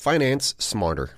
finance 0.00 0.54
smarter. 0.56 1.10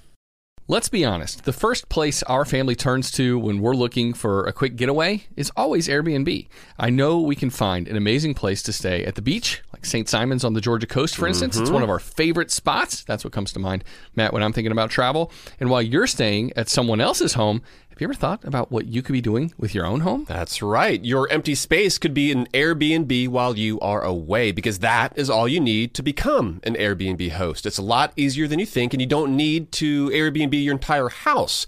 Let's 0.67 0.89
be 0.89 1.05
honest, 1.05 1.45
the 1.45 1.53
first 1.53 1.89
place 1.89 2.25
our 2.25 2.45
family 2.45 2.75
turns 2.75 3.13
to 3.13 3.39
when 3.39 3.61
we're 3.61 3.75
looking 3.75 4.13
for 4.13 4.45
a 4.45 4.53
quick 4.53 4.75
getaway 4.75 5.25
is 5.37 5.53
always 5.57 5.87
Airbnb. 5.87 6.49
I 6.81 6.91
know 6.91 7.21
we 7.21 7.37
can 7.37 7.51
find 7.51 7.87
an 7.87 7.97
amazing 7.97 8.35
place 8.35 8.61
to 8.65 8.73
stay 8.73 9.05
at 9.05 9.15
the 9.15 9.23
beach, 9.23 9.63
like 9.73 9.85
St. 9.85 10.09
Simons 10.09 10.45
on 10.45 10.55
the 10.55 10.61
Georgia 10.61 10.89
coast, 10.89 11.15
for 11.15 11.29
instance. 11.29 11.57
It's 11.57 11.67
mm-hmm. 11.67 11.75
one 11.75 11.83
of 11.85 11.91
our 11.91 12.01
favorite 12.01 12.51
spots. 12.51 13.05
That's 13.05 13.23
what 13.23 13.33
comes 13.33 13.53
to 13.53 13.61
mind, 13.61 13.85
Matt, 14.17 14.33
when 14.33 14.43
I'm 14.43 14.53
thinking 14.53 14.73
about 14.73 14.91
travel. 14.91 15.31
And 15.61 15.71
while 15.71 15.83
you're 15.83 16.09
staying 16.09 16.53
at 16.57 16.69
someone 16.69 17.01
else's 17.01 17.35
home, 17.35 17.63
have 17.93 18.01
you 18.01 18.07
ever 18.07 18.15
thought 18.15 18.43
about 18.47 18.73
what 18.73 18.87
you 18.87 19.03
could 19.03 19.13
be 19.13 19.21
doing 19.21 19.53
with 19.59 19.75
your 19.75 19.85
own 19.85 20.01
home? 20.01 20.25
That's 20.27 20.63
right. 20.63 21.05
Your 21.05 21.29
empty 21.29 21.55
space 21.55 21.99
could 21.99 22.15
be 22.15 22.33
an 22.33 22.47
Airbnb 22.55 23.29
while 23.29 23.59
you 23.59 23.79
are 23.81 24.03
away 24.03 24.51
because 24.51 24.79
that 24.79 25.13
is 25.15 25.29
all 25.29 25.47
you 25.47 25.61
need 25.61 25.93
to 25.95 26.03
become 26.03 26.63
an 26.63 26.75
Airbnb 26.75 27.33
host. 27.33 27.67
It's 27.67 27.77
a 27.77 27.83
lot 27.83 28.15
easier 28.17 28.49
than 28.49 28.59
you 28.59 28.65
think, 28.65 28.95
and 28.95 29.03
you 29.03 29.07
don't 29.07 29.37
need 29.37 29.73
to 29.73 30.09
Airbnb 30.09 30.65
your 30.65 30.73
entire 30.73 31.11
house. 31.11 31.67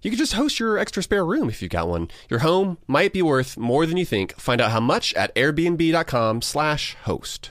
You 0.00 0.10
could 0.10 0.18
just 0.18 0.32
host 0.32 0.58
your 0.58 0.78
extra 0.78 1.02
spare 1.02 1.26
room 1.26 1.50
if 1.50 1.60
you've 1.60 1.70
got 1.70 1.88
one. 1.88 2.08
Your 2.30 2.38
home 2.38 2.78
might 2.86 3.12
be 3.12 3.20
worth 3.20 3.58
more 3.58 3.84
than 3.84 3.98
you 3.98 4.06
think. 4.06 4.34
Find 4.40 4.62
out 4.62 4.70
how 4.70 4.80
much 4.80 5.12
at 5.12 5.34
airbnb.com/host. 5.34 7.50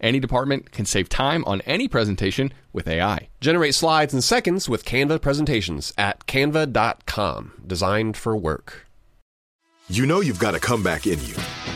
Any 0.00 0.20
department 0.20 0.72
can 0.72 0.86
save 0.86 1.08
time 1.08 1.44
on 1.44 1.60
any 1.62 1.88
presentation 1.88 2.52
with 2.72 2.88
AI. 2.88 3.28
Generate 3.40 3.74
slides 3.74 4.14
in 4.14 4.22
seconds 4.22 4.68
with 4.68 4.84
Canva 4.84 5.20
presentations 5.20 5.92
at 5.98 6.26
canva.com. 6.26 7.52
Designed 7.66 8.16
for 8.16 8.36
work. 8.36 8.86
You 9.88 10.06
know 10.06 10.20
you've 10.20 10.38
got 10.38 10.54
a 10.54 10.60
comeback 10.60 11.06
in 11.06 11.18
you. 11.24 11.34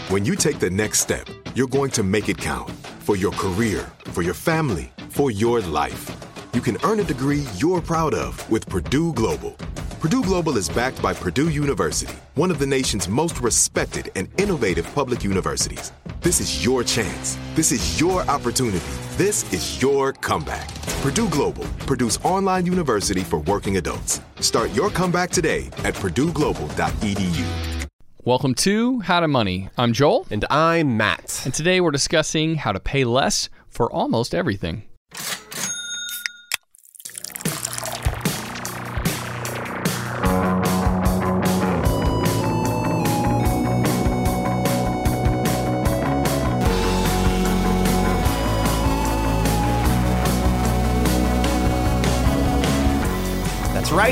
When 0.09 0.25
you 0.25 0.37
take 0.37 0.61
the 0.61 0.71
next 0.71 1.01
step, 1.01 1.29
you're 1.55 1.67
going 1.67 1.91
to 1.93 2.03
make 2.03 2.29
it 2.29 2.39
count 2.39 2.71
for 3.01 3.17
your 3.17 3.33
career, 3.33 3.91
for 4.07 4.23
your 4.23 4.35
family, 4.35 4.93
for 5.09 5.31
your 5.31 5.61
life. 5.61 6.11
You 6.53 6.61
can 6.61 6.79
earn 6.85 7.01
a 7.01 7.05
degree 7.05 7.45
you're 7.57 7.81
proud 7.81 8.15
of 8.15 8.49
with 8.51 8.69
Purdue 8.69 9.13
Global. 9.15 9.57
Purdue 10.05 10.23
Global 10.23 10.59
is 10.59 10.69
backed 10.69 11.01
by 11.01 11.15
Purdue 11.15 11.49
University, 11.49 12.13
one 12.35 12.51
of 12.51 12.59
the 12.59 12.67
nation's 12.67 13.09
most 13.09 13.41
respected 13.41 14.13
and 14.17 14.29
innovative 14.39 14.87
public 14.95 15.25
universities. 15.25 15.93
This 16.21 16.41
is 16.41 16.63
your 16.63 16.85
chance. 16.85 17.39
This 17.55 17.73
is 17.73 17.99
your 17.99 18.21
opportunity. 18.29 18.85
This 19.17 19.51
is 19.51 19.81
your 19.81 20.13
comeback. 20.13 20.69
Purdue 21.01 21.31
Global, 21.31 21.65
Purdue's 21.87 22.19
online 22.19 22.67
university 22.67 23.23
for 23.23 23.39
working 23.39 23.79
adults. 23.79 24.21
Start 24.41 24.75
your 24.75 24.91
comeback 24.91 25.31
today 25.31 25.69
at 25.85 25.95
purdueglobal.edu. 25.95 27.87
Welcome 28.25 28.55
to 28.57 29.01
How 29.01 29.21
to 29.21 29.29
Money. 29.29 29.71
I'm 29.79 29.95
Joel, 29.95 30.27
And 30.31 30.45
I'm 30.51 30.99
Matt. 30.99 31.41
and 31.47 31.55
today 31.55 31.81
we're 31.81 31.93
discussing 31.93 32.57
how 32.57 32.73
to 32.73 32.79
pay 32.79 33.05
less 33.05 33.49
for 33.71 33.91
almost 33.91 34.35
everything. 34.35 34.83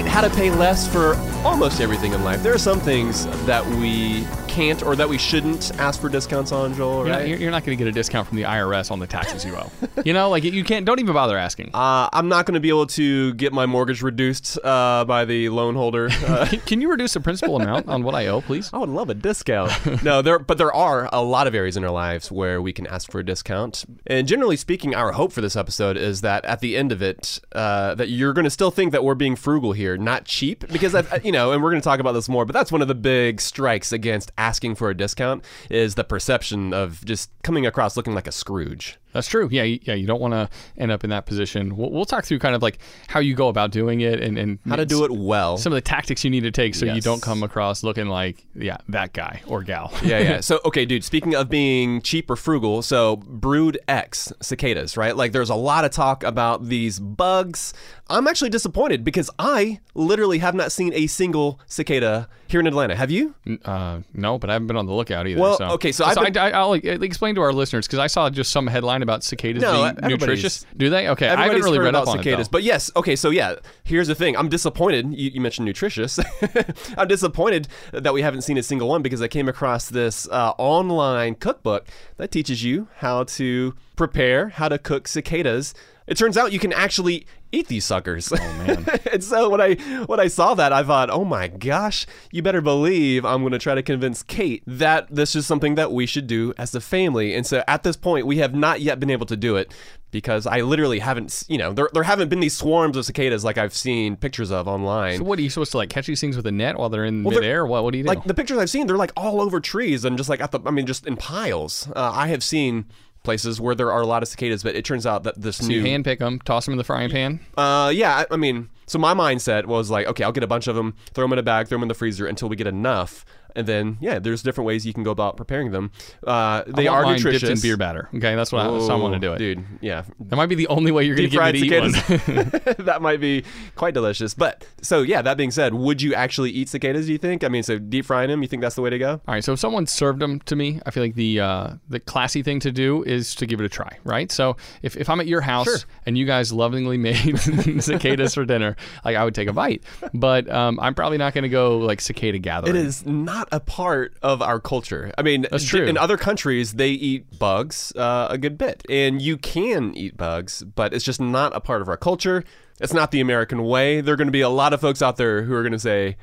How 0.00 0.22
to 0.22 0.30
pay 0.30 0.50
less 0.50 0.86
for 0.86 1.14
almost 1.44 1.80
everything 1.80 2.14
in 2.14 2.25
life. 2.25 2.42
There 2.42 2.54
are 2.54 2.58
some 2.58 2.80
things 2.80 3.26
that 3.44 3.64
we 3.76 4.26
can't 4.52 4.82
or 4.82 4.94
that 4.96 5.08
we 5.08 5.18
shouldn't 5.18 5.72
ask 5.78 6.00
for 6.00 6.08
discounts 6.08 6.52
on, 6.52 6.74
Joel, 6.74 7.04
right? 7.04 7.26
you're- 7.26 7.40
you're 7.42 7.50
not 7.50 7.64
going 7.64 7.76
to 7.76 7.82
get 7.84 7.88
a 7.88 7.92
discount 7.92 8.28
from 8.28 8.36
the 8.36 8.42
IRS 8.44 8.90
on 8.90 8.98
the 8.98 9.06
taxes 9.06 9.44
you 9.44 9.56
owe. 9.56 9.70
you 10.04 10.12
know, 10.12 10.28
like 10.30 10.44
you 10.44 10.62
can't. 10.64 10.84
Don't 10.84 11.00
even 11.00 11.14
bother 11.14 11.36
asking. 11.38 11.70
Uh, 11.74 12.08
I'm 12.12 12.28
not 12.28 12.44
going 12.46 12.54
to 12.54 12.60
be 12.60 12.68
able 12.68 12.86
to 12.88 13.32
get 13.34 13.52
my 13.52 13.66
mortgage 13.66 14.02
reduced 14.02 14.58
uh, 14.62 15.04
by 15.06 15.24
the 15.24 15.48
loan 15.48 15.74
holder. 15.74 16.08
Uh, 16.22 16.46
Can, 16.66 16.80
you 16.80 16.88
reduce 16.90 17.14
the 17.14 17.20
principal 17.20 17.56
amount 17.60 17.88
on 17.88 18.04
what 18.04 18.14
I 18.14 18.28
owe, 18.28 18.40
please? 18.40 18.70
I 18.72 18.78
would 18.78 18.88
love 18.88 19.10
a 19.10 19.14
discount. 19.14 20.02
no, 20.04 20.22
there, 20.22 20.38
but 20.38 20.56
there 20.56 20.72
are 20.72 21.08
a 21.12 21.20
lot 21.22 21.46
of 21.46 21.54
areas 21.54 21.76
in 21.76 21.84
our 21.84 21.90
lives 21.90 22.30
where 22.30 22.62
we 22.62 22.72
can 22.72 22.86
ask 22.86 23.10
for 23.10 23.19
a 23.19 23.24
discount. 23.24 23.84
And 24.06 24.26
generally 24.28 24.56
speaking, 24.56 24.94
our 24.94 25.12
hope 25.12 25.32
for 25.32 25.40
this 25.40 25.56
episode 25.56 25.96
is 25.96 26.20
that 26.20 26.44
at 26.44 26.60
the 26.60 26.76
end 26.76 26.92
of 26.92 27.02
it, 27.02 27.40
uh, 27.52 27.94
that 27.96 28.08
you're 28.08 28.32
going 28.32 28.44
to 28.44 28.50
still 28.50 28.70
think 28.70 28.92
that 28.92 29.02
we're 29.04 29.14
being 29.16 29.34
frugal 29.36 29.72
here, 29.72 29.96
not 29.98 30.24
cheap, 30.24 30.66
because 30.69 30.94
you 31.24 31.32
know, 31.32 31.52
and 31.52 31.62
we're 31.62 31.70
going 31.70 31.82
to 31.82 31.84
talk 31.84 31.98
about 32.00 32.12
this 32.12 32.28
more. 32.28 32.44
But 32.44 32.52
that's 32.52 32.70
one 32.72 32.82
of 32.82 32.88
the 32.88 32.94
big 32.94 33.40
strikes 33.40 33.90
against 33.92 34.30
asking 34.42 34.75
for 34.75 34.91
a 34.91 34.97
discount 34.97 35.44
is 35.70 35.94
the 35.94 36.03
perception 36.03 36.75
of 36.75 37.04
just 37.04 37.30
coming 37.44 37.64
across 37.64 37.97
looking 37.97 38.14
like 38.14 38.26
a 38.26 38.32
Scrooge. 38.32 38.98
That's 39.12 39.28
true. 39.28 39.49
Yeah, 39.50 39.62
yeah. 39.62 39.95
You 39.95 40.06
don't 40.06 40.21
want 40.21 40.33
to 40.33 40.49
end 40.78 40.91
up 40.91 41.05
in 41.05 41.11
that 41.11 41.27
position. 41.27 41.77
We'll, 41.77 41.91
we'll 41.91 42.05
talk 42.05 42.25
through 42.25 42.39
kind 42.39 42.55
of 42.55 42.62
like 42.62 42.78
how 43.09 43.21
you 43.21 43.34
go 43.34 43.49
about 43.49 43.71
doing 43.71 44.00
it 44.00 44.21
and, 44.21 44.39
and 44.39 44.59
How 44.67 44.77
to 44.77 44.87
do 44.87 45.05
it 45.05 45.11
well. 45.11 45.56
Some 45.56 45.73
of 45.73 45.77
the 45.77 45.83
tactics 45.83 46.25
you 46.25 46.31
need 46.31 46.43
to 46.43 46.50
take 46.50 46.75
so 46.75 46.87
you 46.87 47.00
don't 47.00 47.23
come 47.23 47.43
across 47.43 47.83
looking 47.83 48.06
like 48.06 48.45
yeah 48.55 48.78
that 48.89 49.12
guy 49.12 49.43
or 49.47 49.62
gal. 49.62 49.93
yeah, 50.05 50.19
yeah. 50.19 50.41
So, 50.41 50.61
okay, 50.65 50.84
dude, 50.84 51.05
speaking 51.05 51.34
of 51.34 51.49
being 51.49 52.00
cheap 52.03 52.31
or 52.31 52.37
frugal, 52.37 52.83
so 52.83 53.17
Brood 53.17 53.78
X 53.89 54.33
cicadas, 54.41 54.97
right? 54.97 55.17
Like, 55.17 55.33
there's 55.33 55.50
a 55.50 55.55
lot 55.55 55.84
of 55.84 55.91
talk 55.91 56.25
about 56.25 56.67
these 56.69 56.99
bugs. 56.99 57.75
I'm 58.09 58.27
actually 58.27 58.50
disappointed 58.50 59.05
because 59.05 59.31
I 59.39 59.81
literally 59.94 60.39
have 60.39 60.55
not 60.55 60.73
seen 60.73 60.93
a 60.94 61.06
single 61.06 61.61
cicada 61.67 62.29
here 62.49 62.61
in 62.61 62.67
Atlanta. 62.67 62.94
Have 62.94 63.11
you? 63.11 63.34
Uh, 63.65 64.00
no, 64.12 64.39
but 64.39 64.50
I 64.50 64.55
haven't 64.55 64.69
been 64.69 64.77
on 64.77 64.87
the 64.87 64.93
lookout 64.93 65.27
either. 65.27 65.41
Well, 65.41 65.56
so. 65.56 65.65
okay, 65.71 65.93
so 65.93 66.05
I've 66.05 66.17
been- 66.17 66.37
I, 66.37 66.50
I, 66.50 66.65
will 66.65 67.03
explain 67.03 67.34
to 67.37 67.41
our 67.41 67.53
listeners 67.53 67.87
because 67.87 67.99
I 67.99 68.06
saw 68.06 68.29
just 68.29 68.50
some 68.50 68.67
headline 68.67 69.01
about 69.02 69.24
cicadas 69.24 69.62
No, 69.62 69.92
being 69.92 70.10
nutritious. 70.10 70.64
Do 70.76 70.90
they? 70.90 71.08
Okay, 71.08 71.28
I 71.28 71.46
haven't 71.46 71.62
really 71.62 71.78
read 71.78 71.90
about 71.90 72.02
up 72.02 72.08
on 72.08 72.18
cicadas, 72.18 72.46
it. 72.46 72.50
but 72.50 72.62
yes. 72.62 72.90
Okay, 72.96 73.16
so 73.16 73.30
yeah, 73.30 73.56
here's 73.84 74.08
the 74.08 74.14
thing. 74.14 74.36
I'm 74.36 74.48
disappointed. 74.48 75.12
You, 75.12 75.30
you 75.30 75.40
mentioned 75.40 75.66
nutritious. 75.66 76.18
I'm 76.96 77.08
disappointed 77.08 77.68
that 77.92 78.14
we 78.14 78.22
haven't 78.22 78.42
seen 78.42 78.58
a 78.58 78.62
single 78.62 78.88
one 78.88 79.02
because 79.02 79.22
I 79.22 79.28
came 79.28 79.48
across 79.48 79.88
this 79.88 80.28
uh, 80.28 80.52
online 80.58 81.34
cookbook 81.34 81.86
that 82.16 82.30
teaches 82.30 82.62
you 82.64 82.88
how 82.96 83.24
to 83.24 83.74
prepare, 83.96 84.50
how 84.50 84.68
to 84.68 84.78
cook 84.78 85.08
cicadas. 85.08 85.74
It 86.06 86.16
turns 86.16 86.36
out 86.36 86.52
you 86.52 86.58
can 86.58 86.72
actually 86.72 87.26
eat 87.52 87.68
these 87.68 87.84
suckers. 87.84 88.32
Oh 88.32 88.36
man. 88.36 88.86
and 89.12 89.22
so 89.22 89.48
when 89.50 89.60
I 89.60 89.74
when 90.06 90.18
I 90.18 90.28
saw 90.28 90.54
that, 90.54 90.72
I 90.72 90.82
thought, 90.82 91.10
oh 91.10 91.24
my 91.24 91.48
gosh, 91.48 92.06
you 92.30 92.43
better 92.43 92.60
believe 92.60 93.25
I'm 93.25 93.40
going 93.43 93.52
to 93.52 93.58
try 93.58 93.75
to 93.75 93.82
convince 93.82 94.22
Kate 94.22 94.62
that 94.66 95.14
this 95.14 95.37
is 95.37 95.46
something 95.46 95.75
that 95.76 95.93
we 95.93 96.06
should 96.06 96.26
do 96.26 96.54
as 96.58 96.75
a 96.75 96.81
family. 96.81 97.34
And 97.34 97.46
so 97.46 97.62
at 97.69 97.82
this 97.82 97.96
point, 97.96 98.26
we 98.26 98.38
have 98.38 98.54
not 98.54 98.81
yet 98.81 98.99
been 98.99 99.10
able 99.10 99.26
to 99.26 99.37
do 99.37 99.56
it 99.56 99.72
because 100.10 100.46
I 100.46 100.60
literally 100.60 100.99
haven't, 100.99 101.43
you 101.49 101.56
know, 101.56 101.72
there, 101.72 101.88
there 101.94 102.02
haven't 102.02 102.28
been 102.28 102.40
these 102.40 102.56
swarms 102.56 102.96
of 102.96 103.05
cicadas 103.06 103.44
like 103.44 103.56
I've 103.56 103.75
seen 103.75 104.16
pictures 104.16 104.50
of 104.50 104.69
online. 104.69 105.19
So 105.19 105.25
what 105.25 105.38
are 105.38 105.43
you 105.43 105.50
supposed 105.50 105.70
to 105.72 105.78
like 105.78 105.88
catch 105.88 106.06
these 106.06 106.20
things 106.20 106.37
with 106.37 106.46
a 106.46 106.52
net 106.52 106.78
while 106.78 106.88
they're 106.90 107.05
in 107.05 107.22
Well, 107.25 107.34
midair? 107.34 107.66
What 107.66 107.84
what 107.84 107.93
do 107.93 107.98
you 107.98 108.05
do? 108.05 108.08
like 108.08 108.25
the 108.25 108.34
pictures 108.34 108.58
I've 108.58 108.70
seen, 108.70 108.87
they're 108.87 108.96
like 108.96 109.12
all 109.16 109.40
over 109.40 109.60
trees 109.60 110.05
and 110.05 110.16
just 110.16 110.28
like 110.28 110.40
at 110.40 110.50
the, 110.52 110.60
I 110.66 110.70
mean, 110.70 110.87
just 110.87 111.06
in 111.06 111.16
piles. 111.16 111.88
Uh, 111.94 112.12
I 112.14 112.28
have 112.28 112.43
seen 112.43 112.87
places 113.22 113.60
where 113.60 113.74
there 113.74 113.92
are 113.92 114.00
a 114.00 114.06
lot 114.06 114.22
of 114.22 114.28
cicadas, 114.28 114.62
but 114.62 114.74
it 114.74 114.84
turns 114.84 115.06
out 115.06 115.22
that 115.24 115.40
this 115.40 115.58
so 115.58 115.66
new 115.66 115.76
you 115.76 115.82
hand 115.82 116.04
pick 116.04 116.19
them, 116.19 116.40
toss 116.40 116.64
them 116.64 116.72
in 116.72 116.78
the 116.78 116.84
frying 116.84 117.10
pan. 117.10 117.40
Uh, 117.56 117.90
yeah, 117.94 118.19
I, 118.19 118.34
I 118.34 118.36
mean, 118.36 118.69
so 118.86 118.98
my 118.98 119.14
mindset 119.14 119.66
was 119.66 119.90
like, 119.90 120.06
okay, 120.06 120.24
I'll 120.24 120.32
get 120.32 120.44
a 120.44 120.48
bunch 120.48 120.66
of 120.66 120.76
them, 120.76 120.94
throw 121.14 121.24
them 121.24 121.32
in 121.32 121.38
a 121.38 121.42
bag, 121.42 121.69
throw 121.69 121.76
them 121.76 121.82
in 121.82 121.88
the 121.88 121.94
freezer 121.94 122.26
until 122.26 122.48
we 122.48 122.56
get 122.56 122.66
enough, 122.66 123.24
and 123.54 123.66
then 123.66 123.99
yeah, 124.00 124.19
there's 124.19 124.43
different 124.43 124.66
ways 124.66 124.87
you 124.87 124.93
can 124.93 125.02
go 125.02 125.10
about 125.10 125.37
preparing 125.37 125.70
them. 125.72 125.90
Uh, 126.26 126.62
they 126.66 126.87
are 126.87 127.02
mine 127.02 127.16
nutritious. 127.16 127.40
dipped 127.43 127.52
in 127.52 127.60
beer 127.60 127.76
batter. 127.76 128.08
Okay, 128.14 128.34
that's 128.34 128.52
what 128.52 128.66
I, 128.66 128.70
that's 128.70 128.88
how 128.88 128.96
I 128.96 129.00
want 129.00 129.14
to 129.14 129.20
do 129.20 129.32
it. 129.32 129.38
dude. 129.38 129.64
Yeah, 129.81 130.04
That 130.20 130.37
might 130.37 130.46
be 130.46 130.54
the 130.54 130.69
only 130.69 130.93
way 130.93 131.04
you're 131.04 131.16
going 131.16 131.31
to 131.31 131.37
get 131.37 131.52
me 131.54 131.60
to 131.60 131.66
eat 131.66 131.81
one. 131.81 131.93
cicadas. 131.93 132.76
that 132.84 133.02
might 133.02 133.20
be 133.20 133.44
quite 133.76 133.94
delicious. 133.94 134.34
But 134.34 134.66
so 134.81 135.02
yeah, 135.02 135.22
that 135.22 135.37
being 135.37 135.50
said, 135.50 135.75
would 135.75 136.00
you 136.02 136.14
actually 136.14 136.50
eat 136.50 136.69
cicadas? 136.69 137.06
Do 137.06 137.12
you 137.12 137.19
think? 137.19 137.44
I 137.44 137.49
mean, 137.49 137.62
so 137.62 137.78
deep 137.78 138.04
frying 138.06 138.28
them, 138.31 138.43
you 138.43 138.49
think 138.49 138.62
that's 138.62 138.75
the 138.76 138.82
way 138.82 138.90
to 138.90 138.99
go? 138.99 139.12
All 139.12 139.34
right, 139.34 139.44
so 139.44 139.52
if 139.55 139.58
someone 139.58 139.87
served 139.87 140.20
them 140.20 140.40
to 140.40 140.56
me, 140.56 140.81
I 140.87 140.90
feel 140.90 141.02
like 141.02 141.14
the 141.14 141.40
uh, 141.40 141.69
the 141.88 142.00
classy 142.00 142.43
thing 142.43 142.60
to 142.60 142.72
do 142.72 143.02
is 143.05 143.34
to 143.37 143.46
give 143.46 143.60
it 143.60 143.64
a 143.64 143.69
try, 143.69 143.98
right? 144.05 144.31
So 144.31 144.56
if, 144.82 144.96
if 144.96 145.08
I'm 145.10 145.20
at 145.20 145.26
your 145.26 145.40
house 145.40 145.66
Sure. 145.66 145.78
and 146.06 146.16
you 146.16 146.26
guys 146.26 146.52
lovingly 146.52 146.96
made 146.98 147.38
cicadas 147.81 148.34
for 148.34 148.44
dinner, 148.44 148.76
like 149.05 149.16
I 149.16 149.25
would 149.25 149.34
take 149.34 149.48
a 149.48 149.52
bite, 149.52 149.82
but 150.14 150.48
um, 150.50 150.78
I'm 150.81 150.94
probably 150.94 151.19
not 151.19 151.34
going 151.34 151.43
to 151.43 151.48
go 151.48 151.78
like 151.78 152.00
cicada 152.00 152.38
gathering. 152.38 152.76
It 152.76 152.84
is 152.84 153.05
not 153.06 153.42
a 153.50 153.61
part 153.61 154.15
of 154.23 154.41
our 154.43 154.61
culture. 154.61 155.12
I 155.19 155.23
mean, 155.23 155.47
That's 155.50 155.67
true. 155.67 155.85
in 155.87 155.97
other 155.97 156.17
countries, 156.17 156.75
they 156.75 156.91
eat 156.91 157.39
bugs 157.39 157.93
uh, 157.97 158.29
a 158.31 158.39
good 158.39 158.56
bit, 158.59 158.85
and 158.89 159.21
you 159.21 159.37
can 159.37 159.94
eat 159.97 160.17
bugs, 160.17 160.62
but 160.62 160.93
it's 160.94 161.05
just 161.05 161.21
not 161.21 161.55
a 161.56 161.61
part 161.61 161.83
of 161.83 161.89
our 161.89 161.97
culture. 161.97 162.44
It's 162.81 162.93
not 162.93 163.11
the 163.11 163.21
American 163.21 163.62
way. 163.65 164.00
There 164.00 164.15
are 164.15 164.17
going 164.17 164.29
to 164.29 164.33
be 164.33 164.41
a 164.41 164.49
lot 164.49 164.73
of 164.73 164.81
folks 164.81 165.03
out 165.03 165.17
there 165.17 165.43
who 165.43 165.55
are 165.55 165.62
going 165.62 165.73
to 165.73 165.79
say, 165.79 166.17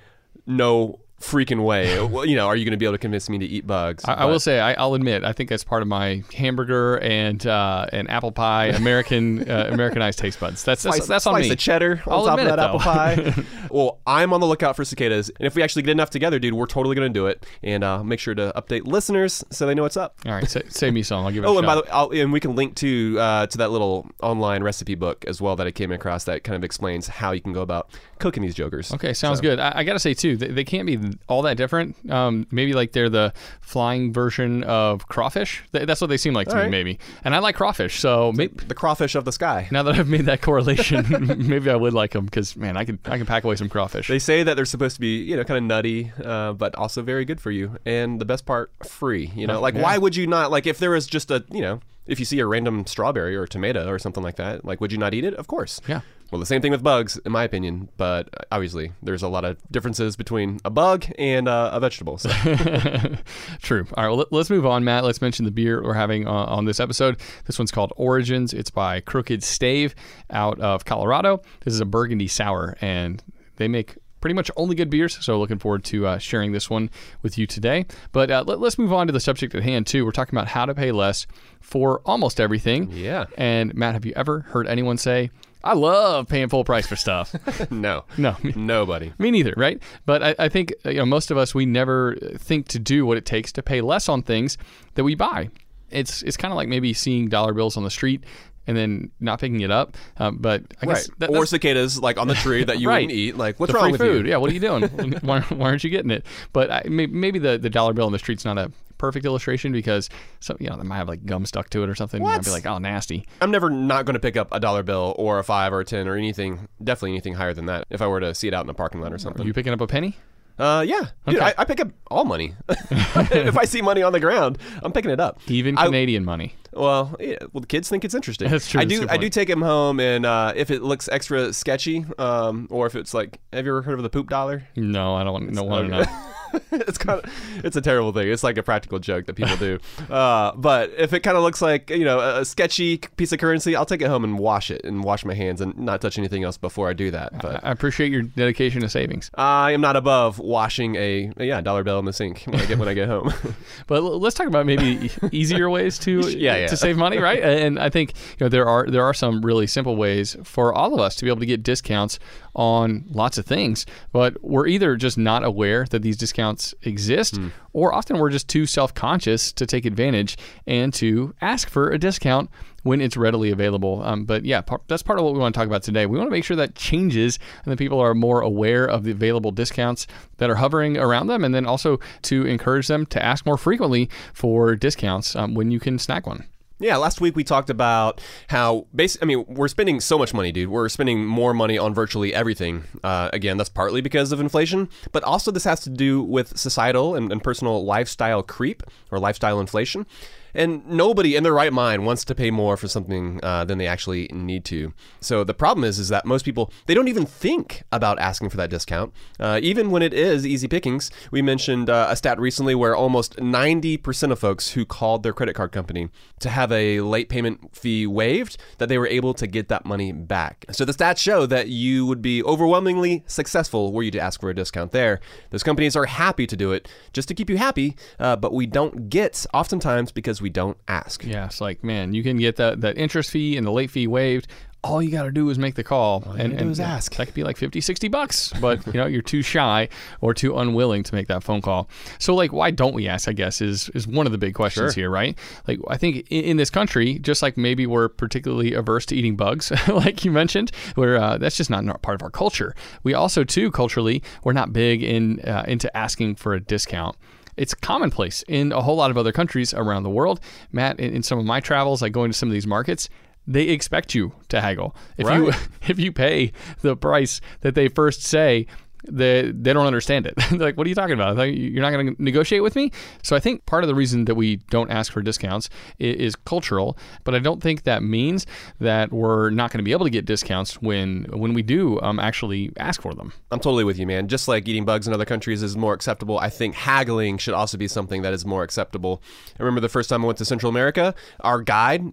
"No 0.46 1.00
freaking 1.20 1.64
way!" 1.64 2.02
well, 2.06 2.26
you 2.26 2.36
know, 2.36 2.48
are 2.48 2.56
you 2.56 2.66
going 2.66 2.72
to 2.72 2.78
be 2.78 2.86
able 2.86 2.96
to 2.96 3.00
convince 3.00 3.30
me 3.30 3.38
to 3.40 3.46
eat 3.46 3.66
bugs? 3.68 4.06
I, 4.06 4.14
I 4.14 4.26
will 4.26 4.40
say, 4.40 4.60
I, 4.60 4.74
I'll 4.74 4.94
admit, 4.94 5.24
I 5.24 5.34
think 5.34 5.50
that's 5.50 5.64
part 5.64 5.82
of 5.82 5.88
my 5.88 6.24
hamburger 6.34 6.98
and 7.00 7.46
uh, 7.46 7.88
and 7.92 8.10
apple 8.10 8.32
pie 8.32 8.68
American 8.68 9.50
uh, 9.50 9.68
Americanized 9.72 10.20
taste 10.20 10.40
buds. 10.40 10.64
That's 10.64 10.84
that's, 10.84 10.98
slice, 10.98 11.08
that's 11.08 11.28
on 11.28 11.40
me. 11.40 11.50
of 11.50 11.58
cheddar 11.58 12.02
on 12.06 12.14
I'll 12.14 12.26
top 12.26 12.40
of 12.40 12.46
that 12.46 12.60
apple 12.60 12.80
pie. 12.80 13.34
well, 13.72 14.00
I'm 14.06 14.34
on 14.34 14.40
the 14.40 14.48
lookout 14.48 14.76
for 14.76 14.86
cicadas, 14.86 15.30
and 15.30 15.46
if 15.46 15.56
we 15.56 15.64
actually 15.64 15.84
get 15.84 15.92
enough 15.92 16.10
together, 16.10 16.40
dude, 16.40 16.54
we're 16.54 16.66
totally 16.66 16.96
going 16.96 17.12
to 17.12 17.18
do 17.18 17.28
it. 17.28 17.46
And 17.64 17.84
uh, 17.84 18.04
make 18.04 18.20
sure 18.20 18.36
to 18.36 18.52
update 18.56 18.86
listeners 18.86 19.44
so 19.52 19.66
they 19.66 19.76
know 19.76 19.84
what's 19.84 19.98
up. 19.98 20.16
All 20.26 20.32
right, 20.34 20.50
sa- 20.50 20.62
save 20.70 20.94
me 20.94 21.04
some. 21.04 21.26
I'll 21.26 21.32
give 21.32 21.44
it. 21.44 21.48
Oh, 21.48 21.56
a 21.56 21.58
and 21.58 21.66
by 21.68 21.76
the 21.76 21.82
way, 21.82 21.90
I'll, 21.92 22.10
and 22.12 22.32
we 22.32 22.40
can 22.40 22.56
link 22.56 22.76
to 22.78 23.18
uh, 23.20 23.48
to 23.48 23.58
that 23.60 23.72
little 23.72 24.10
online 24.22 24.64
recipe 24.64 24.96
book 24.96 25.26
as 25.28 25.42
well 25.42 25.56
that 25.56 25.68
I 25.68 25.72
came 25.72 25.92
across 25.92 26.24
that 26.26 26.44
kind 26.44 26.56
of 26.56 26.64
explains 26.64 27.08
how 27.08 27.32
you 27.32 27.42
can 27.42 27.54
go 27.54 27.62
about 27.62 27.90
cooking 28.20 28.44
these 28.44 28.56
jokers. 28.56 28.94
Okay, 28.94 29.14
sounds 29.14 29.40
So- 29.40 29.44
good. 29.44 29.60
I, 29.60 29.74
I 29.76 29.84
got 29.84 29.94
to 29.94 30.00
say 30.00 30.14
too, 30.14 30.38
they, 30.38 30.48
they 30.48 30.64
can't 30.64 30.86
be 30.86 30.96
all 31.28 31.42
that 31.44 31.58
different. 31.58 31.96
Um, 32.12 32.48
maybe 32.52 32.74
like 32.74 32.92
they're 32.92 33.10
the 33.10 33.34
flying 33.62 34.14
version 34.14 34.64
of 34.64 35.08
crawfish. 35.08 35.64
Th- 35.74 35.86
That's 35.86 36.02
what 36.02 36.08
they 36.08 36.18
seem 36.18 36.34
like 36.34 36.48
to 36.50 36.58
All 36.58 36.64
me, 36.64 36.70
maybe. 36.70 37.00
And 37.24 37.36
I 37.36 37.40
like 37.40 37.56
crawfish, 37.56 38.00
so 38.00 38.32
maybe, 38.34 38.54
The 38.68 38.76
crawfish 38.76 39.16
of 39.16 39.26
the 39.26 39.32
sky. 39.32 39.68
now 39.72 39.84
that 39.84 39.96
I've 39.96 40.08
made 40.08 40.26
that 40.26 40.42
correlation, 40.42 41.06
maybe 41.50 41.70
I 41.70 41.76
would 41.76 41.94
like 41.94 42.12
them 42.12 42.26
because 42.26 42.56
man, 42.56 42.78
I 42.78 42.86
can 42.86 43.00
I 43.06 43.18
can 43.18 43.26
pack 43.26 43.44
away 43.44 43.56
some 43.56 43.70
crawfish. 43.70 44.08
They 44.08 44.20
say 44.20 44.44
that 44.44 44.56
they're 44.56 44.66
supposed 44.66 44.96
to 44.96 45.02
be, 45.02 45.18
you 45.24 45.36
know, 45.38 45.44
kind 45.44 45.58
of 45.58 45.64
nutty, 45.64 46.12
uh, 46.24 46.54
but 46.54 46.76
also 46.76 47.02
very 47.02 47.26
good 47.26 47.40
for 47.42 47.52
you. 47.52 47.78
And 47.86 48.20
the 48.20 48.26
best 48.26 48.46
part, 48.46 48.72
free. 48.86 49.32
You 49.36 49.48
know, 49.48 49.58
Oh, 49.58 49.62
like 49.62 49.76
yeah. 49.76 49.82
why 49.84 49.98
would 49.98 50.16
you 50.16 50.28
not? 50.28 50.52
Like 50.52 50.68
if 50.68 50.78
there 50.80 50.92
was 50.92 51.08
just 51.08 51.32
a, 51.32 51.44
you 51.52 51.62
know, 51.62 51.80
if 52.08 52.18
you 52.20 52.26
see 52.26 52.40
a 52.40 52.46
random 52.46 52.86
strawberry 52.88 53.36
or 53.36 53.46
tomato 53.46 53.88
or 53.88 54.00
something 54.00 54.24
like 54.24 54.38
that, 54.38 54.66
like 54.66 54.82
would 54.82 54.92
you 54.92 54.98
not 54.98 55.14
eat 55.14 55.24
it? 55.24 55.34
Of 55.36 55.48
course. 55.48 55.80
Yeah. 55.88 56.02
Well, 56.32 56.40
the 56.40 56.46
same 56.46 56.62
thing 56.62 56.72
with 56.72 56.84
bugs, 56.84 57.18
in 57.26 57.32
my 57.32 57.44
opinion. 57.44 57.90
But 57.98 58.30
uh, 58.34 58.44
obviously, 58.52 58.92
there's 59.02 59.24
a 59.24 59.28
lot 59.28 59.46
of 59.46 59.58
differences 59.72 60.16
between 60.16 60.60
a 60.64 60.70
bug 60.70 61.06
and 61.18 61.48
uh, 61.48 61.72
a 61.74 61.80
vegetable. 61.80 62.18
So. 62.18 62.30
True. 63.62 63.88
All 63.96 64.04
right, 64.04 64.10
well, 64.10 64.18
let- 64.18 64.32
let's 64.32 64.50
move 64.50 64.66
on, 64.66 64.84
Matt. 64.84 65.04
Let's 65.04 65.22
mention 65.22 65.46
the 65.46 65.52
beer 65.52 65.82
we're 65.84 65.94
having 65.94 66.28
uh, 66.28 66.32
on 66.32 66.66
this 66.66 66.80
episode. 66.80 67.20
This 67.46 67.58
one's 67.58 67.72
called 67.72 67.94
Origins. 67.96 68.54
It's 68.54 68.70
by 68.70 69.00
Crooked 69.02 69.44
Stave 69.44 69.96
out 70.30 70.60
of 70.60 70.86
Colorado. 70.86 71.42
This 71.66 71.74
is 71.74 71.80
a 71.80 71.86
burgundy 71.86 72.28
sour, 72.28 72.78
and 72.82 73.24
they 73.58 73.68
make 73.68 73.98
pretty 74.22 74.34
much 74.34 74.52
only 74.58 74.76
good 74.76 74.90
beers. 74.90 75.18
So 75.24 75.40
looking 75.40 75.60
forward 75.60 75.84
to 75.86 76.06
uh, 76.06 76.18
sharing 76.18 76.52
this 76.52 76.70
one 76.70 76.90
with 77.22 77.38
you 77.38 77.48
today. 77.48 77.86
But 78.12 78.30
uh, 78.30 78.44
let, 78.46 78.62
us 78.62 78.78
move 78.78 78.92
on 78.94 79.08
to 79.08 79.14
the 79.14 79.20
subject 79.20 79.56
at 79.56 79.64
hand, 79.64 79.88
too. 79.88 80.06
We're 80.06 80.12
talking 80.12 80.38
about 80.38 80.50
how 80.50 80.66
to 80.66 80.76
pay 80.76 80.92
less 80.92 81.26
for 81.62 82.02
almost 82.06 82.40
everything. 82.40 82.92
Yeah. 82.92 83.26
And 83.38 83.74
Matt, 83.76 83.94
have 83.94 84.06
you 84.06 84.14
ever 84.16 84.42
heard 84.42 84.68
anyone 84.68 84.98
say, 84.98 85.32
I 85.64 85.74
love 85.74 86.28
paying 86.30 86.48
full 86.50 86.64
price 86.64 86.88
for 86.88 86.96
stuff? 86.96 87.36
no. 87.72 88.06
no. 88.18 88.36
Nobody. 88.56 89.12
me 89.18 89.32
neither, 89.32 89.54
right? 89.58 89.82
But 90.06 90.24
I, 90.24 90.36
I 90.40 90.50
think 90.50 90.74
you 90.86 90.94
know 90.96 91.06
most 91.06 91.32
of 91.32 91.38
us 91.38 91.54
we 91.54 91.66
never 91.66 92.16
think 92.38 92.68
to 92.70 92.80
do 92.80 93.06
what 93.06 93.18
it 93.18 93.26
takes 93.26 93.52
to 93.54 93.64
pay 93.64 93.82
less 93.82 94.08
on 94.10 94.24
things 94.24 94.58
that 94.96 95.04
we 95.04 95.16
buy. 95.16 95.50
It's 95.90 96.22
it's 96.24 96.38
kind 96.38 96.52
of 96.52 96.56
like 96.56 96.68
maybe 96.70 96.94
seeing 96.94 97.28
dollar 97.30 97.54
bills 97.54 97.76
on 97.76 97.84
the 97.84 97.90
street 97.90 98.24
and 98.68 98.78
then 98.78 99.10
not 99.20 99.40
picking 99.40 99.62
it 99.62 99.72
up. 99.72 99.98
Um, 100.18 100.38
but 100.40 100.62
I 100.82 100.86
Right. 100.86 100.96
guess 100.96 101.10
that, 101.18 101.30
or 101.32 101.46
cicadas 101.48 102.00
like 102.00 102.18
on 102.20 102.28
the 102.28 102.36
tree 102.36 102.64
that 102.64 102.80
you 102.80 102.88
Right. 102.90 103.02
wouldn't 103.08 103.12
eat. 103.14 103.36
Like, 103.36 103.60
what's 103.60 103.74
the 103.74 103.80
wrong 103.80 103.92
with 103.92 104.00
food. 104.00 104.26
you? 104.28 104.32
Yeah, 104.32 104.38
what 104.38 104.52
are 104.52 104.54
you 104.54 104.60
doing? 104.60 104.84
why, 105.24 105.42
why 105.42 105.70
aren't 105.70 105.84
you 105.84 105.90
getting 105.90 106.12
it? 106.12 106.24
But 106.54 106.70
I, 106.70 106.84
maybe 106.88 107.40
the, 107.40 107.58
the 107.58 107.70
dollar 107.72 107.94
bill 107.94 108.06
on 108.06 108.12
the 108.12 108.20
street's 108.20 108.46
not 108.46 108.58
a 108.60 108.72
perfect 109.00 109.26
illustration 109.26 109.72
because 109.72 110.10
some 110.40 110.58
you 110.60 110.70
know 110.70 110.78
they 110.78 110.84
might 110.84 110.98
have 110.98 111.08
like 111.08 111.26
gum 111.26 111.48
stuck 111.48 111.72
to 111.72 111.82
it 111.82 111.90
or 111.90 111.96
something. 111.96 112.24
I'd 112.24 112.46
be 112.46 112.52
like, 112.52 112.68
oh, 112.68 112.78
nasty. 112.78 113.26
I'm 113.42 113.50
never 113.50 113.72
not 113.72 114.06
going 114.06 114.14
to 114.14 114.20
pick 114.20 114.38
up 114.38 114.50
a 114.52 114.60
dollar 114.60 114.84
bill 114.84 115.16
or 115.18 115.40
a 115.40 115.44
five 115.44 115.74
or 115.74 115.80
a 115.80 115.86
ten 115.86 116.08
or 116.08 116.16
anything. 116.16 116.68
Definitely 116.84 117.12
anything 117.14 117.34
higher 117.34 117.56
than 117.56 117.66
that. 117.66 117.88
If 117.90 118.04
I 118.04 118.08
were 118.08 118.20
to 118.20 118.36
see 118.36 118.48
it 118.48 118.54
out 118.54 118.64
in 118.66 118.70
a 118.70 118.76
parking 118.76 119.02
lot 119.02 119.12
or 119.12 119.18
something. 119.18 119.44
Are 119.44 119.48
you 119.48 119.54
picking 119.54 119.74
up 119.74 119.82
a 119.82 119.88
penny? 119.88 120.16
Uh, 120.60 120.84
yeah, 120.86 121.00
Dude, 121.26 121.38
Okay. 121.38 121.46
I, 121.46 121.54
I 121.60 121.64
pick 121.64 121.80
up 121.80 121.88
all 122.12 122.26
money. 122.26 122.54
if 122.70 123.58
I 123.58 123.64
see 123.64 123.82
money 123.82 124.04
on 124.04 124.12
the 124.12 124.20
ground, 124.20 124.58
I'm 124.84 124.92
picking 124.92 125.10
it 125.10 125.20
up. 125.22 125.40
Even 125.48 125.78
I- 125.78 125.86
Canadian 125.86 126.26
money. 126.26 126.54
Well, 126.74 127.16
yeah, 127.20 127.38
well, 127.54 127.62
the 127.62 127.68
kids 127.68 127.88
think 127.90 128.04
it's 128.06 128.14
interesting. 128.14 128.50
That's 128.50 128.70
true, 128.70 128.82
I 128.82 128.86
do. 128.86 129.08
I 129.10 129.18
do 129.18 129.30
take 129.30 129.48
them 129.48 129.62
home, 129.62 130.00
and 130.00 130.26
uh, 130.26 130.54
if 130.56 130.70
it 130.70 130.84
looks 130.84 131.08
extra 131.08 131.52
sketchy, 131.52 132.06
um, 132.20 132.68
or 132.70 132.86
if 132.86 132.96
it's 132.96 133.14
like, 133.14 133.40
have 133.52 133.66
you 133.66 133.72
ever 133.72 133.82
heard 133.82 133.98
of 133.98 134.04
the 134.04 134.10
poop 134.10 134.30
dollar? 134.30 134.68
No, 134.76 135.16
I 135.16 135.24
don't 135.24 135.34
want, 135.34 135.54
don't 135.56 135.68
want 135.68 135.90
to 135.90 135.98
know. 136.04 136.29
it's 136.72 136.98
kind 136.98 137.20
of 137.20 137.32
it's 137.64 137.76
a 137.76 137.82
terrible 137.82 138.12
thing. 138.12 138.28
It's 138.30 138.44
like 138.44 138.58
a 138.58 138.64
practical 138.64 139.00
joke 139.00 139.26
that 139.26 139.36
people 139.36 139.58
do. 139.58 139.80
Uh, 140.10 140.54
but 140.56 140.92
if 140.98 141.14
it 141.14 141.22
kind 141.22 141.38
of 141.38 141.44
looks 141.44 141.62
like 141.62 141.90
you 141.90 142.06
know 142.06 142.20
a, 142.20 142.46
sketchy 142.46 142.98
piece 142.98 143.32
of 143.32 143.40
currency, 143.40 143.76
I'll 143.76 143.86
take 143.86 144.02
it 144.02 144.08
home 144.08 144.24
and 144.24 144.40
wash 144.40 144.72
it 144.72 144.84
and 144.84 145.04
wash 145.04 145.24
my 145.24 145.34
hands 145.34 145.62
and 145.62 145.78
not 145.78 146.02
touch 146.02 146.18
anything 146.18 146.44
else 146.44 146.58
before 146.58 146.90
I 146.90 146.94
do 146.94 147.12
that. 147.12 147.42
But 147.42 147.64
I 147.64 147.72
appreciate 147.72 148.12
your 148.12 148.24
dedication 148.24 148.82
to 148.82 148.90
savings. 148.90 149.30
I 149.36 149.72
am 149.72 149.82
not 149.82 149.96
above 149.96 150.40
washing 150.40 150.96
a, 150.96 151.32
a, 151.38 151.46
yeah 151.46 151.62
dollar 151.62 151.84
bill 151.84 152.00
in 152.00 152.06
the 152.06 152.14
sink 152.14 152.44
when 152.46 152.60
I 152.60 152.66
get 152.66 152.78
when 152.80 152.88
I 152.88 152.94
get 152.94 153.08
home. 153.08 153.34
But 153.88 154.02
let's 154.02 154.36
talk 154.36 154.48
about 154.48 154.66
maybe 154.66 155.10
easier 155.32 155.70
ways 155.70 155.98
to 156.00 156.20
Yeah, 156.30 156.58
yeah. 156.58 156.68
to 156.68 156.78
save 156.78 156.98
money, 156.98 157.18
right? 157.18 157.42
And 157.42 157.80
I 157.80 157.90
think 157.90 158.14
you 158.40 158.46
know 158.46 158.50
there 158.50 158.68
are 158.68 158.86
there 158.88 159.04
are 159.04 159.14
some 159.14 159.42
really 159.42 159.68
simple 159.68 159.96
ways 159.96 160.36
for 160.44 160.74
all 160.74 160.94
of 160.94 161.00
us 161.00 161.16
to 161.18 161.26
be 161.26 161.30
able 161.30 161.40
to 161.40 161.46
get 161.46 161.64
discounts 161.64 162.20
on 162.56 163.06
lots 163.10 163.38
of 163.38 163.46
things. 163.46 163.86
But 164.12 164.44
we're 164.44 164.68
either 164.68 164.96
just 164.96 165.18
not 165.18 165.44
aware 165.44 165.86
that 165.90 166.02
these 166.02 166.18
discounts 166.18 166.39
exist, 166.84 167.38
Hmm. 167.38 167.48
or 167.74 167.94
often 167.94 168.18
we're 168.20 168.30
just 168.30 168.48
too 168.48 168.66
self 168.66 168.94
conscious 168.94 169.52
to 169.54 169.66
take 169.66 169.86
advantage 169.86 170.38
and 170.66 170.94
to 170.96 171.34
ask 171.42 171.70
for 171.70 171.90
a 171.90 171.98
discount 171.98 172.50
when 172.84 173.02
it's 173.02 173.18
readily 173.18 173.52
available. 173.52 174.02
Um, 174.04 174.24
but 174.26 174.46
yeah, 174.46 174.62
par- 174.62 174.82
that's 174.88 175.04
part 175.04 175.20
of 175.20 175.26
what 175.26 175.34
we 175.34 175.40
want 175.40 175.54
to 175.54 175.60
talk 175.60 175.68
about 175.68 175.84
today. 175.84 176.06
We 176.06 176.18
want 176.18 176.28
to 176.28 176.32
make 176.32 176.46
sure 176.46 176.56
that 176.58 176.76
changes 176.76 177.38
and 177.66 177.72
that 177.72 177.78
people 177.78 178.00
are 178.00 178.14
more 178.16 178.40
aware 178.42 178.86
of 178.86 179.04
the 179.04 179.12
available 179.12 179.52
discounts 179.52 180.08
that 180.38 180.50
are 180.50 180.56
hovering 180.56 180.98
around 180.98 181.28
them, 181.28 181.44
and 181.44 181.54
then 181.54 181.66
also 181.66 182.00
to 182.24 182.46
encourage 182.46 182.88
them 182.88 183.06
to 183.08 183.24
ask 183.24 183.46
more 183.46 183.58
frequently 183.58 184.10
for 184.34 184.76
discounts 184.76 185.36
um, 185.36 185.54
when 185.56 185.72
you 185.72 185.80
can 185.80 186.00
snag 186.00 186.26
one. 186.26 186.46
Yeah, 186.82 186.96
last 186.96 187.20
week 187.20 187.36
we 187.36 187.44
talked 187.44 187.70
about 187.70 188.22
how 188.48 188.88
basic. 188.96 189.22
I 189.22 189.26
mean, 189.26 189.44
we're 189.50 189.68
spending 189.68 190.00
so 190.00 190.18
much 190.18 190.34
money, 190.34 190.54
dude. 190.54 190.70
We're 190.70 190.88
spending 190.88 191.26
more 191.26 191.54
money 191.54 191.78
on 191.78 191.94
virtually 191.94 192.34
everything. 192.34 192.86
Uh, 193.04 193.30
again, 193.34 193.58
that's 193.58 193.70
partly 193.70 194.00
because 194.00 194.32
of 194.32 194.40
inflation, 194.40 194.88
but 195.12 195.22
also 195.24 195.52
this 195.52 195.66
has 195.66 195.82
to 195.82 195.90
do 195.90 196.24
with 196.24 196.58
societal 196.58 197.16
and, 197.16 197.34
and 197.34 197.44
personal 197.44 197.84
lifestyle 197.84 198.42
creep 198.42 198.82
or 199.12 199.20
lifestyle 199.20 199.60
inflation. 199.60 200.06
And 200.54 200.88
nobody 200.88 201.36
in 201.36 201.44
their 201.44 201.54
right 201.54 201.74
mind 201.74 202.06
wants 202.06 202.26
to 202.26 202.36
pay 202.36 202.52
more 202.52 202.78
for 202.78 202.88
something 202.88 203.40
uh, 203.44 203.66
than 203.66 203.78
they 203.78 203.88
actually 203.88 204.28
need 204.32 204.66
to. 204.66 204.94
So 205.22 205.44
the 205.44 205.54
problem 205.54 205.84
is, 205.84 206.00
is 206.00 206.10
that 206.10 206.26
most 206.26 206.46
people 206.46 206.72
they 206.86 206.94
don't 206.94 207.08
even 207.08 207.26
think 207.26 207.84
about 207.92 208.20
asking 208.20 208.50
for 208.50 208.58
that 208.58 208.70
discount, 208.70 209.14
uh, 209.40 209.60
even 209.62 209.92
when 209.92 210.02
it 210.02 210.14
is 210.14 210.46
easy 210.46 210.68
pickings. 210.68 211.12
We 211.32 211.42
mentioned 211.42 211.90
uh, 211.90 212.08
a 212.10 212.16
stat 212.16 212.40
recently 212.40 212.76
where 212.76 212.96
almost 212.96 213.38
90% 213.38 214.32
of 214.32 214.40
folks 214.40 214.72
who 214.72 214.86
called 214.86 215.24
their 215.24 215.34
credit 215.34 215.56
card 215.56 215.72
company 215.72 216.10
to 216.40 216.50
have 216.50 216.72
a 216.72 217.02
late 217.02 217.30
payment 217.30 217.76
fee 217.76 218.08
waived, 218.08 218.58
that 218.78 218.90
they 218.90 218.98
were 218.98 219.08
able 219.08 219.34
to 219.34 219.48
get 219.48 219.68
that 219.70 219.86
money 219.86 220.12
back. 220.12 220.66
So 220.72 220.86
the 220.86 220.94
stats 220.94 221.18
show 221.18 221.46
that 221.46 221.68
you 221.68 222.06
would 222.06 222.22
be 222.22 222.44
overwhelmingly 222.44 223.24
successful 223.28 223.92
were 223.94 224.04
you 224.04 224.12
to 224.12 224.20
ask 224.20 224.40
for 224.40 224.50
a 224.50 224.56
discount 224.56 224.92
there. 224.92 225.20
Those 225.50 225.64
companies 225.64 225.96
are 225.96 226.06
happy 226.06 226.48
to 226.48 226.58
do 226.58 226.72
it 226.72 226.88
just 227.14 227.28
to 227.28 227.34
keep 227.34 227.50
you 227.50 227.58
happy, 227.58 227.96
uh, 228.20 228.36
but 228.36 228.54
we 228.54 228.66
don't 228.66 229.10
get 229.10 229.46
oftentimes 229.54 230.12
because 230.12 230.39
we 230.42 230.50
don't 230.50 230.78
ask. 230.88 231.24
Yeah, 231.24 231.46
it's 231.46 231.62
like 231.62 231.84
man, 231.84 232.14
you 232.14 232.24
can 232.24 232.38
get 232.38 232.56
that 232.58 232.82
that 232.82 232.98
interest 232.98 233.32
fee 233.32 233.58
and 233.58 233.66
the 233.66 233.72
late 233.72 233.92
fee 233.92 234.08
waived 234.08 234.48
all 234.84 235.02
you 235.04 235.12
got 235.12 235.24
to 235.24 235.32
do 235.32 235.50
is 235.50 235.60
make 235.60 235.76
the 235.76 235.84
call 235.84 236.24
All 236.26 236.34
and, 236.34 236.54
is 236.54 236.80
ask. 236.80 237.14
that 237.16 237.26
could 237.26 237.34
be 237.34 237.44
like 237.44 237.58
50 237.58 237.82
60 237.82 238.08
bucks 238.08 238.54
but 238.62 238.86
you 238.88 238.94
know 238.94 239.08
you're 239.08 239.22
too 239.22 239.42
shy 239.42 239.90
or 240.22 240.34
too 240.34 240.58
unwilling 240.58 241.04
to 241.04 241.14
make 241.16 241.28
that 241.28 241.44
phone 241.44 241.62
call 241.62 241.90
so 242.18 242.34
like 242.34 242.54
why 242.54 242.72
don't 242.72 242.94
we 242.94 243.08
ask 243.08 243.28
i 243.28 243.34
guess 243.34 243.62
is 243.62 243.90
is 243.90 244.08
one 244.08 244.26
of 244.26 244.32
the 244.32 244.38
big 244.38 244.54
questions 244.54 244.94
Sure. 244.94 245.02
here 245.04 245.10
right 245.10 245.38
like 245.68 245.80
i 245.90 245.98
think 245.98 246.26
in, 246.30 246.44
in 246.46 246.58
this 246.58 246.70
country 246.70 247.20
just 247.20 247.42
like 247.42 247.58
maybe 247.58 247.86
we're 247.86 248.08
particularly 248.08 248.74
averse 248.74 249.06
to 249.08 249.16
eating 249.16 249.36
bugs 249.36 249.70
like 249.90 250.24
you 250.24 250.32
mentioned 250.32 250.72
where 250.96 251.18
uh, 251.18 251.38
that's 251.38 251.58
just 251.58 251.70
not 251.70 251.84
not 251.84 252.02
part 252.02 252.16
of 252.16 252.24
our 252.24 252.32
culture 252.32 252.74
we 253.04 253.14
also 253.14 253.44
too 253.44 253.72
culturally 253.72 254.24
we're 254.46 254.54
not 254.54 254.72
big 254.72 255.04
in 255.04 255.42
uh, 255.42 255.66
into 255.68 255.96
asking 255.96 256.36
for 256.36 256.54
a 256.54 256.60
discount 256.62 257.18
it's 257.60 257.74
commonplace 257.74 258.44
in 258.48 258.72
a 258.72 258.82
whole 258.82 258.96
lot 258.96 259.12
of 259.12 259.18
other 259.18 259.32
countries 259.32 259.74
around 259.74 260.04
the 260.04 260.10
world. 260.10 260.40
Matt, 260.72 261.00
in, 261.00 261.14
in 261.16 261.24
some 261.24 261.38
of 261.38 261.46
my 261.46 261.60
travels, 261.60 262.02
like 262.02 262.14
going 262.14 262.32
to 262.32 262.38
some 262.38 262.50
of 262.50 262.54
these 262.54 262.66
markets, 262.66 263.10
they 263.46 263.64
expect 263.64 264.16
you 264.16 264.34
to 264.48 264.62
haggle. 264.62 264.96
If 265.18 265.30
you 265.30 265.52
if 265.88 266.00
you 266.00 266.12
pay 266.12 266.54
the 266.82 266.96
price 266.96 267.42
that 267.62 267.76
they 267.76 267.90
first 267.90 268.24
say, 268.24 268.68
they 269.08 269.52
they 269.52 269.74
don't 269.74 269.86
understand 269.86 270.28
it. 270.28 270.36
They're 270.50 270.60
like, 270.60 270.78
what 270.78 270.86
are 270.86 270.90
you 270.90 270.96
talking 270.96 271.14
about? 271.14 271.38
You're 271.44 271.82
not 271.82 271.92
going 271.92 272.16
to 272.16 272.24
negotiate 272.24 272.64
with 272.64 272.76
me. 272.76 272.92
So 273.24 273.36
I 273.36 273.40
think 273.40 273.66
part 273.66 273.84
of 273.84 273.88
the 273.88 273.96
reason 273.96 274.26
that 274.26 274.36
we 274.36 274.58
don't 274.70 274.92
ask 274.92 275.12
for 275.12 275.22
discounts 275.22 275.70
is, 275.98 276.16
is 276.16 276.36
cultural, 276.36 276.98
but 277.24 277.36
I 277.36 277.40
don't 277.40 277.62
think 277.62 277.84
that 277.84 278.04
means 278.04 278.46
that 278.80 279.12
we're 279.12 279.50
not 279.50 279.72
going 279.72 279.80
to 279.80 279.84
be 279.84 279.92
able 279.92 280.06
to 280.06 280.12
get 280.12 280.26
discounts 280.26 280.82
when 280.82 281.26
when 281.32 281.54
we 281.54 281.62
do 281.62 282.00
um, 282.02 282.20
actually 282.20 282.72
ask 282.78 283.02
for 283.02 283.14
them. 283.14 283.34
I'm 283.52 283.60
totally 283.60 283.84
with 283.84 283.98
you, 283.98 284.08
man. 284.08 284.28
Just 284.28 284.48
like 284.48 284.68
eating 284.68 284.86
bugs 284.86 285.08
in 285.08 285.14
other 285.14 285.26
countries 285.26 285.64
is 285.64 285.78
more 285.78 285.94
acceptable, 285.94 286.40
I 286.40 286.50
think 286.50 286.76
haggling 286.76 287.38
should 287.38 287.54
also 287.54 287.78
be 287.78 287.88
something 287.88 288.22
that 288.24 288.34
is 288.34 288.46
more 288.46 288.64
acceptable. 288.64 289.22
I 289.60 289.64
remember 289.64 289.82
the 289.82 289.90
first 289.90 290.10
time 290.10 290.24
I 290.24 290.28
went 290.28 290.38
to 290.40 290.46
Central 290.46 290.70
America, 290.70 291.14
our 291.42 291.62
guide 291.62 292.04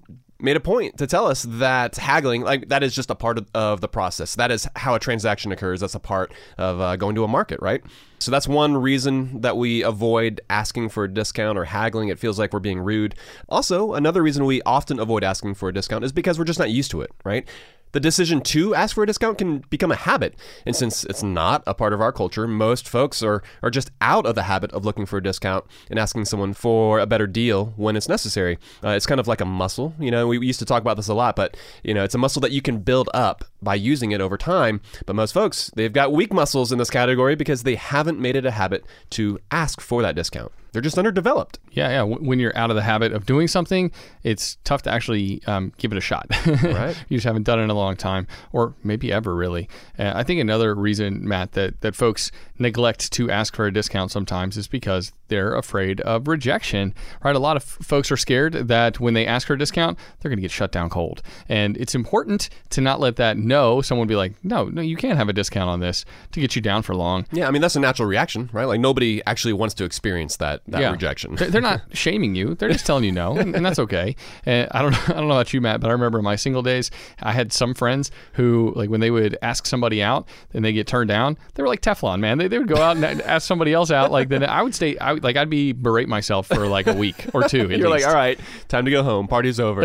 made 0.40 0.57
a 0.57 0.61
point 0.61 0.99
to 0.99 1.07
tell 1.07 1.26
us 1.26 1.45
that 1.49 1.97
haggling, 1.97 2.43
like 2.43 2.69
that 2.69 2.83
is 2.83 2.95
just 2.95 3.11
a 3.11 3.14
part 3.14 3.38
of, 3.38 3.47
of 3.55 3.81
the 3.81 3.88
process. 3.88 4.35
That 4.35 4.50
is 4.50 4.69
how 4.76 4.95
a 4.95 4.99
transaction 4.99 5.52
occurs. 5.52 5.81
That's 5.81 5.95
a 5.95 6.00
part 6.00 6.33
of 6.59 6.81
uh, 6.81 6.97
going 6.97 7.14
to 7.14 7.25
a 7.25 7.28
market, 7.28 7.61
right? 7.62 7.83
So 8.19 8.31
that's 8.31 8.49
one 8.49 8.76
reason 8.76 9.40
that 9.43 9.57
we 9.57 9.83
avoid 9.83 10.40
asking 10.49 10.88
for 10.90 11.05
a 11.05 11.09
discount 11.12 11.59
or 11.59 11.64
haggling. 11.64 12.09
It 12.09 12.19
feels 12.19 12.38
like 12.38 12.52
we're 12.52 12.61
being 12.61 12.81
rude. 12.81 13.14
Also, 13.49 13.95
another 13.95 14.23
reason 14.23 14.45
we 14.45 14.62
often 14.62 14.99
avoid 14.99 15.23
asking 15.23 15.55
for 15.55 15.69
a 15.69 15.73
discount 15.73 16.05
is 16.05 16.12
because 16.12 16.38
we're 16.38 16.45
just 16.45 16.59
not 16.59 16.71
used 16.71 16.90
to 16.93 17.02
it, 17.02 17.11
right? 17.25 17.47
The 17.93 18.00
decision 18.00 18.40
to 18.43 18.75
ask 18.75 18.95
for 18.95 19.05
a 19.05 19.07
discount 19.07 19.38
can 19.38 19.59
become 19.71 19.90
a 19.90 19.97
habit. 19.97 20.35
And 20.66 20.76
since 20.76 21.05
it's 21.05 21.23
not 21.23 21.62
a 21.66 21.75
part 21.75 21.93
of 21.93 22.00
our 22.00 22.12
culture, 22.12 22.47
most 22.47 22.88
folks 22.88 23.23
are, 23.23 23.43
are 23.62 23.71
just 23.71 23.90
out 24.00 24.26
of 24.26 24.35
the 24.35 24.43
habit 24.43 24.73
of 24.73 24.85
looking 24.85 25.07
for 25.07 25.16
a 25.16 25.23
discount 25.23 25.64
and 25.88 25.99
asking 25.99 26.26
someone 26.26 26.52
for 26.52 26.99
a 26.99 27.07
better 27.07 27.26
deal 27.26 27.73
when 27.76 27.97
it's 27.97 28.09
necessary. 28.09 28.59
Uh, 28.85 28.90
it's 28.90 29.07
kind 29.07 29.21
of 29.21 29.28
like 29.28 29.40
a 29.40 29.47
muscle. 29.47 29.95
You 29.99 30.11
know, 30.11 30.26
we 30.26 30.45
used 30.47 30.59
to 30.59 30.66
talk 30.66 30.83
about 30.83 30.97
this 30.97 31.09
a 31.09 31.14
lot, 31.14 31.37
but, 31.37 31.57
you 31.83 31.95
know, 31.95 32.05
it's 32.05 32.14
a 32.14 32.19
muscle 32.19 32.40
that 32.40 32.52
you 32.52 32.61
can 32.61 32.78
build 32.81 33.09
up 33.14 33.45
by 33.63 33.75
using 33.75 34.13
it 34.13 34.21
over 34.21 34.37
time. 34.37 34.81
But 35.07 35.17
most 35.17 35.33
folks, 35.33 35.71
they've 35.75 35.93
got 35.93 36.13
weak 36.13 36.33
muscles 36.33 36.73
in 36.73 36.79
this 36.79 36.91
category 36.91 37.35
because 37.35 37.63
they 37.63 37.75
haven't 37.75 38.19
made 38.21 38.37
it 38.37 38.47
a 38.47 38.51
habit 38.51 38.85
to 39.11 39.39
ask 39.51 39.81
for 39.81 40.03
that 40.03 40.15
discount. 40.15 40.53
They're 40.73 40.83
just 40.83 40.99
underdeveloped. 40.99 41.59
Yeah, 41.71 41.89
yeah. 41.89 42.03
When 42.03 42.39
you're 42.39 42.55
out 42.55 42.69
of 42.69 42.77
the 42.77 42.83
habit 42.83 43.13
of 43.13 43.25
doing 43.25 43.49
something, 43.49 43.91
it's 44.23 44.59
tough 44.65 44.83
to 44.83 44.91
actually 44.93 45.41
um, 45.47 45.73
give 45.79 45.91
it 45.91 45.97
a 45.97 46.03
shot. 46.03 46.27
Right. 46.47 46.97
you 47.09 47.17
just 47.17 47.27
haven't 47.27 47.45
done 47.45 47.61
it 47.61 47.63
in 47.65 47.71
a 47.71 47.75
long 47.75 47.97
time, 47.97 48.27
or 48.53 48.75
maybe 48.85 49.11
ever 49.11 49.35
really. 49.35 49.69
Uh, 49.99 50.13
I 50.15 50.23
think 50.23 50.39
another 50.41 50.75
reason, 50.75 51.27
Matt, 51.27 51.53
that 51.53 51.81
that 51.81 51.95
folks 51.95 52.31
neglect 52.59 53.11
to 53.13 53.31
ask 53.31 53.57
for 53.57 53.67
a 53.67 53.73
discount 53.73 54.11
sometimes 54.11 54.57
is 54.59 54.69
because 54.69 55.13
they're 55.29 55.55
afraid 55.55 56.01
of 56.03 56.29
rejection. 56.29 56.93
Right? 57.23 57.37
A 57.37 57.39
lot 57.39 57.57
of 57.57 57.63
f- 57.63 57.87
folks 57.87 58.11
are 58.11 58.17
scared 58.17 58.53
that 58.69 59.01
when 59.01 59.15
they 59.15 59.27
ask 59.27 59.47
for 59.47 59.55
a 59.55 59.59
discount, 59.59 59.99
they're 60.21 60.29
going 60.29 60.39
to 60.39 60.43
get 60.43 60.51
shut 60.51 60.73
down 60.73 60.91
cold, 60.91 61.23
and 61.49 61.77
it's 61.79 61.95
important 61.95 62.51
to 62.71 62.81
not 62.83 63.01
let 63.01 63.17
that 63.17 63.39
no. 63.57 63.81
Someone 63.83 64.07
would 64.07 64.13
be 64.13 64.17
like, 64.17 64.33
no, 64.45 64.65
no, 64.67 64.83
you 64.83 64.97
can't 64.97 65.17
have 65.17 65.29
a 65.29 65.33
discount 65.33 65.69
on 65.71 65.81
this 65.81 66.05
to 66.33 66.41
get 66.41 66.55
you 66.57 66.63
down 66.63 66.83
for 66.83 66.95
long. 66.95 67.27
Yeah, 67.33 67.49
I 67.49 67.51
mean, 67.51 67.63
that's 67.63 67.77
a 67.77 67.81
natural 67.81 68.09
reaction, 68.09 68.51
right? 68.53 68.67
Like 68.67 68.81
nobody 68.81 69.23
actually 69.27 69.55
wants 69.55 69.75
to 69.77 69.85
experience 69.85 70.37
that, 70.37 70.63
that 70.69 70.91
rejection. 70.91 71.35
They're 71.37 71.49
they're 71.49 71.61
not 71.61 71.83
shaming 71.93 72.35
you. 72.35 72.55
They're 72.55 72.71
just 72.71 72.87
telling 72.87 73.05
you 73.05 73.13
no, 73.13 73.37
and, 73.37 73.55
and 73.57 73.65
that's 73.65 73.79
okay. 73.79 74.17
And 74.45 74.69
I 74.73 74.83
don't, 74.83 74.95
I 75.11 75.15
don't 75.15 75.29
know 75.29 75.35
about 75.35 75.53
you, 75.53 75.61
Matt, 75.61 75.81
but 75.81 75.89
I 75.89 75.93
remember 75.93 76.19
in 76.19 76.25
my 76.25 76.37
single 76.37 76.63
days, 76.63 76.91
I 77.23 77.33
had 77.33 77.53
some 77.53 77.75
friends 77.75 78.11
who, 78.35 78.73
like, 78.77 78.91
when 78.91 79.01
they 79.01 79.11
would 79.11 79.39
ask 79.43 79.67
somebody 79.67 80.03
out 80.03 80.29
and 80.53 80.65
they 80.65 80.73
get 80.73 80.87
turned 80.87 81.09
down, 81.09 81.39
they 81.55 81.63
were 81.63 81.69
like 81.69 81.81
Teflon, 81.81 82.21
man. 82.21 82.39
They, 82.39 82.49
they 82.49 82.59
would 82.59 82.69
go 82.69 82.77
out 82.77 82.97
and 82.97 83.05
ask 83.23 83.47
somebody 83.47 83.73
else 83.73 83.91
out. 83.91 84.11
Like, 84.11 84.29
then 84.29 84.45
I 84.45 84.63
would 84.63 84.75
stay, 84.75 84.99
I 84.99 85.13
would, 85.15 85.25
like, 85.25 85.37
I'd 85.37 85.51
be 85.51 85.73
berate 85.73 86.09
myself 86.09 86.47
for 86.47 86.67
like 86.67 86.87
a 86.87 86.95
week 86.95 87.27
or 87.33 87.49
two. 87.49 87.69
You're 87.69 87.89
least. 87.91 88.05
like, 88.05 88.07
all 88.07 88.15
right, 88.15 88.39
time 88.69 88.85
to 88.85 88.91
go 88.91 89.03
home. 89.03 89.29
Party's 89.29 89.61
over. 89.61 89.83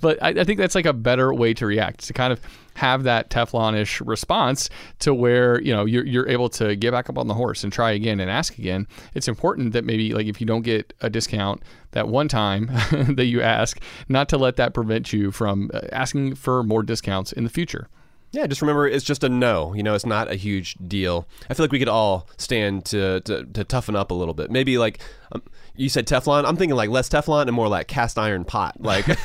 but 0.00 0.22
I, 0.22 0.28
I 0.30 0.44
think 0.44 0.58
that's 0.58 0.74
like 0.74 0.86
a 0.86 0.92
better 0.92 1.32
way 1.32 1.54
to 1.54 1.66
react 1.66 2.06
to 2.06 2.12
kind 2.12 2.32
of 2.32 2.40
have 2.74 3.04
that 3.04 3.30
Teflonish 3.30 4.06
response 4.06 4.68
to 5.00 5.14
where 5.14 5.60
you 5.60 5.74
know 5.74 5.84
you're, 5.84 6.04
you're 6.06 6.28
able 6.28 6.48
to 6.50 6.76
get 6.76 6.92
back 6.92 7.08
up 7.08 7.18
on 7.18 7.26
the 7.26 7.34
horse 7.34 7.64
and 7.64 7.72
try 7.72 7.90
again 7.92 8.20
and 8.20 8.30
ask 8.30 8.58
again. 8.58 8.86
It's 9.14 9.28
important 9.28 9.72
that 9.72 9.84
maybe 9.84 10.12
like 10.12 10.26
if 10.26 10.40
you 10.40 10.46
don't 10.46 10.62
get 10.62 10.92
a 11.00 11.10
discount 11.10 11.62
that 11.92 12.08
one 12.08 12.28
time 12.28 12.66
that 12.90 13.26
you 13.26 13.42
ask, 13.42 13.80
not 14.08 14.28
to 14.28 14.38
let 14.38 14.56
that 14.56 14.74
prevent 14.74 15.12
you 15.12 15.30
from 15.30 15.70
uh, 15.72 15.80
asking 15.92 16.34
for 16.34 16.62
more 16.62 16.82
discounts 16.82 17.32
in 17.32 17.44
the 17.44 17.50
future. 17.50 17.88
Yeah, 18.36 18.46
just 18.46 18.60
remember 18.60 18.86
it's 18.86 19.02
just 19.02 19.24
a 19.24 19.30
no. 19.30 19.72
You 19.72 19.82
know, 19.82 19.94
it's 19.94 20.04
not 20.04 20.30
a 20.30 20.34
huge 20.34 20.74
deal. 20.86 21.26
I 21.48 21.54
feel 21.54 21.64
like 21.64 21.72
we 21.72 21.78
could 21.78 21.88
all 21.88 22.28
stand 22.36 22.84
to 22.86 23.22
to, 23.22 23.46
to 23.46 23.64
toughen 23.64 23.96
up 23.96 24.10
a 24.10 24.14
little 24.14 24.34
bit. 24.34 24.50
Maybe 24.50 24.76
like 24.76 25.00
um, 25.32 25.42
you 25.74 25.88
said 25.88 26.06
Teflon. 26.06 26.44
I'm 26.44 26.54
thinking 26.54 26.76
like 26.76 26.90
less 26.90 27.08
Teflon 27.08 27.46
and 27.46 27.54
more 27.54 27.66
like 27.66 27.88
cast 27.88 28.18
iron 28.18 28.44
pot. 28.44 28.78
Like 28.78 29.06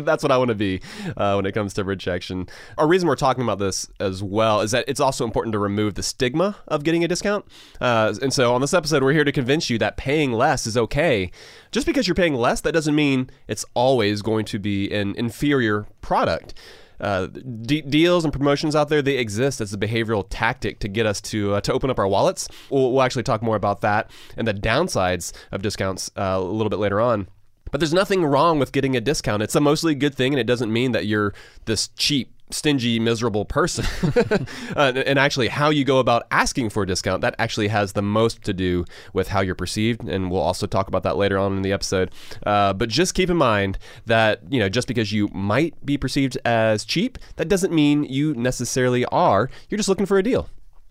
that's 0.00 0.22
what 0.22 0.30
I 0.30 0.38
want 0.38 0.50
to 0.50 0.54
be 0.54 0.80
uh, 1.16 1.34
when 1.34 1.44
it 1.44 1.50
comes 1.50 1.74
to 1.74 1.82
rejection. 1.82 2.48
Our 2.78 2.86
reason 2.86 3.08
we're 3.08 3.16
talking 3.16 3.42
about 3.42 3.58
this 3.58 3.88
as 3.98 4.22
well 4.22 4.60
is 4.60 4.70
that 4.70 4.84
it's 4.86 5.00
also 5.00 5.24
important 5.24 5.52
to 5.54 5.58
remove 5.58 5.94
the 5.94 6.04
stigma 6.04 6.54
of 6.68 6.84
getting 6.84 7.02
a 7.02 7.08
discount. 7.08 7.46
Uh, 7.80 8.14
and 8.22 8.32
so 8.32 8.54
on 8.54 8.60
this 8.60 8.72
episode, 8.72 9.02
we're 9.02 9.12
here 9.12 9.24
to 9.24 9.32
convince 9.32 9.68
you 9.68 9.76
that 9.78 9.96
paying 9.96 10.30
less 10.30 10.68
is 10.68 10.76
okay. 10.76 11.32
Just 11.72 11.84
because 11.84 12.06
you're 12.06 12.14
paying 12.14 12.34
less, 12.34 12.60
that 12.60 12.70
doesn't 12.70 12.94
mean 12.94 13.28
it's 13.48 13.64
always 13.74 14.22
going 14.22 14.44
to 14.44 14.60
be 14.60 14.88
an 14.92 15.16
inferior 15.16 15.88
product 16.00 16.54
uh, 17.00 17.26
de- 17.26 17.82
deals 17.82 18.24
and 18.24 18.32
promotions 18.32 18.76
out 18.76 18.88
there 18.88 19.02
they 19.02 19.16
exist 19.16 19.60
as 19.60 19.72
a 19.72 19.78
behavioral 19.78 20.26
tactic 20.28 20.78
to 20.80 20.88
get 20.88 21.06
us 21.06 21.20
to 21.22 21.54
uh, 21.54 21.60
to 21.62 21.72
open 21.72 21.90
up 21.90 21.98
our 21.98 22.08
wallets. 22.08 22.48
We'll, 22.70 22.92
we'll 22.92 23.02
actually 23.02 23.22
talk 23.22 23.42
more 23.42 23.56
about 23.56 23.80
that 23.80 24.10
and 24.36 24.46
the 24.46 24.54
downsides 24.54 25.32
of 25.52 25.62
discounts 25.62 26.10
uh, 26.16 26.36
a 26.36 26.40
little 26.40 26.70
bit 26.70 26.78
later 26.78 27.00
on. 27.00 27.28
But 27.70 27.80
there's 27.80 27.94
nothing 27.94 28.24
wrong 28.24 28.58
with 28.58 28.72
getting 28.72 28.96
a 28.96 29.00
discount. 29.00 29.42
It's 29.42 29.54
a 29.54 29.60
mostly 29.60 29.94
good 29.94 30.14
thing, 30.14 30.32
and 30.32 30.40
it 30.40 30.46
doesn't 30.46 30.72
mean 30.72 30.92
that 30.92 31.06
you're 31.06 31.34
this 31.66 31.88
cheap 31.88 32.34
stingy, 32.54 32.98
miserable 32.98 33.44
person. 33.44 33.84
uh, 34.76 34.92
and 35.06 35.18
actually, 35.18 35.48
how 35.48 35.70
you 35.70 35.84
go 35.84 35.98
about 35.98 36.26
asking 36.30 36.70
for 36.70 36.82
a 36.82 36.86
discount, 36.86 37.22
that 37.22 37.34
actually 37.38 37.68
has 37.68 37.92
the 37.92 38.02
most 38.02 38.42
to 38.44 38.52
do 38.52 38.84
with 39.12 39.28
how 39.28 39.40
you're 39.40 39.54
perceived. 39.54 40.02
And 40.08 40.30
we'll 40.30 40.40
also 40.40 40.66
talk 40.66 40.88
about 40.88 41.02
that 41.04 41.16
later 41.16 41.38
on 41.38 41.56
in 41.56 41.62
the 41.62 41.72
episode. 41.72 42.10
Uh, 42.44 42.72
but 42.72 42.88
just 42.88 43.14
keep 43.14 43.30
in 43.30 43.36
mind 43.36 43.78
that, 44.06 44.40
you 44.50 44.58
know, 44.60 44.68
just 44.68 44.88
because 44.88 45.12
you 45.12 45.28
might 45.28 45.74
be 45.84 45.96
perceived 45.96 46.38
as 46.44 46.84
cheap, 46.84 47.18
that 47.36 47.48
doesn't 47.48 47.72
mean 47.72 48.04
you 48.04 48.34
necessarily 48.34 49.04
are. 49.06 49.50
You're 49.68 49.78
just 49.78 49.88
looking 49.88 50.06
for 50.06 50.18
a 50.18 50.22
deal. 50.22 50.48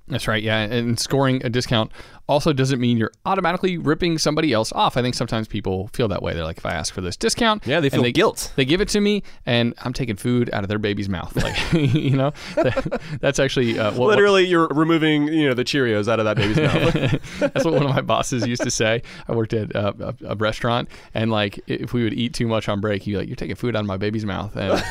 That's 0.09 0.27
right. 0.27 0.41
Yeah. 0.41 0.57
And 0.59 0.99
scoring 0.99 1.41
a 1.45 1.49
discount 1.49 1.91
also 2.27 2.51
doesn't 2.53 2.79
mean 2.79 2.97
you're 2.97 3.11
automatically 3.25 3.77
ripping 3.77 4.17
somebody 4.17 4.53
else 4.53 4.71
off. 4.73 4.97
I 4.97 5.01
think 5.01 5.15
sometimes 5.15 5.47
people 5.47 5.87
feel 5.93 6.07
that 6.09 6.21
way. 6.21 6.33
They're 6.33 6.43
like, 6.43 6.57
if 6.57 6.65
I 6.65 6.73
ask 6.73 6.93
for 6.93 7.01
this 7.01 7.15
discount, 7.15 7.65
Yeah, 7.65 7.79
they 7.79 7.89
feel 7.89 8.03
guilt. 8.11 8.51
They 8.55 8.65
give 8.65 8.81
it 8.81 8.87
to 8.89 9.01
me, 9.01 9.23
and 9.45 9.73
I'm 9.83 9.93
taking 9.93 10.15
food 10.15 10.49
out 10.53 10.63
of 10.63 10.67
their 10.69 10.77
baby's 10.77 11.09
mouth. 11.09 11.35
Like, 11.35 11.73
you 11.73 12.11
know, 12.17 12.33
that- 12.55 13.01
that's 13.21 13.39
actually 13.39 13.79
uh, 13.79 13.91
what, 13.91 13.99
what- 13.99 14.07
Literally, 14.09 14.45
you're 14.45 14.67
removing, 14.67 15.27
you 15.27 15.47
know, 15.47 15.53
the 15.53 15.63
Cheerios 15.63 16.07
out 16.07 16.19
of 16.19 16.25
that 16.25 16.37
baby's 16.37 16.57
mouth. 16.57 17.21
that's 17.39 17.65
what 17.65 17.73
one 17.73 17.83
of 17.83 17.89
my 17.89 18.01
bosses 18.01 18.45
used 18.45 18.61
to 18.63 18.71
say. 18.71 19.01
I 19.27 19.31
worked 19.33 19.53
at 19.53 19.75
uh, 19.75 19.93
a, 19.99 20.15
a 20.29 20.35
restaurant, 20.35 20.89
and 21.13 21.31
like 21.31 21.59
if 21.67 21.93
we 21.93 22.03
would 22.03 22.13
eat 22.13 22.33
too 22.33 22.47
much 22.47 22.67
on 22.69 22.79
break, 22.79 23.03
he'd 23.03 23.11
be 23.11 23.17
like, 23.17 23.27
"You're 23.27 23.35
taking 23.37 23.55
food 23.55 23.75
out 23.75 23.81
of 23.81 23.85
my 23.87 23.97
baby's 23.97 24.25
mouth," 24.25 24.55
and 24.55 24.83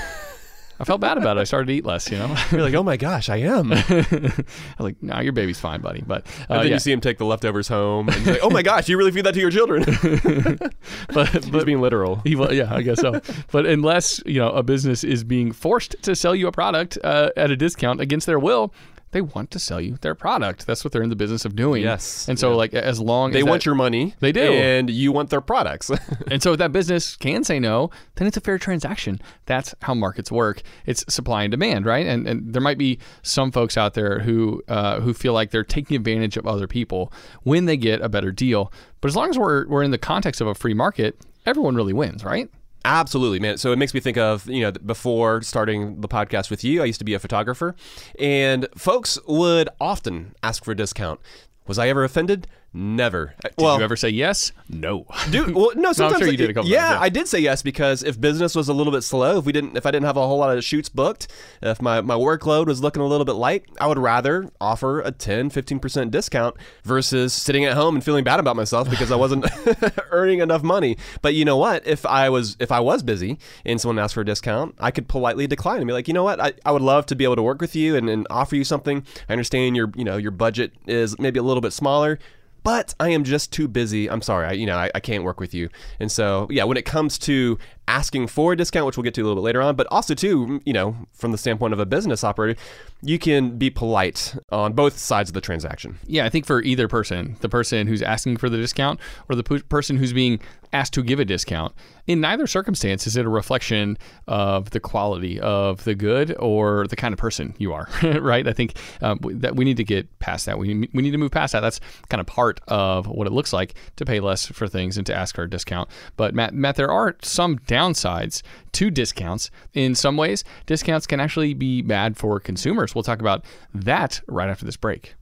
I 0.81 0.85
felt 0.85 1.01
bad 1.01 1.19
about 1.19 1.37
it. 1.37 1.41
I 1.41 1.45
started 1.45 1.67
to 1.67 1.73
eat 1.73 1.85
less. 1.85 2.11
You 2.11 2.19
know, 2.19 2.37
you're 2.53 2.63
like, 2.63 2.75
oh 2.75 2.83
my 2.83 2.97
gosh, 2.97 3.29
I 3.29 3.39
am. 3.39 3.73
I 3.73 3.79
was 3.79 4.45
like, 4.79 5.03
"No, 5.03 5.21
your 5.21 5.33
baby's 5.33 5.59
fine, 5.59 5.81
buddy." 5.81 6.03
But 6.07 6.27
uh, 6.49 6.59
then 6.59 6.69
yeah. 6.69 6.75
you 6.75 6.79
see 6.79 6.93
him 6.93 7.01
take 7.01 7.19
the 7.19 7.25
leftovers 7.25 7.69
home. 7.69 8.09
And 8.09 8.27
like, 8.27 8.41
oh 8.43 8.51
my 8.51 8.63
gosh, 8.63 8.89
you 8.89 8.97
really 8.97 9.11
feed 9.11 9.27
that 9.27 9.35
to 9.35 9.41
your 9.41 9.51
children? 9.51 9.85
but 11.13 11.29
He's 11.29 11.51
but 11.51 11.67
being 11.67 11.81
literal. 11.81 12.17
He, 12.25 12.35
yeah, 12.55 12.73
I 12.73 12.83
guess 12.83 13.01
so. 13.01 13.21
but 13.51 13.67
unless 13.67 14.23
you 14.25 14.39
know 14.39 14.51
a 14.51 14.63
business 14.63 15.03
is 15.03 15.25
being 15.25 15.53
forced 15.53 15.97
to 16.03 16.15
sell 16.15 16.35
you 16.35 16.47
a 16.47 16.53
product 16.53 16.99
uh, 17.03 17.31
at 17.37 17.51
a 17.51 17.57
discount 17.57 18.01
against 18.01 18.27
their 18.27 18.39
will, 18.39 18.73
they 19.13 19.21
want 19.21 19.51
to 19.53 19.59
sell 19.59 19.81
you 19.81 19.97
their 20.03 20.15
product. 20.15 20.67
That's 20.67 20.85
what 20.85 20.93
they're 20.93 21.03
in 21.03 21.09
the 21.09 21.17
business 21.17 21.45
of 21.45 21.57
doing. 21.57 21.83
Yes. 21.83 22.29
And 22.29 22.39
so, 22.39 22.51
Yeah. 22.51 22.57
like, 22.57 22.75
as 22.75 23.01
long 23.01 23.31
as 23.31 23.35
They 23.35 23.39
as 23.41 23.45
want 23.47 23.61
that- 23.63 23.67
your 23.67 23.75
money. 23.75 24.15
They 24.21 24.33
do. 24.33 24.41
And 24.53 24.91
you 24.91 25.13
want 25.13 25.31
their 25.31 25.41
products. 25.41 25.91
and 26.31 26.43
so 26.43 26.53
if 26.53 26.59
that 26.59 26.73
business 26.73 27.17
can 27.17 27.43
say 27.45 27.59
no, 27.59 27.91
then 28.17 28.27
it's 28.29 28.37
a 28.37 28.41
fair 28.41 28.59
transaction. 28.59 29.21
That's 29.47 29.75
how 29.83 29.95
markets 29.95 30.31
work. 30.31 30.63
It's 30.87 31.05
supply 31.13 31.45
and 31.45 31.51
demand, 31.51 31.87
right? 31.87 32.07
And 32.07 32.27
and 32.29 32.53
there 32.53 32.61
might 32.63 32.79
be 32.79 32.99
some 33.23 33.51
folks 33.51 33.77
out 33.77 33.95
there 33.95 34.19
who 34.21 34.63
uh, 34.69 35.01
who 35.01 35.15
feel 35.15 35.33
like 35.33 35.51
they're 35.53 35.65
taking 35.65 35.97
advantage 35.97 36.37
of 36.37 36.47
other 36.47 36.67
people 36.67 37.13
when 37.43 37.65
they 37.65 37.77
get 37.77 38.01
a 38.03 38.09
better 38.09 38.31
deal. 38.31 38.73
But 39.01 39.09
as 39.09 39.17
long 39.17 39.31
as 39.31 39.39
we're 39.39 39.67
we're 39.69 39.83
in 39.83 39.91
the 39.91 39.99
context 39.99 40.41
of 40.41 40.47
a 40.47 40.55
free 40.55 40.75
market, 40.75 41.19
everyone 41.47 41.75
really 41.77 41.93
wins, 41.95 42.25
right? 42.25 42.51
Absolutely, 42.85 43.41
man. 43.41 43.59
So 43.59 43.73
it 43.73 43.77
makes 43.79 43.93
me 43.93 44.01
think 44.01 44.17
of, 44.17 44.49
you 44.49 44.63
know, 44.63 44.73
before 44.73 45.43
starting 45.43 46.01
the 46.01 46.09
podcast 46.09 46.49
with 46.51 46.65
you, 46.65 46.83
I 46.83 46.87
used 46.87 47.01
to 47.01 47.05
be 47.05 47.15
a 47.15 47.19
photographer, 47.19 47.75
and 48.19 48.67
folks 48.77 49.19
would 49.27 49.69
often 49.81 50.35
ask 50.43 50.65
for 50.65 50.73
a 50.73 50.77
discount. 50.77 51.21
Was 51.67 51.79
I 51.79 51.89
ever 51.89 52.05
offended? 52.05 52.47
Never. 52.79 53.35
Uh, 53.45 53.49
did 53.57 53.79
you 53.79 53.85
ever 53.85 53.97
say 53.97 54.09
yes? 54.09 54.53
No. 54.69 55.05
Dude, 55.33 55.53
well, 55.53 55.73
no. 55.75 55.93
Sometimes 55.93 56.23
sure 56.23 56.31
you 56.31 56.37
did 56.37 56.51
a 56.51 56.55
couple 56.55 56.71
yeah, 56.71 56.81
times, 56.81 56.93
yeah. 56.93 57.01
I 57.01 57.09
did 57.09 57.27
say 57.27 57.41
yes 57.41 57.61
because 57.61 58.05
if 58.05 58.21
business 58.21 58.55
was 58.55 58.69
a 58.69 58.73
little 58.73 58.93
bit 58.93 59.03
slow, 59.03 59.39
if 59.39 59.45
we 59.45 59.51
didn't, 59.51 59.77
if 59.77 59.85
I 59.85 59.91
didn't 59.91 60.07
have 60.07 60.17
a 60.17 60.25
whole 60.25 60.39
lot 60.39 60.57
of 60.57 60.63
shoots 60.63 60.89
booked, 60.89 61.27
if 61.61 61.83
my, 61.83 62.01
my 62.03 62.15
workload 62.15 62.67
was 62.67 62.81
looking 62.81 63.03
a 63.03 63.07
little 63.07 63.25
bit 63.25 63.33
light, 63.33 63.65
I 63.81 63.89
would 63.89 63.99
rather 63.99 64.49
offer 64.61 65.01
a 65.01 65.11
10, 65.11 65.51
15% 65.51 66.13
discount 66.13 66.55
versus 66.85 67.33
sitting 67.33 67.65
at 67.65 67.73
home 67.73 67.97
and 67.97 68.05
feeling 68.05 68.23
bad 68.23 68.39
about 68.39 68.55
myself 68.55 68.89
because 68.89 69.11
I 69.11 69.17
wasn't 69.17 69.47
earning 70.13 70.39
enough 70.39 70.63
money. 70.63 70.99
But 71.21 71.35
you 71.35 71.45
know 71.45 71.57
what? 71.57 71.85
If 71.85 72.07
I 72.07 72.31
was 72.31 72.57
if 72.61 72.71
I 72.71 72.79
was 72.79 73.03
busy 73.03 73.41
and 73.65 73.81
someone 73.81 73.99
asked 73.99 74.15
for 74.15 74.21
a 74.21 74.25
discount, 74.25 74.77
I 74.79 74.93
could 74.93 75.09
politely 75.09 75.49
decline 75.49 75.79
and 75.79 75.87
be 75.89 75.93
like, 75.93 76.07
you 76.07 76.15
know 76.15 76.23
what? 76.23 76.41
I, 76.41 76.53
I 76.65 76.71
would 76.71 76.83
love 76.83 77.07
to 77.07 77.17
be 77.17 77.25
able 77.25 77.37
to 77.37 77.43
work 77.43 77.61
with 77.61 77.75
you 77.75 77.97
and, 77.97 78.09
and 78.09 78.25
offer 78.31 78.55
you 78.55 78.63
something. 78.63 79.05
I 79.29 79.33
understand 79.33 79.75
your 79.75 79.91
you 79.97 80.05
know 80.05 80.17
your 80.17 80.31
budget 80.31 80.75
is 80.87 81.19
maybe 81.19 81.41
a 81.41 81.43
little 81.43 81.61
bit 81.61 81.73
smaller 81.73 82.21
but 82.63 82.95
I 83.01 83.11
am 83.11 83.25
just 83.25 83.53
too 83.53 83.69
busy. 83.69 84.11
I'm 84.11 84.23
sorry, 84.23 84.47
I, 84.47 84.53
you 84.53 84.67
know, 84.67 84.77
I, 84.77 84.91
I 84.95 85.01
can't 85.01 85.25
work 85.25 85.41
with 85.41 85.55
you. 85.55 85.69
And 86.01 86.11
so, 86.11 86.47
yeah, 86.51 86.65
when 86.65 86.77
it 86.77 86.85
comes 86.85 87.19
to 87.21 87.59
asking 87.89 88.27
for 88.27 88.53
a 88.53 88.57
discount, 88.57 88.87
which 88.87 88.97
we'll 88.97 89.03
get 89.03 89.15
to 89.15 89.23
a 89.23 89.25
little 89.25 89.43
bit 89.43 89.47
later 89.47 89.63
on, 89.63 89.75
but 89.75 89.87
also 89.91 90.15
too, 90.15 90.61
you 90.65 90.73
know, 90.73 90.95
from 91.13 91.33
the 91.33 91.39
standpoint 91.39 91.73
of 91.73 91.81
a 91.81 91.87
business 91.87 92.23
operator, 92.23 92.61
you 93.03 93.19
can 93.19 93.57
be 93.57 93.71
polite 93.71 94.35
on 94.51 94.75
both 94.75 94.99
sides 94.99 95.31
of 95.31 95.35
the 95.35 95.41
transaction. 95.41 95.99
Yeah, 96.07 96.27
I 96.27 96.29
think 96.29 96.47
for 96.47 96.63
either 96.63 96.87
person, 96.87 97.37
the 97.41 97.49
person 97.49 97.87
who's 97.87 98.03
asking 98.03 98.37
for 98.37 98.51
the 98.51 98.59
discount 98.59 99.01
or 99.29 99.35
the 99.35 99.43
p- 99.43 99.63
person 99.63 99.97
who's 99.97 100.13
being 100.13 100.39
asked 100.73 100.93
to 100.93 101.03
give 101.03 101.19
a 101.19 101.25
discount, 101.25 101.75
in 102.07 102.21
neither 102.21 102.47
circumstance 102.47 103.07
is 103.07 103.17
it 103.17 103.25
a 103.25 103.29
reflection 103.29 103.97
of 104.27 104.71
the 104.71 104.81
quality 104.81 105.41
of 105.41 105.85
the 105.85 105.95
good 105.95 106.35
or 106.39 106.87
the 106.89 106.97
kind 106.97 107.13
of 107.13 107.19
person 107.19 107.55
you 107.59 107.73
are, 107.73 107.89
right? 108.21 108.47
I 108.47 108.53
think 108.53 108.77
um, 109.01 109.19
that 109.23 109.57
we 109.57 109.65
need 109.65 109.77
to 109.79 109.85
get 109.85 110.19
past 110.19 110.47
that. 110.47 110.59
We, 110.59 110.89
we 110.93 111.03
need 111.03 111.13
to 111.13 111.19
move 111.19 111.31
past 111.31 111.53
that. 111.53 111.61
That's 111.61 111.81
kind 112.09 112.21
of 112.21 112.27
part 112.27 112.61
of 112.69 113.07
what 113.07 113.27
it 113.27 113.33
looks 113.33 113.53
like 113.53 113.75
to 113.97 114.05
pay 114.05 114.21
less 114.21 114.47
for 114.47 114.69
things 114.69 114.99
and 114.99 115.07
to 115.07 115.15
ask 115.15 115.35
for 115.35 115.45
a 115.45 115.51
discount. 115.51 115.89
But 116.17 116.35
Matt, 116.35 116.55
Matt, 116.55 116.77
there 116.77 116.91
are 116.91 117.17
some 117.23 117.59
downsides 117.79 118.43
to 118.73 118.91
discounts. 118.91 119.51
In 119.73 119.95
some 119.95 120.17
ways, 120.17 120.45
discounts 120.67 121.07
can 121.07 121.21
actually 121.21 121.55
be 121.55 121.83
bad 121.83 122.17
for 122.17 122.41
consumers. 122.41 122.95
We'll 122.95 123.05
talk 123.05 123.21
about 123.21 123.45
that 123.75 124.21
right 124.27 124.49
after 124.49 124.65
this 124.65 124.77
break. 124.77 125.15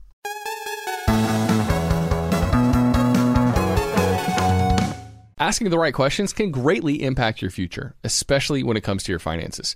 Asking 5.39 5.69
the 5.69 5.77
right 5.77 5.93
questions 5.93 6.33
can 6.33 6.49
greatly 6.49 7.03
impact 7.03 7.41
your 7.41 7.51
future, 7.51 7.95
especially 8.03 8.63
when 8.63 8.75
it 8.75 8.81
comes 8.81 9.03
to 9.03 9.11
your 9.11 9.19
finances. 9.19 9.75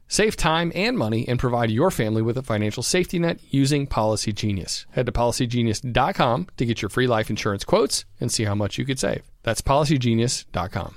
Save 0.11 0.35
time 0.35 0.73
and 0.75 0.97
money 0.97 1.25
and 1.25 1.39
provide 1.39 1.71
your 1.71 1.89
family 1.89 2.21
with 2.21 2.37
a 2.37 2.43
financial 2.43 2.83
safety 2.83 3.17
net 3.17 3.39
using 3.49 3.87
Policy 3.87 4.33
Genius. 4.33 4.85
Head 4.91 5.05
to 5.05 5.13
policygenius.com 5.13 6.47
to 6.57 6.65
get 6.65 6.81
your 6.81 6.89
free 6.89 7.07
life 7.07 7.29
insurance 7.29 7.63
quotes 7.63 8.03
and 8.19 8.29
see 8.29 8.43
how 8.43 8.53
much 8.53 8.77
you 8.77 8.83
could 8.83 8.99
save. 8.99 9.23
That's 9.43 9.61
policygenius.com. 9.61 10.95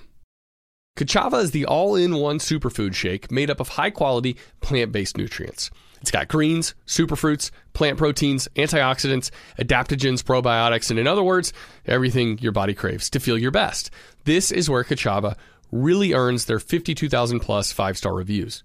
Kachava 0.98 1.40
is 1.44 1.52
the 1.52 1.64
all 1.64 1.94
in 1.94 2.16
one 2.16 2.40
superfood 2.40 2.94
shake 2.94 3.30
made 3.30 3.50
up 3.50 3.60
of 3.60 3.68
high 3.68 3.90
quality 3.90 4.36
plant 4.60 4.90
based 4.90 5.16
nutrients. 5.16 5.70
It's 6.00 6.10
got 6.10 6.26
greens, 6.26 6.74
superfruits, 6.84 7.52
plant 7.72 7.98
proteins, 7.98 8.48
antioxidants, 8.56 9.30
adaptogens, 9.60 10.24
probiotics, 10.24 10.90
and 10.90 10.98
in 10.98 11.06
other 11.06 11.22
words, 11.22 11.52
everything 11.86 12.40
your 12.40 12.50
body 12.50 12.74
craves 12.74 13.08
to 13.10 13.20
feel 13.20 13.38
your 13.38 13.52
best. 13.52 13.92
This 14.24 14.50
is 14.50 14.68
where 14.68 14.82
Kachava 14.82 15.36
really 15.70 16.14
earns 16.14 16.46
their 16.46 16.58
52,000 16.58 17.38
plus 17.38 17.70
five 17.70 17.96
star 17.96 18.12
reviews. 18.12 18.64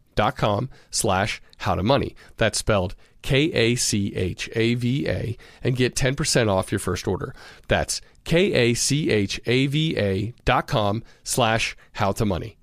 slash 0.89 1.41
how 1.57 1.75
to 1.75 1.83
money. 1.83 2.15
That's 2.37 2.57
spelled 2.57 2.95
K-A-C-H-A-V-A 3.21 3.77
and 5.63 5.75
get 5.75 5.95
10% 5.95 6.49
off 6.49 6.71
your 6.71 6.79
first 6.79 7.07
order. 7.07 7.35
That's 7.67 8.01
K-A-C-H-A-V-A 8.23 8.73
dot 10.45 10.67
com 10.67 11.03
slash 11.23 11.75
how 11.93 12.11
to 12.13 12.25
money. 12.25 12.57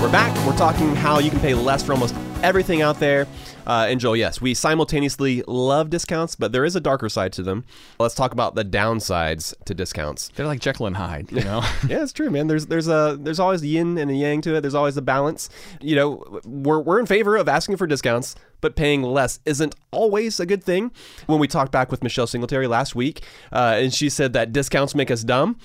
We're 0.00 0.12
back. 0.12 0.46
We're 0.46 0.56
talking 0.56 0.94
how 0.94 1.18
you 1.18 1.30
can 1.30 1.40
pay 1.40 1.54
less 1.54 1.82
for 1.82 1.92
almost 1.92 2.14
everything 2.42 2.82
out 2.82 3.00
there. 3.00 3.26
Uh, 3.66 3.86
and 3.88 4.00
Joel, 4.00 4.16
yes, 4.16 4.40
we 4.40 4.54
simultaneously 4.54 5.42
love 5.46 5.90
discounts, 5.90 6.36
but 6.36 6.52
there 6.52 6.64
is 6.64 6.76
a 6.76 6.80
darker 6.80 7.08
side 7.08 7.32
to 7.34 7.42
them. 7.42 7.64
Let's 7.98 8.14
talk 8.14 8.32
about 8.32 8.54
the 8.54 8.64
downsides 8.64 9.54
to 9.64 9.74
discounts. 9.74 10.28
They're 10.34 10.46
like 10.46 10.60
Jekyll 10.60 10.86
and 10.86 10.96
Hyde, 10.96 11.30
you 11.32 11.42
know? 11.42 11.62
yeah, 11.88 12.02
it's 12.02 12.12
true, 12.12 12.30
man. 12.30 12.46
There's 12.46 12.66
there's 12.66 12.88
a 12.88 13.18
there's 13.20 13.40
always 13.40 13.60
the 13.60 13.68
yin 13.68 13.98
and 13.98 14.10
the 14.10 14.16
yang 14.16 14.40
to 14.42 14.56
it. 14.56 14.60
There's 14.60 14.74
always 14.74 14.96
a 14.96 15.02
balance. 15.02 15.48
You 15.80 15.96
know, 15.96 16.40
we're 16.44 16.80
we're 16.80 17.00
in 17.00 17.06
favor 17.06 17.36
of 17.36 17.48
asking 17.48 17.76
for 17.76 17.86
discounts, 17.86 18.36
but 18.60 18.76
paying 18.76 19.02
less 19.02 19.40
isn't 19.44 19.74
always 19.90 20.38
a 20.40 20.46
good 20.46 20.62
thing. 20.62 20.92
When 21.26 21.38
we 21.38 21.48
talked 21.48 21.72
back 21.72 21.90
with 21.90 22.02
Michelle 22.02 22.26
Singletary 22.26 22.66
last 22.66 22.94
week, 22.94 23.24
uh, 23.52 23.74
and 23.78 23.92
she 23.92 24.08
said 24.08 24.32
that 24.34 24.52
discounts 24.52 24.94
make 24.94 25.10
us 25.10 25.22
dumb 25.24 25.58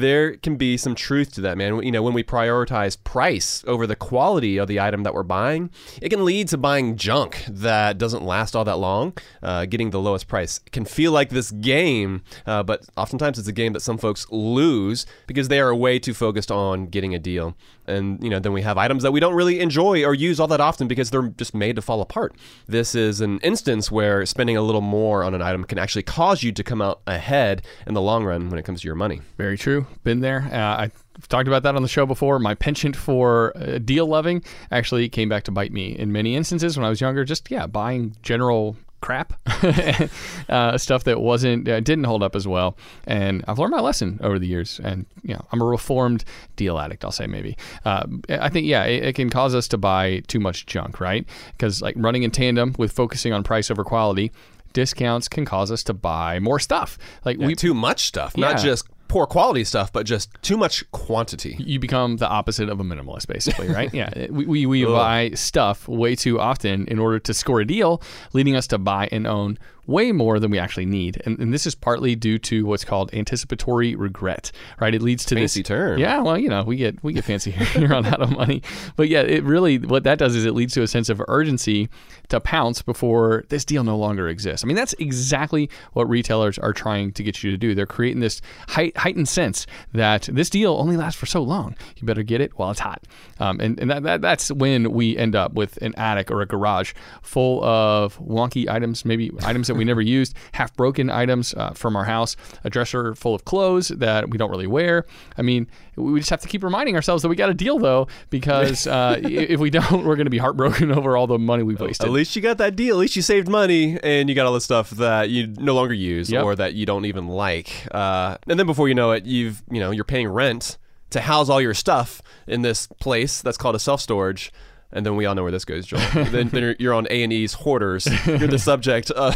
there 0.00 0.36
can 0.36 0.56
be 0.56 0.76
some 0.76 0.94
truth 0.94 1.32
to 1.34 1.40
that, 1.42 1.56
man. 1.56 1.82
You 1.82 1.92
know, 1.92 2.02
when 2.02 2.14
we 2.14 2.22
prioritize 2.22 3.02
price 3.02 3.64
over 3.66 3.86
the 3.86 3.96
quality 3.96 4.58
of 4.58 4.68
the 4.68 4.80
item 4.80 5.02
that 5.02 5.14
we're 5.14 5.22
buying, 5.22 5.70
it 6.00 6.08
can 6.08 6.24
lead 6.24 6.48
to 6.48 6.58
buying 6.58 6.96
junk 6.96 7.44
that 7.48 7.98
doesn't 7.98 8.22
last 8.22 8.54
all 8.54 8.64
that 8.64 8.78
long. 8.78 9.16
Uh, 9.42 9.66
getting 9.66 9.90
the 9.90 10.00
lowest 10.00 10.28
price 10.28 10.58
can 10.72 10.84
feel 10.84 11.12
like 11.12 11.30
this 11.30 11.50
game, 11.50 12.22
uh, 12.46 12.62
but 12.62 12.86
oftentimes 12.96 13.38
it's 13.38 13.48
a 13.48 13.52
game 13.52 13.72
that 13.72 13.80
some 13.80 13.98
folks 13.98 14.26
lose 14.30 15.06
because 15.26 15.48
they 15.48 15.60
are 15.60 15.74
way 15.74 15.98
too 15.98 16.14
focused 16.14 16.50
on 16.50 16.86
getting 16.86 17.14
a 17.14 17.18
deal. 17.18 17.56
And 17.86 18.22
you 18.22 18.30
know, 18.30 18.38
then 18.38 18.52
we 18.52 18.62
have 18.62 18.78
items 18.78 19.02
that 19.02 19.12
we 19.12 19.20
don't 19.20 19.34
really 19.34 19.60
enjoy 19.60 20.04
or 20.04 20.14
use 20.14 20.40
all 20.40 20.48
that 20.48 20.60
often 20.60 20.88
because 20.88 21.10
they're 21.10 21.28
just 21.28 21.54
made 21.54 21.76
to 21.76 21.82
fall 21.82 22.00
apart. 22.00 22.34
This 22.66 22.94
is 22.94 23.20
an 23.20 23.38
instance 23.40 23.90
where 23.90 24.26
spending 24.26 24.56
a 24.56 24.62
little 24.62 24.80
more 24.80 25.22
on 25.22 25.34
an 25.34 25.42
item 25.42 25.64
can 25.64 25.78
actually 25.78 26.02
cause 26.02 26.42
you 26.42 26.52
to 26.52 26.64
come 26.64 26.82
out 26.82 27.00
ahead 27.06 27.62
in 27.86 27.94
the 27.94 28.02
long 28.02 28.24
run 28.24 28.50
when 28.50 28.58
it 28.58 28.64
comes 28.64 28.80
to 28.80 28.86
your 28.86 28.96
money. 28.96 29.20
Very 29.36 29.56
true. 29.56 29.85
Been 30.04 30.20
there. 30.20 30.48
Uh, 30.52 30.56
I 30.56 30.90
talked 31.28 31.48
about 31.48 31.62
that 31.64 31.76
on 31.76 31.82
the 31.82 31.88
show 31.88 32.06
before. 32.06 32.38
My 32.38 32.54
penchant 32.54 32.96
for 32.96 33.56
uh, 33.56 33.78
deal 33.78 34.06
loving 34.06 34.42
actually 34.70 35.08
came 35.08 35.28
back 35.28 35.44
to 35.44 35.50
bite 35.50 35.72
me 35.72 35.96
in 35.96 36.12
many 36.12 36.36
instances 36.36 36.76
when 36.76 36.84
I 36.84 36.88
was 36.88 37.00
younger. 37.00 37.24
Just 37.24 37.50
yeah, 37.50 37.66
buying 37.66 38.16
general 38.22 38.76
crap 39.00 39.34
uh, 40.48 40.78
stuff 40.78 41.04
that 41.04 41.20
wasn't 41.20 41.68
uh, 41.68 41.80
didn't 41.80 42.04
hold 42.04 42.22
up 42.22 42.34
as 42.34 42.48
well 42.48 42.76
and 43.06 43.44
i've 43.46 43.58
learned 43.58 43.70
my 43.70 43.80
lesson 43.80 44.18
over 44.22 44.38
the 44.38 44.46
years 44.46 44.80
and 44.82 45.04
you 45.22 45.34
know 45.34 45.46
i'm 45.52 45.60
a 45.60 45.64
reformed 45.64 46.24
deal 46.56 46.78
addict 46.78 47.04
i'll 47.04 47.12
say 47.12 47.26
maybe 47.26 47.56
uh, 47.84 48.06
i 48.30 48.48
think 48.48 48.66
yeah 48.66 48.84
it, 48.84 49.04
it, 49.04 49.12
can 49.12 49.28
cause 49.28 49.54
us 49.54 49.68
to 49.68 49.76
buy 49.76 50.20
too 50.28 50.40
much 50.40 50.66
junk 50.66 50.98
right 50.98 51.26
because 51.52 51.82
like 51.82 51.94
running 51.98 52.22
in 52.22 52.30
tandem 52.30 52.74
with 52.78 52.90
focusing 52.90 53.32
on 53.32 53.44
price 53.44 53.70
over 53.70 53.84
quality 53.84 54.32
discounts 54.72 55.28
can 55.28 55.44
cause 55.44 55.70
us 55.70 55.82
to 55.82 55.94
buy 55.94 56.40
more 56.40 56.58
stuff 56.58 56.98
like 57.24 57.38
yeah, 57.38 57.46
we 57.46 57.54
too 57.54 57.74
much 57.74 58.06
stuff 58.06 58.32
yeah. 58.34 58.48
not 58.50 58.60
just 58.60 58.88
poor 59.08 59.26
quality 59.26 59.64
stuff, 59.64 59.92
but 59.92 60.06
just 60.06 60.30
too 60.42 60.56
much 60.56 60.88
quantity. 60.90 61.56
You 61.58 61.78
become 61.78 62.16
the 62.16 62.28
opposite 62.28 62.68
of 62.68 62.80
a 62.80 62.84
minimalist, 62.84 63.26
basically, 63.26 63.68
right? 63.68 63.92
yeah. 63.94 64.26
We, 64.30 64.46
we, 64.46 64.66
we 64.66 64.84
buy 64.84 65.30
stuff 65.34 65.88
way 65.88 66.14
too 66.14 66.40
often 66.40 66.86
in 66.88 66.98
order 66.98 67.18
to 67.20 67.34
score 67.34 67.60
a 67.60 67.66
deal, 67.66 68.02
leading 68.32 68.56
us 68.56 68.66
to 68.68 68.78
buy 68.78 69.08
and 69.12 69.26
own 69.26 69.58
way 69.86 70.12
more 70.12 70.38
than 70.38 70.50
we 70.50 70.58
actually 70.58 70.86
need. 70.86 71.22
And, 71.24 71.38
and 71.38 71.52
this 71.52 71.66
is 71.66 71.74
partly 71.74 72.16
due 72.16 72.38
to 72.40 72.66
what's 72.66 72.84
called 72.84 73.12
anticipatory 73.14 73.94
regret, 73.94 74.52
right? 74.80 74.94
It 74.94 75.02
leads 75.02 75.24
to 75.26 75.34
this 75.34 75.54
fancy 75.54 75.60
this 75.60 75.68
term. 75.68 75.98
Yeah, 75.98 76.20
well, 76.20 76.38
you 76.38 76.48
know, 76.48 76.64
we 76.64 76.76
get 76.76 77.02
we 77.02 77.12
get 77.12 77.24
fancy 77.24 77.50
here 77.50 77.92
on 77.92 78.04
How 78.04 78.16
to 78.16 78.26
Money, 78.26 78.62
but 78.96 79.08
yeah, 79.08 79.22
it 79.22 79.44
really 79.44 79.78
what 79.78 80.04
that 80.04 80.18
does 80.18 80.34
is 80.34 80.44
it 80.44 80.54
leads 80.54 80.74
to 80.74 80.82
a 80.82 80.88
sense 80.88 81.08
of 81.08 81.22
urgency 81.28 81.88
to 82.28 82.40
pounce 82.40 82.82
before 82.82 83.44
this 83.48 83.64
deal 83.64 83.84
no 83.84 83.96
longer 83.96 84.28
exists. 84.28 84.64
I 84.64 84.66
mean, 84.66 84.76
that's 84.76 84.94
exactly 84.94 85.70
what 85.92 86.08
retailers 86.08 86.58
are 86.58 86.72
trying 86.72 87.12
to 87.12 87.22
get 87.22 87.42
you 87.42 87.50
to 87.50 87.56
do. 87.56 87.74
They're 87.74 87.86
creating 87.86 88.20
this 88.20 88.40
height, 88.68 88.96
heightened 88.96 89.28
sense 89.28 89.66
that 89.92 90.28
this 90.32 90.50
deal 90.50 90.74
only 90.74 90.96
lasts 90.96 91.18
for 91.18 91.26
so 91.26 91.42
long. 91.42 91.76
You 91.96 92.06
better 92.06 92.22
get 92.22 92.40
it 92.40 92.58
while 92.58 92.70
it's 92.70 92.80
hot. 92.80 93.04
Um, 93.38 93.60
and 93.60 93.78
and 93.78 93.90
that, 93.90 94.02
that, 94.02 94.20
that's 94.20 94.50
when 94.50 94.90
we 94.92 95.16
end 95.16 95.36
up 95.36 95.52
with 95.52 95.76
an 95.78 95.94
attic 95.96 96.30
or 96.30 96.40
a 96.40 96.46
garage 96.46 96.92
full 97.22 97.62
of 97.64 98.18
wonky 98.18 98.68
items, 98.68 99.04
maybe 99.04 99.30
items 99.42 99.68
that 99.68 99.75
we 99.78 99.84
never 99.84 100.00
used, 100.00 100.34
half 100.52 100.74
broken 100.76 101.10
items 101.10 101.54
uh, 101.54 101.70
from 101.70 101.96
our 101.96 102.04
house, 102.04 102.36
a 102.64 102.70
dresser 102.70 103.14
full 103.14 103.34
of 103.34 103.44
clothes 103.44 103.88
that 103.88 104.30
we 104.30 104.38
don't 104.38 104.50
really 104.50 104.66
wear. 104.66 105.04
I 105.36 105.42
mean, 105.42 105.66
we 105.96 106.20
just 106.20 106.30
have 106.30 106.40
to 106.40 106.48
keep 106.48 106.62
reminding 106.62 106.94
ourselves 106.94 107.22
that 107.22 107.28
we 107.28 107.36
got 107.36 107.50
a 107.50 107.54
deal 107.54 107.78
though, 107.78 108.08
because 108.30 108.86
uh, 108.86 109.20
if 109.22 109.60
we 109.60 109.70
don't, 109.70 110.04
we're 110.04 110.16
going 110.16 110.26
to 110.26 110.30
be 110.30 110.38
heartbroken 110.38 110.92
over 110.96 111.16
all 111.16 111.26
the 111.26 111.38
money 111.38 111.62
we've 111.62 111.80
wasted. 111.80 112.06
At 112.06 112.12
least 112.12 112.36
you 112.36 112.42
got 112.42 112.58
that 112.58 112.76
deal. 112.76 112.96
At 112.96 113.00
least 113.00 113.16
you 113.16 113.22
saved 113.22 113.48
money 113.48 113.98
and 114.02 114.28
you 114.28 114.34
got 114.34 114.46
all 114.46 114.54
the 114.54 114.60
stuff 114.60 114.90
that 114.90 115.30
you 115.30 115.46
no 115.46 115.74
longer 115.74 115.94
use 115.94 116.30
yep. 116.30 116.44
or 116.44 116.54
that 116.56 116.74
you 116.74 116.86
don't 116.86 117.04
even 117.04 117.28
like. 117.28 117.86
Uh, 117.90 118.36
and 118.46 118.58
then 118.58 118.66
before 118.66 118.88
you 118.88 118.94
know 118.94 119.12
it, 119.12 119.24
you've 119.24 119.62
you 119.70 119.80
know 119.80 119.90
you're 119.90 120.04
paying 120.04 120.28
rent 120.28 120.78
to 121.10 121.20
house 121.20 121.48
all 121.48 121.60
your 121.60 121.74
stuff 121.74 122.20
in 122.46 122.62
this 122.62 122.86
place 123.00 123.42
that's 123.42 123.56
called 123.56 123.74
a 123.74 123.78
self 123.78 124.00
storage 124.00 124.52
and 124.92 125.04
then 125.04 125.16
we 125.16 125.26
all 125.26 125.34
know 125.34 125.42
where 125.42 125.52
this 125.52 125.64
goes, 125.64 125.86
Joel. 125.86 126.00
then, 126.14 126.48
then, 126.48 126.76
you're 126.78 126.94
on 126.94 127.06
A 127.10 127.22
and 127.22 127.32
E's 127.32 127.54
hoarders. 127.54 128.06
You're 128.26 128.48
the 128.48 128.58
subject 128.58 129.10
of, 129.10 129.34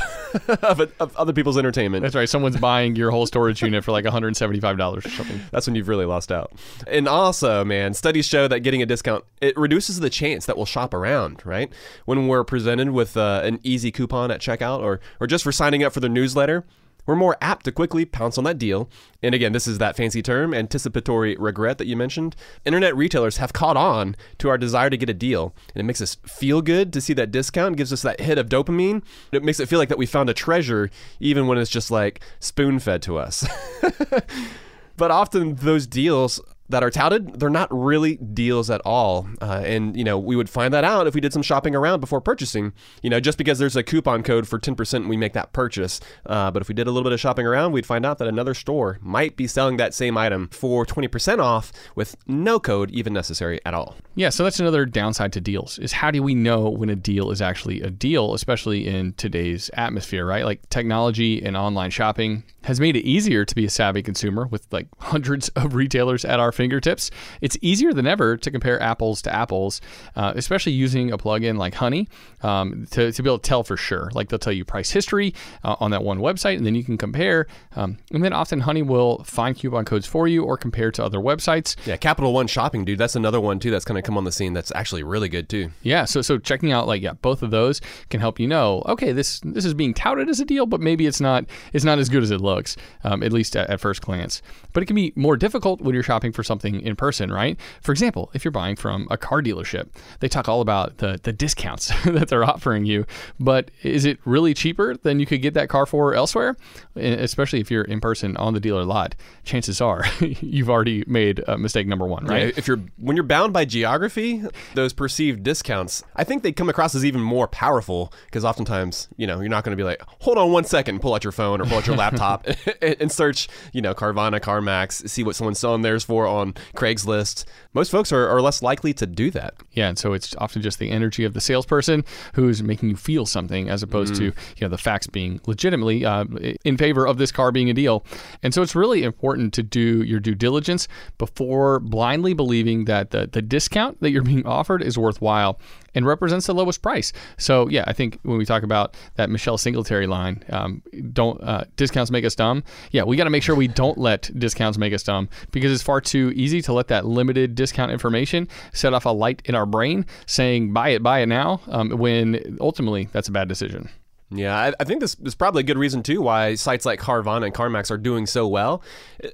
of, 1.01 1.17
other 1.17 1.33
people's 1.33 1.59
entertainment. 1.59 2.03
That's 2.03 2.15
right. 2.15 2.29
Someone's 2.29 2.57
buying 2.57 2.97
your 2.97 3.11
whole 3.11 3.27
storage 3.27 3.63
unit 3.63 3.85
for 3.85 3.93
like 3.93 4.05
175 4.05 4.79
dollars 4.79 5.07
or 5.07 5.11
something. 5.11 5.41
That's 5.51 5.67
when 5.67 5.75
you've 5.75 5.89
really 5.89 6.07
lost 6.07 6.31
out. 6.31 6.53
And 6.87 7.09
also, 7.09 7.65
man, 7.65 7.95
studies 7.95 8.27
show 8.27 8.49
that 8.49 8.61
getting 8.61 8.83
a 8.83 8.87
discount 8.87 9.25
it 9.41 9.57
reduces 9.57 10.01
the 10.01 10.11
chance 10.11 10.47
that 10.47 10.57
we'll 10.57 10.67
shop 10.67 10.95
around. 10.95 11.45
Right 11.45 11.73
when 12.05 12.29
we're 12.29 12.45
presented 12.45 12.91
with 12.91 13.17
uh, 13.17 13.41
an 13.45 13.61
easy 13.63 13.91
coupon 13.91 14.31
at 14.31 14.41
checkout, 14.41 14.81
or 14.81 15.01
or 15.19 15.27
just 15.27 15.45
for 15.45 15.53
signing 15.53 15.83
up 15.83 15.93
for 15.93 16.01
the 16.01 16.09
newsletter, 16.09 16.65
we're 17.07 17.17
more 17.17 17.37
apt 17.41 17.65
to 17.65 17.73
quickly 17.73 18.05
pounce 18.05 18.39
on 18.39 18.45
that 18.45 18.59
deal. 18.59 18.89
And 19.23 19.35
again, 19.35 19.53
this 19.53 19.67
is 19.67 19.79
that 19.79 19.97
fancy 19.97 20.23
term, 20.23 20.55
anticipatory 20.55 21.37
regret 21.39 21.79
that 21.79 21.87
you 21.87 21.97
mentioned. 21.97 22.37
Internet 22.65 22.97
retailers 22.97 23.37
have 23.39 23.53
caught 23.53 23.77
on 23.77 24.17
to 24.39 24.49
our 24.49 24.59
desire 24.59 24.91
to 24.91 24.97
get 24.97 25.11
a 25.11 25.15
deal, 25.15 25.55
and 25.75 25.81
it 25.81 25.85
makes 25.85 26.01
us 26.01 26.17
feel 26.27 26.63
good 26.63 26.93
to 26.93 27.01
see 27.01 27.13
that 27.15 27.31
discount, 27.31 27.77
gives 27.77 27.93
us 27.93 28.03
that 28.03 28.21
hit 28.21 28.39
of 28.39 28.49
dopamine. 28.49 29.03
It 29.33 29.45
makes 29.45 29.61
it 29.61 29.69
feel 29.69 29.79
like 29.79 29.89
that 29.89 29.99
we 29.99 30.07
found 30.07 30.31
a 30.31 30.35
treasure, 30.35 30.91
even 31.19 31.47
when 31.47 31.59
it's 31.59 31.71
just 31.71 31.91
like 31.91 32.21
spoon 32.39 32.79
fed 32.79 33.03
to 33.03 33.19
us. 33.19 33.47
but 34.97 35.11
often 35.11 35.57
those 35.57 35.87
deals 35.87 36.41
that 36.71 36.83
are 36.83 36.91
touted, 36.91 37.39
they're 37.41 37.51
not 37.51 37.69
really 37.71 38.17
deals 38.17 38.71
at 38.71 38.81
all. 38.85 39.29
Uh, 39.41 39.63
and, 39.65 39.97
you 39.97 40.05
know, 40.05 40.19
we 40.19 40.37
would 40.37 40.49
find 40.49 40.73
that 40.75 40.85
out 40.85 41.07
if 41.07 41.15
we 41.15 41.21
did 41.21 41.33
some 41.33 41.43
shopping 41.43 41.75
around 41.75 42.01
before 42.01 42.21
purchasing. 42.21 42.73
You 43.03 43.11
know, 43.11 43.21
just 43.21 43.39
because 43.39 43.59
there's 43.59 43.77
a 43.77 43.83
coupon 43.83 44.23
code 44.23 44.49
for 44.49 44.59
10%, 44.59 45.09
we 45.09 45.17
make 45.17 45.33
that 45.35 45.53
purchase. 45.53 46.01
Uh, 46.27 46.51
but 46.51 46.63
if 46.63 46.69
we 46.69 46.75
did 46.75 46.87
a 46.87 46.91
little 46.91 47.05
bit 47.05 47.13
of 47.13 47.21
shopping 47.21 47.47
around, 47.47 47.73
we'd 47.73 47.87
find 47.87 48.07
out 48.07 48.19
that 48.19 48.29
another 48.29 48.55
store 48.55 48.99
might 49.01 49.37
be 49.37 49.47
selling 49.47 49.77
that 49.77 49.95
same 49.95 50.17
item 50.17 50.49
for 50.49 50.87
20% 50.87 51.39
off 51.39 51.73
with 51.95 52.17
no 52.27 52.59
code 52.61 52.91
even 52.91 53.13
necessary 53.13 53.61
at 53.65 53.75
all. 53.75 53.97
Yeah, 54.15 54.29
so 54.29 54.45
that's 54.45 54.61
another 54.61 54.87
downside 54.87 55.33
to 55.35 55.41
deals 55.41 55.79
is 55.79 55.93
how 55.93 56.11
do 56.11 56.23
we 56.23 56.35
know 56.35 56.69
when 56.69 56.91
a 56.91 56.97
deal 56.97 57.31
is 57.31 57.41
actually 57.41 57.81
a 57.81 57.91
deal, 57.91 58.35
especially 58.35 58.87
in 58.87 59.13
today's 59.15 59.71
atmosphere, 59.75 60.27
right? 60.27 60.45
Like 60.45 60.69
technology 60.69 61.43
and 61.43 61.57
online 61.57 61.91
shopping 61.91 62.45
has 62.65 62.81
made 62.81 62.97
it 62.97 63.07
easier 63.07 63.45
to 63.45 63.55
be 63.55 63.65
a 63.65 63.71
savvy 63.71 64.03
consumer 64.03 64.47
with 64.47 64.67
like 64.71 64.89
hundreds 64.99 65.49
of 65.51 65.75
retailers 65.75 66.25
at 66.25 66.41
our 66.41 66.53
fingertips. 66.61 67.11
It's 67.41 67.57
easier 67.63 67.95
than 67.95 68.07
ever 68.07 68.37
to 68.37 68.51
compare 68.51 68.81
apples 68.83 69.23
to 69.23 69.35
apples, 69.35 69.81
uh, 70.15 70.35
especially 70.37 70.73
using 70.73 71.11
a 71.11 71.17
plugin 71.17 71.57
like 71.57 71.73
Honey 71.73 72.07
um, 72.43 72.87
to, 72.91 73.11
to 73.11 73.23
be 73.23 73.31
able 73.31 73.39
to 73.39 73.49
tell 73.49 73.65
for 73.65 73.79
sure. 73.79 74.11
Like 74.13 74.29
they'll 74.29 74.39
tell 74.39 74.53
you 74.53 74.67
price 74.67 74.91
history 74.91 75.33
uh, 75.65 75.77
on 75.81 75.91
that 75.93 76.05
one 76.05 76.19
website, 76.19 76.59
and 76.59 76.67
then 76.67 76.75
you 76.75 76.85
can 76.85 76.99
compare. 76.99 77.47
Um, 77.77 77.97
and 78.13 78.23
then 78.23 78.35
often 78.35 78.61
Honey 78.61 78.83
will 78.83 79.25
find 79.25 79.57
coupon 79.57 79.87
codes 79.87 80.07
for 80.07 80.29
you 80.29 80.45
or 80.45 80.59
compare 80.59 80.91
to 80.93 81.03
other 81.03 81.19
websites. 81.19 81.77
Yeah, 81.87 81.97
Capital 81.97 82.35
One 82.35 82.47
Shopping, 82.47 82.85
dude. 82.85 82.99
That's 82.99 83.17
another 83.17 83.41
one 83.41 83.59
too 83.59 83.71
that's 83.71 83.87
going 83.87 84.01
to 84.01 84.07
come 84.07 84.19
on 84.19 84.25
the 84.25 84.33
scene. 84.33 84.53
That's 84.53 84.71
actually 84.75 85.03
really 85.03 85.31
good 85.31 85.49
too. 85.49 85.71
Yeah. 85.83 86.05
So 86.05 86.21
so 86.21 86.37
checking 86.37 86.73
out 86.73 86.87
like 86.87 87.01
yeah 87.01 87.15
both 87.15 87.43
of 87.43 87.51
those 87.51 87.81
can 88.11 88.21
help 88.21 88.39
you 88.39 88.47
know 88.47 88.83
okay 88.87 89.13
this 89.13 89.41
this 89.41 89.65
is 89.65 89.73
being 89.73 89.95
touted 89.95 90.29
as 90.29 90.41
a 90.41 90.45
deal, 90.45 90.67
but 90.67 90.81
maybe 90.81 91.07
it's 91.07 91.23
not 91.23 91.47
it's 91.73 91.87
not 91.87 91.99
as 91.99 92.11
good 92.11 92.23
as 92.23 92.31
it 92.31 92.43
looks 92.43 92.77
um, 93.05 93.23
at 93.23 93.33
least 93.33 93.57
at, 93.57 93.71
at 93.71 93.81
first 93.81 94.03
glance. 94.03 94.43
But 94.75 94.83
it 94.83 94.87
can 94.87 94.97
be 94.97 95.13
more 95.17 95.39
difficult 95.39 95.81
when 95.81 95.95
you're 95.95 96.03
shopping 96.03 96.33
for 96.33 96.43
something 96.51 96.81
in 96.81 96.97
person, 96.97 97.33
right? 97.33 97.57
For 97.81 97.93
example, 97.93 98.31
if 98.35 98.45
you're 98.45 98.51
buying 98.51 98.75
from 98.75 99.07
a 99.09 99.17
car 99.17 99.41
dealership, 99.41 99.87
they 100.19 100.29
talk 100.29 100.49
all 100.49 100.61
about 100.61 100.99
the 100.99 101.21
the 101.23 101.33
discounts 101.33 101.93
that 102.05 102.29
they're 102.29 102.45
offering 102.45 102.85
you, 102.85 103.07
but 103.39 103.71
is 103.83 104.05
it 104.05 104.19
really 104.25 104.53
cheaper 104.53 104.97
than 104.97 105.21
you 105.21 105.27
could 105.27 105.43
get 105.43 105.55
that 105.55 105.69
car 105.69 105.87
for 105.87 106.13
elsewhere? 106.15 106.57
Especially 106.97 107.61
if 107.61 107.71
you're 107.71 107.85
in 107.85 108.01
person 108.01 108.37
on 108.37 108.53
the 108.55 108.61
dealer 108.61 108.85
lot, 108.85 109.15
chances 109.45 109.81
are 109.81 110.05
you've 110.21 110.69
already 110.69 111.05
made 111.07 111.43
uh, 111.47 111.57
mistake 111.57 111.87
number 111.87 112.07
one, 112.07 112.25
right? 112.25 112.45
Right. 112.47 112.59
If 112.59 112.67
you're 112.67 112.81
when 112.99 113.17
you're 113.17 113.25
bound 113.25 113.53
by 113.53 113.65
geography, 113.65 114.43
those 114.75 114.93
perceived 114.93 115.43
discounts, 115.43 116.03
I 116.17 116.25
think 116.25 116.43
they 116.43 116.53
come 116.53 116.69
across 116.69 116.95
as 116.95 117.05
even 117.05 117.21
more 117.21 117.47
powerful 117.47 118.13
because 118.27 118.45
oftentimes, 118.45 119.09
you 119.17 119.27
know, 119.27 119.41
you're 119.41 119.49
not 119.49 119.63
going 119.65 119.77
to 119.77 119.81
be 119.81 119.85
like, 119.85 120.03
hold 120.21 120.39
on 120.39 120.51
one 120.53 120.65
second, 120.65 121.01
pull 121.01 121.15
out 121.15 121.25
your 121.25 121.33
phone 121.33 121.61
or 121.61 121.65
pull 121.65 121.79
out 121.79 121.87
your 121.87 121.97
laptop 121.97 122.47
and, 122.47 122.57
and 123.01 123.13
search, 123.13 123.49
you 123.73 123.83
know, 123.83 123.95
Carvana, 123.95 124.41
CarMax, 124.41 125.09
see 125.09 125.23
what 125.23 125.37
someone's 125.37 125.59
selling 125.59 125.83
theirs 125.83 126.05
for 126.05 126.27
on 126.27 126.40
Craigslist. 126.75 127.45
Most 127.73 127.91
folks 127.91 128.13
are, 128.13 128.29
are 128.29 128.41
less 128.41 128.63
likely 128.63 128.93
to 128.95 129.07
do 129.07 129.31
that. 129.31 129.55
Yeah, 129.73 129.89
and 129.89 129.99
so 129.99 130.13
it's 130.13 130.35
often 130.37 130.61
just 130.61 130.79
the 130.79 130.91
energy 130.91 131.25
of 131.25 131.35
the 131.35 131.41
salesperson 131.41 132.05
who's 132.35 132.63
making 132.63 132.89
you 132.91 132.97
feel 132.97 133.27
something, 133.27 133.69
as 133.69 133.83
opposed 133.83 134.17
to 134.17 134.25
you 134.25 134.33
know 134.61 134.69
the 134.69 134.79
facts 134.79 135.07
being 135.07 135.41
legitimately 135.47 136.05
uh, 136.05 136.25
in 136.65 136.77
favor 136.77 137.07
of 137.07 137.19
this 137.19 137.31
car 137.31 137.53
being 137.53 137.71
a 137.71 137.75
deal. 137.75 138.05
And 138.43 138.53
so 138.53 138.63
it's 138.63 138.75
really 138.75 139.05
important 139.05 139.53
to 139.55 139.63
do 139.63 140.03
your 140.03 140.21
due 140.21 140.35
diligence 140.35 140.89
before 141.19 141.81
blindly 141.81 142.35
believing 142.35 142.87
that 142.87 143.11
the 143.11 143.29
the 143.31 143.43
discount 143.43 144.01
that 144.01 144.11
you're 144.11 144.23
being 144.23 144.47
offered 144.47 144.83
is 144.83 144.99
worthwhile 144.99 145.61
and 145.95 146.07
represents 146.07 146.47
the 146.47 146.55
lowest 146.55 146.83
price. 146.83 147.13
So 147.37 147.69
yeah, 147.69 147.85
I 147.87 147.93
think 147.93 148.19
when 148.23 148.39
we 148.39 148.45
talk 148.45 148.63
about 148.63 148.97
that 149.17 149.31
Michelle 149.31 149.59
Singletary 149.59 150.07
line, 150.07 150.45
um, 150.51 150.83
don't 151.13 151.43
uh, 151.43 151.65
discounts 151.77 152.11
make 152.11 152.25
us 152.25 152.35
dumb. 152.35 152.63
Yeah, 152.91 153.03
we 153.03 153.17
got 153.17 153.25
to 153.25 153.31
make 153.31 153.43
sure 153.43 153.55
we 153.55 153.69
don't 153.69 153.99
let 153.99 154.31
discounts 154.39 154.79
make 154.79 154.93
us 154.93 155.03
dumb 155.03 155.29
because 155.51 155.73
it's 155.73 155.83
far 155.83 156.01
too 156.01 156.33
easy 156.35 156.63
to 156.63 156.73
let 156.73 156.89
that 156.89 157.07
limited 157.07 157.55
discount 157.61 157.93
information 157.93 158.49
set 158.73 158.95
off 158.95 159.05
a 159.05 159.11
light 159.11 159.43
in 159.45 159.55
our 159.55 159.67
brain 159.67 160.07
saying 160.25 160.73
buy 160.73 160.89
it, 160.89 161.03
buy 161.03 161.21
it 161.21 161.27
now, 161.27 161.61
um, 161.69 161.91
when 161.91 162.57
ultimately 162.59 163.07
that's 163.13 163.29
a 163.29 163.33
bad 163.33 163.49
decision. 163.49 163.91
Yeah, 164.33 164.57
I, 164.57 164.73
I 164.79 164.85
think 164.85 165.01
this 165.01 165.17
is 165.25 165.35
probably 165.35 165.61
a 165.61 165.65
good 165.65 165.79
reason 165.79 166.05
too 166.05 166.23
why 166.23 166.55
sites 166.55 166.87
like 166.87 167.01
Carvana 167.01 167.47
and 167.47 167.55
CarMax 167.55 167.91
are 167.91 167.99
doing 167.99 168.27
so 168.27 168.47
well. 168.47 168.81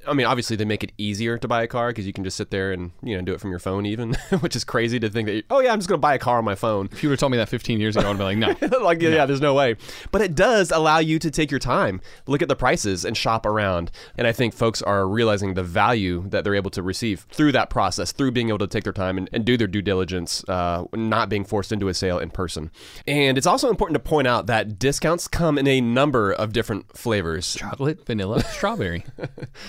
I 0.08 0.14
mean, 0.14 0.26
obviously 0.26 0.56
they 0.56 0.64
make 0.64 0.82
it 0.82 0.92
easier 0.96 1.36
to 1.36 1.46
buy 1.46 1.62
a 1.62 1.66
car 1.66 1.88
because 1.88 2.06
you 2.06 2.14
can 2.14 2.24
just 2.24 2.36
sit 2.38 2.50
there 2.50 2.72
and 2.72 2.92
you 3.02 3.14
know 3.14 3.22
do 3.22 3.34
it 3.34 3.40
from 3.40 3.50
your 3.50 3.58
phone, 3.58 3.84
even, 3.84 4.14
which 4.40 4.56
is 4.56 4.64
crazy 4.64 4.98
to 5.00 5.10
think 5.10 5.28
that. 5.28 5.44
Oh 5.50 5.60
yeah, 5.60 5.72
I'm 5.72 5.78
just 5.78 5.88
going 5.88 5.98
to 5.98 6.02
buy 6.02 6.14
a 6.14 6.18
car 6.18 6.38
on 6.38 6.44
my 6.46 6.54
phone. 6.54 6.88
If 6.90 7.02
you 7.02 7.10
would 7.10 7.14
have 7.14 7.20
told 7.20 7.32
me 7.32 7.38
that 7.38 7.50
15 7.50 7.78
years 7.78 7.96
ago, 7.96 8.10
I'd 8.10 8.16
be 8.16 8.24
like, 8.24 8.38
no. 8.38 8.56
like 8.80 9.02
yeah, 9.02 9.10
yeah, 9.10 9.26
there's 9.26 9.40
no 9.42 9.52
way. 9.52 9.76
But 10.12 10.22
it 10.22 10.34
does 10.34 10.70
allow 10.70 10.98
you 10.98 11.18
to 11.18 11.30
take 11.30 11.50
your 11.50 11.60
time, 11.60 12.00
look 12.26 12.40
at 12.40 12.48
the 12.48 12.56
prices, 12.56 13.04
and 13.04 13.14
shop 13.16 13.44
around. 13.44 13.90
And 14.16 14.26
I 14.26 14.32
think 14.32 14.54
folks 14.54 14.80
are 14.80 15.06
realizing 15.06 15.54
the 15.54 15.62
value 15.62 16.24
that 16.28 16.42
they're 16.42 16.54
able 16.54 16.70
to 16.70 16.82
receive 16.82 17.26
through 17.30 17.52
that 17.52 17.68
process, 17.68 18.12
through 18.12 18.30
being 18.30 18.48
able 18.48 18.58
to 18.58 18.66
take 18.66 18.84
their 18.84 18.94
time 18.94 19.18
and, 19.18 19.28
and 19.34 19.44
do 19.44 19.58
their 19.58 19.66
due 19.66 19.82
diligence, 19.82 20.42
uh, 20.48 20.84
not 20.94 21.28
being 21.28 21.44
forced 21.44 21.70
into 21.70 21.88
a 21.88 21.94
sale 21.94 22.18
in 22.18 22.30
person. 22.30 22.70
And 23.06 23.36
it's 23.36 23.46
also 23.46 23.68
important 23.68 23.94
to 23.96 24.08
point 24.08 24.26
out 24.26 24.46
that 24.46 24.78
discounts 24.86 25.26
come 25.26 25.58
in 25.58 25.66
a 25.66 25.80
number 25.80 26.32
of 26.32 26.52
different 26.52 26.96
flavors. 26.96 27.54
Chocolate, 27.56 28.06
vanilla, 28.06 28.40
strawberry. 28.52 29.04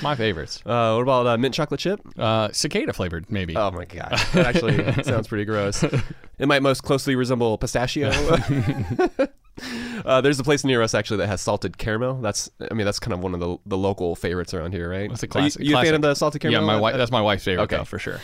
My 0.04 0.14
favorites. 0.16 0.62
Uh, 0.64 0.94
what 0.94 1.02
about 1.02 1.26
uh, 1.26 1.38
mint 1.40 1.56
chocolate 1.56 1.80
chip? 1.80 2.00
Uh, 2.20 2.50
cicada 2.52 2.94
flavored, 2.94 3.32
maybe. 3.32 3.56
Oh 3.58 3.72
my 3.72 3.86
god, 3.86 4.12
that 4.34 4.46
actually 4.56 4.78
sounds 5.04 5.28
pretty 5.28 5.46
gross. 5.46 5.82
It 5.84 6.48
might 6.48 6.62
most 6.62 6.84
closely 6.84 7.16
resemble 7.16 7.58
pistachio. 7.58 8.10
uh, 10.06 10.22
there's 10.22 10.40
a 10.40 10.44
place 10.44 10.64
near 10.64 10.84
us 10.84 10.94
actually 10.94 11.18
that 11.18 11.28
has 11.28 11.42
salted 11.42 11.80
caramel. 11.80 12.22
That's, 12.22 12.52
I 12.70 12.76
mean, 12.76 12.86
that's 12.86 13.00
kind 13.00 13.14
of 13.14 13.20
one 13.22 13.34
of 13.34 13.40
the, 13.40 13.58
the 13.66 13.78
local 13.78 14.16
favorites 14.16 14.54
around 14.54 14.74
here, 14.74 14.88
right? 14.88 15.10
That's 15.10 15.24
a 15.24 15.26
Are 15.26 15.30
classic- 15.30 15.64
You, 15.64 15.72
you 15.72 15.78
a 15.78 15.84
fan 15.84 15.96
of 15.96 16.02
the 16.04 16.14
salted 16.14 16.42
caramel? 16.42 16.62
yeah, 16.62 16.68
my 16.68 16.80
wife. 16.80 16.96
That's 16.96 17.12
my 17.12 17.22
wife's 17.22 17.44
favorite, 17.44 17.64
Okay. 17.64 17.78
though, 17.78 17.86
for 17.86 17.98
sure. 17.98 18.20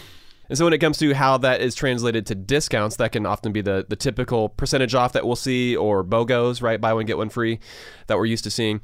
And 0.49 0.57
so 0.57 0.65
when 0.65 0.73
it 0.73 0.79
comes 0.79 0.97
to 0.97 1.13
how 1.13 1.37
that 1.37 1.61
is 1.61 1.73
translated 1.73 2.25
to 2.27 2.35
discounts, 2.35 2.97
that 2.97 3.11
can 3.11 3.25
often 3.25 3.51
be 3.51 3.61
the, 3.61 3.85
the 3.87 3.95
typical 3.95 4.49
percentage 4.49 4.93
off 4.93 5.13
that 5.13 5.25
we'll 5.25 5.35
see, 5.35 5.75
or 5.75 6.03
BOGOs, 6.03 6.61
right? 6.61 6.79
Buy 6.79 6.93
one, 6.93 7.05
get 7.05 7.17
one 7.17 7.29
free 7.29 7.59
that 8.07 8.17
we're 8.17 8.25
used 8.25 8.43
to 8.43 8.51
seeing. 8.51 8.81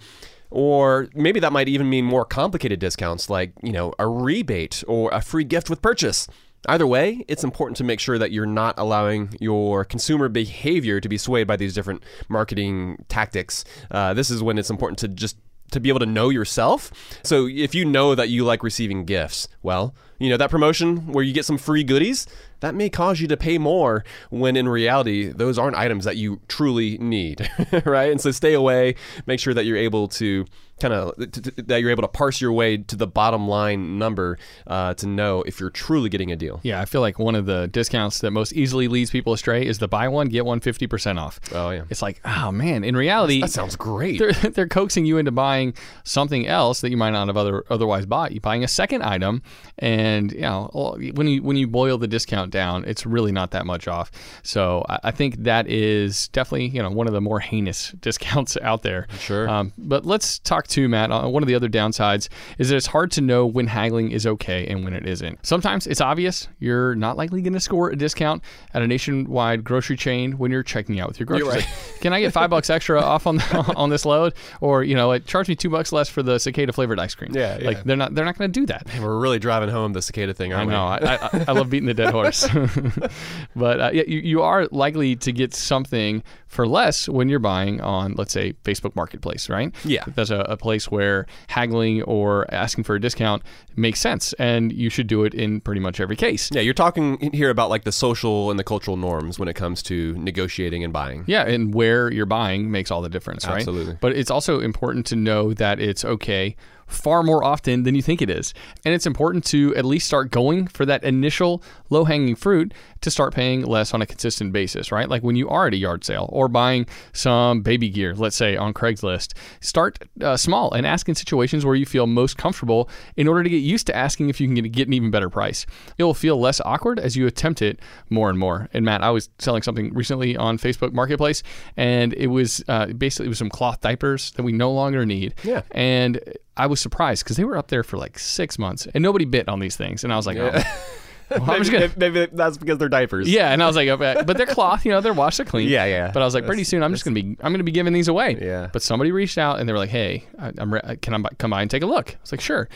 Or 0.52 1.10
maybe 1.14 1.40
that 1.42 1.54
might 1.54 1.70
even 1.70 1.90
mean 1.90 2.06
more 2.06 2.26
complicated 2.26 2.80
discounts 2.80 3.30
like, 3.30 3.54
you 3.62 3.72
know, 3.72 3.94
a 4.00 4.08
rebate 4.08 4.84
or 4.88 5.12
a 5.12 5.22
free 5.22 5.44
gift 5.44 5.70
with 5.70 5.82
purchase. 5.82 6.28
Either 6.68 6.88
way, 6.88 7.24
it's 7.28 7.44
important 7.44 7.78
to 7.78 7.84
make 7.84 8.00
sure 8.00 8.18
that 8.18 8.32
you're 8.32 8.46
not 8.46 8.76
allowing 8.78 9.36
your 9.40 9.86
consumer 9.86 10.28
behavior 10.28 11.00
to 11.00 11.08
be 11.08 11.18
swayed 11.18 11.48
by 11.48 11.56
these 11.56 11.74
different 11.74 12.04
marketing 12.28 13.06
tactics. 13.08 13.64
Uh, 13.92 14.14
this 14.14 14.30
is 14.30 14.44
when 14.44 14.58
it's 14.58 14.70
important 14.70 14.98
to 15.00 15.08
just 15.08 15.38
to 15.72 15.80
be 15.80 15.90
able 15.90 16.00
to 16.00 16.06
know 16.06 16.30
yourself. 16.30 16.92
So 17.24 17.48
if 17.48 17.76
you 17.76 17.86
know 17.86 18.16
that 18.16 18.30
you 18.30 18.44
like 18.44 18.64
receiving 18.64 19.06
gifts, 19.06 19.48
well, 19.62 19.94
you 20.20 20.30
know, 20.30 20.38
that 20.38 20.50
promotion 20.52 21.12
where 21.12 21.24
you 21.24 21.34
get 21.34 21.46
some 21.46 21.58
free 21.58 21.84
goodies, 21.84 22.28
that 22.60 22.76
may 22.76 22.90
cause 22.90 23.20
you 23.22 23.28
to 23.28 23.38
pay 23.38 23.58
more 23.58 24.04
when 24.30 24.56
in 24.58 24.68
reality, 24.68 25.30
those 25.30 25.58
aren't 25.58 25.78
items 25.78 26.06
that 26.06 26.18
you 26.18 26.42
truly 26.48 26.98
need, 26.98 27.50
right? 27.86 28.12
And 28.12 28.20
so 28.20 28.32
stay 28.32 28.54
away, 28.54 28.96
make 29.26 29.40
sure 29.40 29.54
that 29.54 29.66
you're 29.66 29.78
able 29.78 30.08
to 30.10 30.46
kind 30.80 30.94
of 30.94 31.14
that 31.18 31.82
you're 31.82 31.92
able 31.92 32.04
to 32.04 32.08
parse 32.08 32.40
your 32.40 32.54
way 32.54 32.78
to 32.78 32.96
the 32.96 33.06
bottom 33.06 33.50
line 33.50 33.98
number 34.00 34.38
uh, 34.66 34.94
to 34.94 35.08
know 35.08 35.42
if 35.44 35.60
you're 35.60 35.70
truly 35.70 36.08
getting 36.10 36.32
a 36.32 36.38
deal. 36.38 36.62
Yeah, 36.64 36.80
I 36.82 36.86
feel 36.86 37.02
like 37.02 37.20
one 37.20 37.36
of 37.36 37.46
the 37.46 37.68
discounts 37.68 38.20
that 38.20 38.32
most 38.32 38.54
easily 38.54 38.88
leads 38.88 39.12
people 39.12 39.34
astray 39.34 39.66
is 39.66 39.80
the 39.80 39.90
buy 39.90 40.08
one, 40.08 40.30
get 40.30 40.46
one 40.46 40.62
50% 40.62 41.20
off. 41.20 41.40
Oh 41.54 41.72
yeah. 41.72 41.84
It's 41.90 42.02
like, 42.02 42.22
oh 42.24 42.52
man, 42.54 42.86
in 42.86 42.96
reality, 42.96 43.42
That 43.42 43.52
sounds 43.52 43.76
great. 43.76 44.20
they're, 44.20 44.32
they're 44.52 44.68
coaxing 44.70 45.06
you 45.06 45.18
into 45.18 45.32
buying 45.32 45.74
something 46.04 46.48
else 46.48 46.80
that 46.82 46.92
you 46.92 46.98
might 46.98 47.12
not 47.12 47.28
have 47.28 47.38
other, 47.38 47.64
otherwise 47.70 48.06
bought. 48.06 48.32
You're 48.32 48.42
buying 48.42 48.64
a 48.64 48.68
second 48.68 49.04
item, 49.04 49.42
and 49.78 50.09
you 50.32 50.42
know 50.42 50.70
when 51.14 51.28
you 51.28 51.42
when 51.44 51.58
you 51.58 51.68
boil 51.68 51.98
the 51.98 52.08
discount 52.08 52.52
down, 52.52 52.86
it's 52.86 53.06
really 53.06 53.32
not 53.32 53.52
that 53.52 53.66
much 53.66 53.88
off. 53.88 54.12
So 54.44 54.86
I, 54.88 55.00
I 55.06 55.12
think 55.12 55.44
that 55.44 55.68
is 55.68 56.28
definitely 56.30 56.68
you 56.68 56.82
know 56.82 56.90
one 56.90 57.08
of 57.08 57.14
the 57.14 57.22
more 57.22 57.40
heinous 57.40 57.92
discounts 58.02 58.58
out 58.62 58.82
there. 58.84 59.08
Sure. 59.20 59.50
Um, 59.50 59.74
but 59.78 60.06
let's 60.06 60.40
talk 60.40 60.68
to 60.68 60.88
Matt. 60.88 61.12
Uh, 61.12 61.28
one 61.28 61.44
of 61.44 61.48
the 61.48 61.56
other 61.56 61.70
downsides 61.70 62.30
is 62.58 62.70
that 62.70 62.76
it's 62.76 62.88
hard 62.88 63.12
to 63.12 63.22
know 63.22 63.46
when 63.46 63.68
haggling 63.68 64.12
is 64.12 64.26
okay 64.26 64.68
and 64.68 64.84
when 64.84 64.94
it 64.94 65.06
isn't. 65.06 65.46
Sometimes 65.46 65.88
it's 65.88 66.02
obvious 66.02 66.48
you're 66.60 66.96
not 66.96 67.18
likely 67.18 67.42
going 67.42 67.54
to 67.54 67.60
score 67.60 67.90
a 67.90 67.96
discount 67.96 68.44
at 68.74 68.82
a 68.82 68.88
nationwide 68.88 69.64
grocery 69.64 69.96
chain 69.96 70.34
when 70.38 70.52
you're 70.52 70.64
checking 70.64 71.00
out 71.00 71.08
with 71.08 71.20
your 71.20 71.26
groceries. 71.26 71.48
right. 71.48 71.66
Like, 71.66 72.02
Can 72.02 72.14
I 72.14 72.22
get 72.22 72.34
five 72.34 72.50
bucks 72.50 72.70
extra 72.70 73.02
off 73.10 73.28
on 73.28 73.40
on 73.76 73.90
this 73.90 74.06
load, 74.06 74.34
or 74.62 74.84
you 74.84 74.96
know, 74.96 75.08
like, 75.08 75.26
charge 75.26 75.48
me 75.50 75.56
two 75.56 75.70
bucks 75.70 75.92
less 75.92 76.10
for 76.10 76.24
the 76.24 76.40
cicada 76.40 76.74
flavored 76.74 77.00
ice 77.00 77.16
cream? 77.16 77.32
Yeah, 77.34 77.58
yeah. 77.58 77.68
Like 77.68 77.84
they're 77.84 77.96
not 77.98 78.16
they're 78.16 78.26
not 78.26 78.38
going 78.38 78.52
to 78.52 78.60
do 78.60 78.66
that. 78.68 78.88
We're 79.00 79.18
really 79.20 79.40
driving 79.40 79.70
home 79.70 79.94
the 79.94 79.99
cicada 80.02 80.34
thing, 80.34 80.54
I 80.54 80.58
aren't 80.58 80.72
know. 80.72 80.86
I, 80.86 81.16
I, 81.16 81.46
I 81.50 81.52
love 81.52 81.70
beating 81.70 81.88
the 81.88 81.94
dead 81.94 82.12
horse. 82.12 82.48
but 83.56 83.80
uh, 83.80 83.90
yeah, 83.94 84.04
you, 84.08 84.20
you 84.20 84.42
are 84.42 84.68
likely 84.72 85.16
to 85.18 85.32
get 85.32 85.54
something 85.54 86.24
for 86.50 86.68
less 86.68 87.08
when 87.08 87.30
you're 87.30 87.40
buying 87.40 87.80
on, 87.80 88.16
let's 88.16 88.34
say, 88.34 88.54
Facebook 88.64 88.96
Marketplace, 88.96 89.50
right? 89.50 89.74
Yeah. 89.86 90.04
That's 90.08 90.32
a, 90.32 90.40
a 90.42 90.58
place 90.58 90.92
where 90.92 91.28
haggling 91.48 92.02
or 92.04 92.52
asking 92.54 92.84
for 92.84 92.96
a 92.96 93.00
discount 93.00 93.44
makes 93.76 94.02
sense, 94.02 94.34
and 94.34 94.74
you 94.74 94.90
should 94.90 95.08
do 95.08 95.24
it 95.24 95.34
in 95.34 95.62
pretty 95.62 95.80
much 95.80 96.00
every 96.00 96.16
case. 96.16 96.50
Yeah, 96.52 96.62
you're 96.62 96.74
talking 96.74 97.32
here 97.34 97.52
about 97.52 97.70
like 97.70 97.84
the 97.84 97.92
social 97.92 98.50
and 98.50 98.60
the 98.60 98.64
cultural 98.64 98.98
norms 98.98 99.40
when 99.40 99.48
it 99.48 99.56
comes 99.56 99.82
to 99.84 100.18
negotiating 100.18 100.84
and 100.84 100.92
buying. 100.92 101.24
Yeah, 101.28 101.44
and 101.44 101.74
where 101.74 102.12
you're 102.12 102.26
buying 102.26 102.72
makes 102.72 102.90
all 102.92 103.02
the 103.02 103.10
difference, 103.10 103.46
right? 103.46 103.58
Absolutely. 103.58 103.98
But 104.02 104.18
it's 104.18 104.32
also 104.32 104.60
important 104.60 105.06
to 105.08 105.16
know 105.16 105.54
that 105.54 105.80
it's 105.80 106.04
okay 106.04 106.56
far 106.90 107.24
more 107.24 107.44
often 107.44 107.84
than 107.84 107.96
you 107.96 108.02
think 108.02 108.22
it 108.22 108.30
is. 108.30 108.54
And 108.84 108.94
it's 108.94 109.06
important 109.06 109.46
to 109.46 109.76
at 109.76 109.86
least 109.86 110.08
start 110.08 110.32
going 110.32 110.68
for 110.68 110.86
that 110.86 111.04
initial 111.04 111.64
low 111.90 112.04
hanging 112.04 112.36
fruit 112.36 112.74
to 113.02 113.12
start 113.12 113.34
paying 113.34 113.64
less 113.64 113.94
on 113.94 114.02
a 114.02 114.06
consistent 114.06 114.52
basis, 114.52 114.92
right? 114.92 115.10
Like 115.10 115.24
when 115.24 115.36
you 115.36 115.50
are 115.50 115.68
at 115.68 115.74
a 115.74 115.78
yard 115.78 116.04
sale 116.04 116.30
or 116.32 116.48
buying 116.48 116.86
some 117.14 117.62
baby 117.62 117.90
gear, 117.90 118.14
let's 118.16 118.36
say 118.36 118.56
on 118.56 118.74
Craigslist, 118.74 119.34
start 119.62 120.00
uh, 120.22 120.38
small 120.38 120.74
and 120.74 120.86
ask 120.86 121.08
in 121.08 121.16
situations 121.16 121.66
where 121.66 121.76
you 121.76 121.86
feel 121.86 122.08
most 122.08 122.38
comfortable 122.38 122.90
in 123.16 123.28
order 123.28 123.44
to 123.44 123.50
get 123.50 123.58
used 123.58 123.88
to 123.88 123.96
asking 123.96 124.30
if 124.30 124.40
you 124.40 124.48
can 124.48 124.56
get, 124.56 124.72
get 124.72 124.88
an 124.88 124.94
even 124.94 125.12
better 125.12 125.30
price. 125.30 125.66
It 125.98 126.04
will 126.04 126.14
feel 126.14 126.40
less 126.40 126.62
awkward 126.66 127.00
as 127.00 127.16
you 127.16 127.28
attempt 127.28 127.62
it 127.62 127.80
more 128.10 128.30
and 128.30 128.38
more. 128.38 128.70
And 128.74 128.86
Matt, 128.86 129.04
I 129.04 129.12
was 129.12 129.30
selling 129.40 129.62
something 129.62 129.94
recently 129.94 130.36
on 130.36 130.58
Facebook 130.58 130.94
Marketplace, 130.94 131.44
and 131.78 132.14
it 132.14 132.28
was 132.28 132.64
uh, 132.68 132.88
basically 132.88 133.28
it 133.28 133.30
was 133.30 133.38
some 133.38 133.50
cloth 133.50 133.82
diapers 133.82 134.32
that 134.32 134.44
we 134.44 134.52
no 134.52 134.72
longer 134.72 135.06
need. 135.06 135.36
Yeah. 135.44 135.62
And 135.72 136.22
I 136.58 136.68
was 136.68 136.82
surprised 136.82 137.24
because 137.24 137.38
they 137.38 137.46
were 137.46 137.58
up 137.58 137.70
there 137.70 137.84
for 137.84 137.98
like 137.98 138.20
six 138.20 138.60
months 138.60 138.88
and 138.94 139.02
nobody 139.02 139.26
bit 139.26 139.48
on 139.48 139.60
these 139.60 139.78
things. 139.78 140.04
And 140.04 140.12
I 140.12 140.18
was 140.18 140.28
like, 140.28 140.38
oh. 140.38 140.52
Well, 141.30 141.52
I'm 141.52 141.60
just 141.64 141.72
maybe, 141.72 141.88
gonna, 141.88 142.12
maybe 142.12 142.28
that's 142.34 142.58
because 142.58 142.78
they're 142.78 142.90
diapers. 142.90 143.30
yeah, 143.30 143.52
and 143.52 143.62
I 143.62 143.68
was 143.68 143.76
like, 143.76 143.88
oh, 143.90 143.94
okay, 143.94 144.24
but 144.26 144.38
they're 144.38 144.46
cloth, 144.58 144.86
you 144.86 144.92
know, 144.92 145.02
they're 145.02 145.14
washed, 145.14 145.38
they're 145.38 145.46
clean. 145.46 145.70
Yeah, 145.70 145.86
yeah. 145.86 146.12
But 146.12 146.22
I 146.22 146.26
was 146.26 146.34
like, 146.34 146.46
pretty 146.46 146.64
soon, 146.64 146.84
I'm 146.84 146.92
just 146.92 147.04
gonna 147.06 147.16
be, 147.16 147.38
I'm 147.42 147.54
gonna 147.54 147.64
be 147.64 147.72
giving 147.72 147.94
these 147.94 148.08
away. 148.08 148.38
Yeah. 148.42 148.70
But 148.72 148.82
somebody 148.82 149.12
reached 149.12 149.38
out 149.38 149.60
and 149.60 149.68
they 149.68 149.74
were 149.74 149.80
like, 149.80 149.90
hey, 149.90 150.26
I, 150.40 150.52
I'm, 150.58 150.74
re- 150.74 150.98
can 151.02 151.14
I 151.14 151.30
come 151.38 151.52
by 151.52 151.62
and 151.62 151.70
take 151.70 151.84
a 151.84 151.88
look? 151.88 152.12
I 152.12 152.18
was 152.22 152.32
like, 152.32 152.42
sure. 152.42 152.68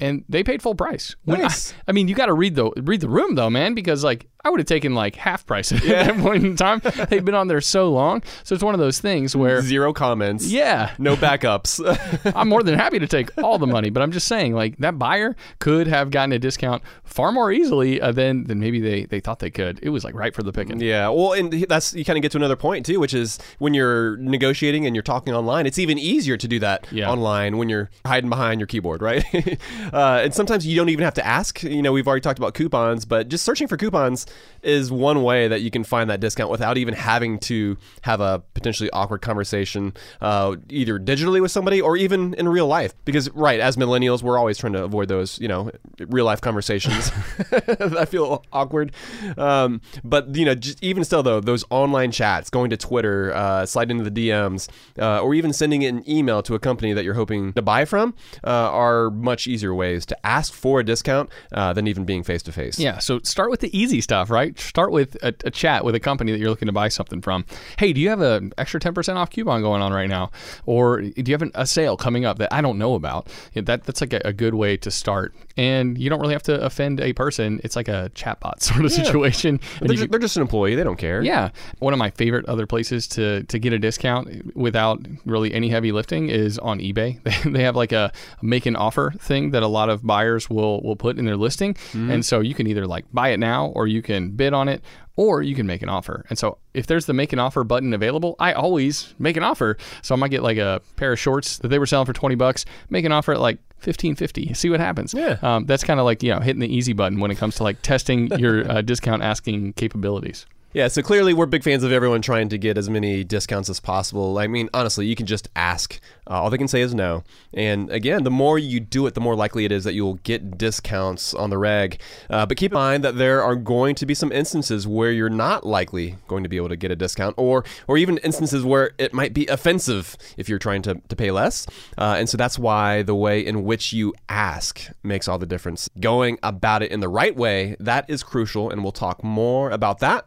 And 0.00 0.24
they 0.28 0.44
paid 0.44 0.62
full 0.62 0.74
price. 0.74 1.16
When 1.24 1.38
I- 1.40 1.42
Nice. 1.42 1.74
I, 1.88 1.92
mean, 1.92 2.06
you 2.08 2.14
got 2.14 2.26
to 2.26 2.34
read 2.34 2.54
the 2.54 2.70
read 2.76 3.00
the 3.00 3.08
room 3.08 3.34
though, 3.34 3.50
man, 3.50 3.74
because 3.74 4.04
like 4.04 4.24
I 4.44 4.48
I 4.48 4.50
would 4.50 4.60
have 4.60 4.66
taken 4.66 4.94
like 4.94 5.16
half 5.16 5.44
price 5.44 5.72
at 5.72 5.82
that 5.82 6.16
point 6.20 6.42
in 6.44 6.56
time. 6.56 6.80
They've 7.10 7.24
been 7.24 7.34
on 7.34 7.48
there 7.48 7.60
so 7.60 7.90
long. 7.92 8.22
So 8.44 8.54
it's 8.54 8.62
one 8.64 8.72
of 8.72 8.80
those 8.80 8.98
things 9.00 9.34
where, 9.36 9.60
Zero 9.60 9.92
comments. 9.92 10.46
yeah, 10.46 10.92
No 10.96 11.16
backups. 11.16 11.80
I'm 12.36 12.48
more 12.48 12.62
than 12.62 12.76
happy 12.78 12.98
to 13.00 13.06
take 13.06 13.30
all 13.42 13.58
the 13.58 13.66
money, 13.66 13.90
but 13.90 14.00
I'm 14.02 14.12
just 14.12 14.26
saying, 14.28 14.54
like 14.54 14.78
that 14.78 14.98
buyer 14.98 15.36
could 15.58 15.86
have 15.88 16.10
gotten 16.10 16.32
a 16.32 16.38
discount 16.38 16.82
far 17.04 17.30
more 17.32 17.50
easily 17.52 18.00
uh, 18.00 18.12
than 18.12 18.44
than 18.44 18.58
maybe 18.60 18.80
they 18.80 19.04
they 19.04 19.20
thought 19.20 19.40
they 19.40 19.50
could. 19.50 19.80
It 19.82 19.90
was 19.90 20.04
like 20.04 20.14
right 20.14 20.34
for 20.34 20.42
the 20.44 20.52
picking. 20.52 20.80
Yeah, 20.80 21.08
well, 21.08 21.32
and 21.34 21.52
that's 21.68 21.92
you 21.94 22.04
kind 22.04 22.16
of 22.16 22.22
get 22.22 22.30
to 22.32 22.38
another 22.38 22.56
point 22.56 22.86
too, 22.86 23.00
which 23.00 23.12
is 23.14 23.38
when 23.58 23.74
you're 23.74 24.16
negotiating 24.18 24.86
and 24.86 24.94
you're 24.94 25.02
talking 25.02 25.34
online, 25.34 25.66
it's 25.66 25.78
even 25.80 25.98
easier 25.98 26.36
to 26.38 26.48
do 26.48 26.58
that 26.60 26.86
Yeah. 26.92 27.10
online 27.10 27.58
when 27.58 27.68
you're 27.68 27.90
hiding 28.06 28.30
behind 28.30 28.60
your 28.60 28.66
keyboard, 28.68 29.02
right? 29.02 29.24
uh, 29.92 30.20
and 30.22 30.34
sometimes 30.34 30.66
you 30.66 30.76
don't 30.76 30.88
even 30.88 31.04
have 31.04 31.14
to 31.14 31.26
ask. 31.26 31.62
You 31.62 31.82
know, 31.82 31.92
we've 31.92 32.06
already 32.06 32.20
talked 32.20 32.38
about 32.38 32.54
coupons, 32.54 33.04
but 33.04 33.28
just 33.28 33.44
searching 33.44 33.68
for 33.68 33.76
coupons 33.76 34.26
is 34.62 34.90
one 34.90 35.22
way 35.22 35.48
that 35.48 35.62
you 35.62 35.70
can 35.70 35.84
find 35.84 36.10
that 36.10 36.20
discount 36.20 36.50
without 36.50 36.78
even 36.78 36.94
having 36.94 37.38
to 37.38 37.76
have 38.02 38.20
a 38.20 38.42
potentially 38.54 38.90
awkward 38.90 39.22
conversation, 39.22 39.94
uh, 40.20 40.56
either 40.68 40.98
digitally 40.98 41.40
with 41.40 41.50
somebody 41.50 41.80
or 41.80 41.96
even 41.96 42.34
in 42.34 42.48
real 42.48 42.66
life. 42.66 42.94
Because, 43.04 43.30
right, 43.30 43.60
as 43.60 43.76
millennials, 43.76 44.22
we're 44.22 44.38
always 44.38 44.58
trying 44.58 44.72
to 44.74 44.84
avoid 44.84 45.08
those, 45.08 45.38
you 45.38 45.48
know, 45.48 45.70
real 45.98 46.24
life 46.24 46.40
conversations. 46.40 47.10
I 47.80 48.04
feel 48.04 48.44
awkward. 48.52 48.92
Um, 49.36 49.80
but 50.04 50.34
you 50.34 50.44
know, 50.44 50.54
just, 50.54 50.82
even 50.82 51.04
still 51.04 51.22
though, 51.22 51.40
those 51.40 51.64
online 51.70 52.10
chats, 52.10 52.50
going 52.50 52.70
to 52.70 52.76
Twitter, 52.76 53.32
uh, 53.34 53.66
sliding 53.66 53.98
into 53.98 54.10
the 54.10 54.28
DMs, 54.28 54.68
uh, 54.98 55.20
or 55.20 55.34
even 55.34 55.52
sending 55.52 55.84
an 55.84 56.08
email 56.08 56.42
to 56.42 56.54
a 56.54 56.58
company 56.58 56.92
that 56.92 57.04
you're 57.04 57.14
hoping 57.14 57.52
to 57.54 57.62
buy 57.62 57.84
from, 57.84 58.14
uh, 58.44 58.50
are 58.50 59.10
much 59.10 59.46
easier 59.46 59.74
ways 59.78 60.04
to 60.06 60.26
ask 60.26 60.52
for 60.52 60.80
a 60.80 60.84
discount 60.84 61.30
uh, 61.52 61.72
than 61.72 61.86
even 61.86 62.04
being 62.04 62.22
face 62.22 62.42
to 62.42 62.52
face. 62.52 62.78
Yeah, 62.78 62.98
so 62.98 63.20
start 63.20 63.50
with 63.50 63.60
the 63.60 63.74
easy 63.78 64.02
stuff, 64.02 64.28
right? 64.28 64.58
Start 64.58 64.92
with 64.92 65.14
a, 65.22 65.34
a 65.44 65.50
chat 65.50 65.84
with 65.84 65.94
a 65.94 66.00
company 66.00 66.32
that 66.32 66.38
you're 66.38 66.50
looking 66.50 66.66
to 66.66 66.72
buy 66.72 66.88
something 66.88 67.22
from. 67.22 67.46
Hey, 67.78 67.92
do 67.94 68.00
you 68.00 68.10
have 68.10 68.20
an 68.20 68.52
extra 68.58 68.78
10% 68.78 69.16
off 69.16 69.30
coupon 69.30 69.62
going 69.62 69.80
on 69.80 69.92
right 69.92 70.08
now? 70.08 70.30
Or 70.66 71.00
do 71.00 71.12
you 71.24 71.32
have 71.32 71.42
an, 71.42 71.52
a 71.54 71.66
sale 71.66 71.96
coming 71.96 72.26
up 72.26 72.38
that 72.38 72.52
I 72.52 72.60
don't 72.60 72.76
know 72.78 72.94
about? 72.94 73.28
Yeah, 73.54 73.62
that, 73.62 73.84
that's 73.84 74.00
like 74.02 74.12
a, 74.12 74.20
a 74.26 74.32
good 74.34 74.54
way 74.54 74.76
to 74.76 74.90
start. 74.90 75.34
And 75.56 75.96
you 75.96 76.10
don't 76.10 76.20
really 76.20 76.34
have 76.34 76.42
to 76.44 76.60
offend 76.62 77.00
a 77.00 77.12
person. 77.14 77.60
It's 77.64 77.76
like 77.76 77.88
a 77.88 78.10
chatbot 78.14 78.60
sort 78.62 78.84
of 78.84 78.92
situation. 78.92 79.60
And 79.80 79.88
They're, 79.88 79.96
you 79.96 80.02
ju- 80.02 80.08
they're 80.08 80.20
just 80.20 80.36
an 80.36 80.42
employee; 80.42 80.74
they 80.74 80.84
don't 80.84 80.98
care. 80.98 81.22
yeah, 81.22 81.50
one 81.78 81.92
of 81.92 81.98
my 81.98 82.10
favorite 82.10 82.46
other 82.46 82.66
places 82.66 83.06
to 83.08 83.42
to 83.44 83.58
get 83.58 83.72
a 83.72 83.78
discount 83.78 84.54
without 84.56 85.00
really 85.24 85.52
any 85.54 85.68
heavy 85.68 85.92
lifting 85.92 86.28
is 86.28 86.58
on 86.58 86.78
eBay. 86.80 87.20
They, 87.22 87.50
they 87.50 87.62
have 87.62 87.76
like 87.76 87.92
a 87.92 88.12
make 88.42 88.66
an 88.66 88.76
offer 88.76 89.12
thing 89.18 89.50
that 89.52 89.62
a 89.68 89.72
lot 89.80 89.88
of 89.90 90.02
buyers 90.04 90.48
will 90.50 90.80
will 90.82 90.96
put 90.96 91.18
in 91.18 91.24
their 91.24 91.36
listing, 91.36 91.76
and 91.94 92.24
so 92.24 92.40
you 92.40 92.54
can 92.54 92.66
either 92.66 92.86
like 92.86 93.04
buy 93.12 93.28
it 93.34 93.38
now 93.38 93.66
or 93.76 93.86
you 93.86 94.02
can 94.02 94.30
bid 94.30 94.52
on 94.54 94.68
it. 94.68 94.82
Or 95.20 95.42
you 95.42 95.56
can 95.56 95.66
make 95.66 95.82
an 95.82 95.88
offer. 95.88 96.24
And 96.30 96.38
so 96.38 96.58
if 96.74 96.86
there's 96.86 97.06
the 97.06 97.12
make 97.12 97.32
an 97.32 97.40
offer 97.40 97.64
button 97.64 97.92
available, 97.92 98.36
I 98.38 98.52
always 98.52 99.14
make 99.18 99.36
an 99.36 99.42
offer. 99.42 99.76
So 100.00 100.14
I 100.14 100.16
might 100.16 100.30
get 100.30 100.44
like 100.44 100.58
a 100.58 100.80
pair 100.94 101.12
of 101.12 101.18
shorts 101.18 101.58
that 101.58 101.68
they 101.68 101.80
were 101.80 101.86
selling 101.86 102.06
for 102.06 102.12
20 102.12 102.36
bucks, 102.36 102.64
make 102.88 103.04
an 103.04 103.10
offer 103.10 103.32
at 103.32 103.40
like 103.40 103.58
1550 103.82 104.54
see 104.54 104.70
what 104.70 104.78
happens 104.78 105.14
Yeah. 105.14 105.38
um, 105.42 105.66
that's 105.66 105.82
kind 105.82 105.98
of 105.98 106.04
like 106.06 106.22
you 106.22 106.32
know 106.32 106.38
hitting 106.38 106.60
the 106.60 106.72
easy 106.72 106.92
button 106.92 107.18
when 107.18 107.32
it 107.32 107.36
comes 107.36 107.56
to 107.56 107.64
like 107.64 107.82
testing 107.82 108.28
your 108.38 108.70
uh, 108.70 108.80
discount 108.82 109.22
asking 109.24 109.72
capabilities 109.72 110.46
Yeah, 110.74 110.88
so 110.88 111.00
clearly 111.00 111.32
we're 111.32 111.46
big 111.46 111.64
fans 111.64 111.82
of 111.82 111.92
everyone 111.92 112.20
trying 112.20 112.50
to 112.50 112.58
get 112.58 112.76
as 112.76 112.90
many 112.90 113.24
discounts 113.24 113.70
as 113.70 113.80
possible. 113.80 114.36
I 114.36 114.48
mean, 114.48 114.68
honestly, 114.74 115.06
you 115.06 115.16
can 115.16 115.24
just 115.24 115.48
ask. 115.56 115.98
Uh, 116.28 116.42
all 116.42 116.50
they 116.50 116.58
can 116.58 116.68
say 116.68 116.82
is 116.82 116.94
no. 116.94 117.24
And 117.54 117.90
again, 117.90 118.22
the 118.22 118.30
more 118.30 118.58
you 118.58 118.78
do 118.78 119.06
it, 119.06 119.14
the 119.14 119.20
more 119.22 119.34
likely 119.34 119.64
it 119.64 119.72
is 119.72 119.84
that 119.84 119.94
you'll 119.94 120.20
get 120.24 120.58
discounts 120.58 121.32
on 121.32 121.48
the 121.48 121.56
reg. 121.56 122.02
Uh, 122.28 122.44
but 122.44 122.58
keep 122.58 122.72
in 122.72 122.74
mind 122.74 123.02
that 123.02 123.16
there 123.16 123.42
are 123.42 123.56
going 123.56 123.94
to 123.94 124.04
be 124.04 124.12
some 124.12 124.30
instances 124.30 124.86
where 124.86 125.10
you're 125.10 125.30
not 125.30 125.64
likely 125.64 126.16
going 126.26 126.42
to 126.42 126.50
be 126.50 126.58
able 126.58 126.68
to 126.68 126.76
get 126.76 126.90
a 126.90 126.96
discount, 126.96 127.34
or 127.38 127.64
or 127.86 127.96
even 127.96 128.18
instances 128.18 128.62
where 128.62 128.90
it 128.98 129.14
might 129.14 129.32
be 129.32 129.46
offensive 129.46 130.18
if 130.36 130.50
you're 130.50 130.58
trying 130.58 130.82
to, 130.82 131.00
to 131.08 131.16
pay 131.16 131.30
less. 131.30 131.66
Uh, 131.96 132.16
and 132.18 132.28
so 132.28 132.36
that's 132.36 132.58
why 132.58 133.00
the 133.00 133.14
way 133.14 133.40
in 133.40 133.64
which 133.64 133.94
you 133.94 134.12
ask 134.28 134.82
makes 135.02 135.28
all 135.28 135.38
the 135.38 135.46
difference. 135.46 135.88
Going 135.98 136.38
about 136.42 136.82
it 136.82 136.92
in 136.92 137.00
the 137.00 137.08
right 137.08 137.34
way, 137.34 137.74
that 137.80 138.04
is 138.10 138.22
crucial, 138.22 138.68
and 138.68 138.82
we'll 138.82 138.92
talk 138.92 139.24
more 139.24 139.70
about 139.70 140.00
that 140.00 140.26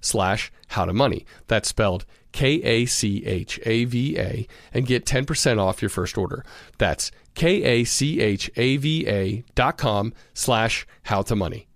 slash 0.00 0.52
how 0.68 0.84
to 0.84 0.92
money. 0.92 1.26
That's 1.46 1.68
spelled 1.68 2.04
K-A-C-H-A-V-A 2.32 2.86
and 4.72 4.86
get 4.86 5.04
10% 5.04 5.58
off 5.58 5.82
your 5.82 5.88
first 5.88 6.16
order. 6.18 6.44
That's 6.78 7.10
K-A-C-H-A-V-A 7.34 7.84
dot 9.54 9.78
com 9.78 10.12
slash 10.34 10.86
how 11.04 11.22
to 11.22 11.36
money. 11.36 11.68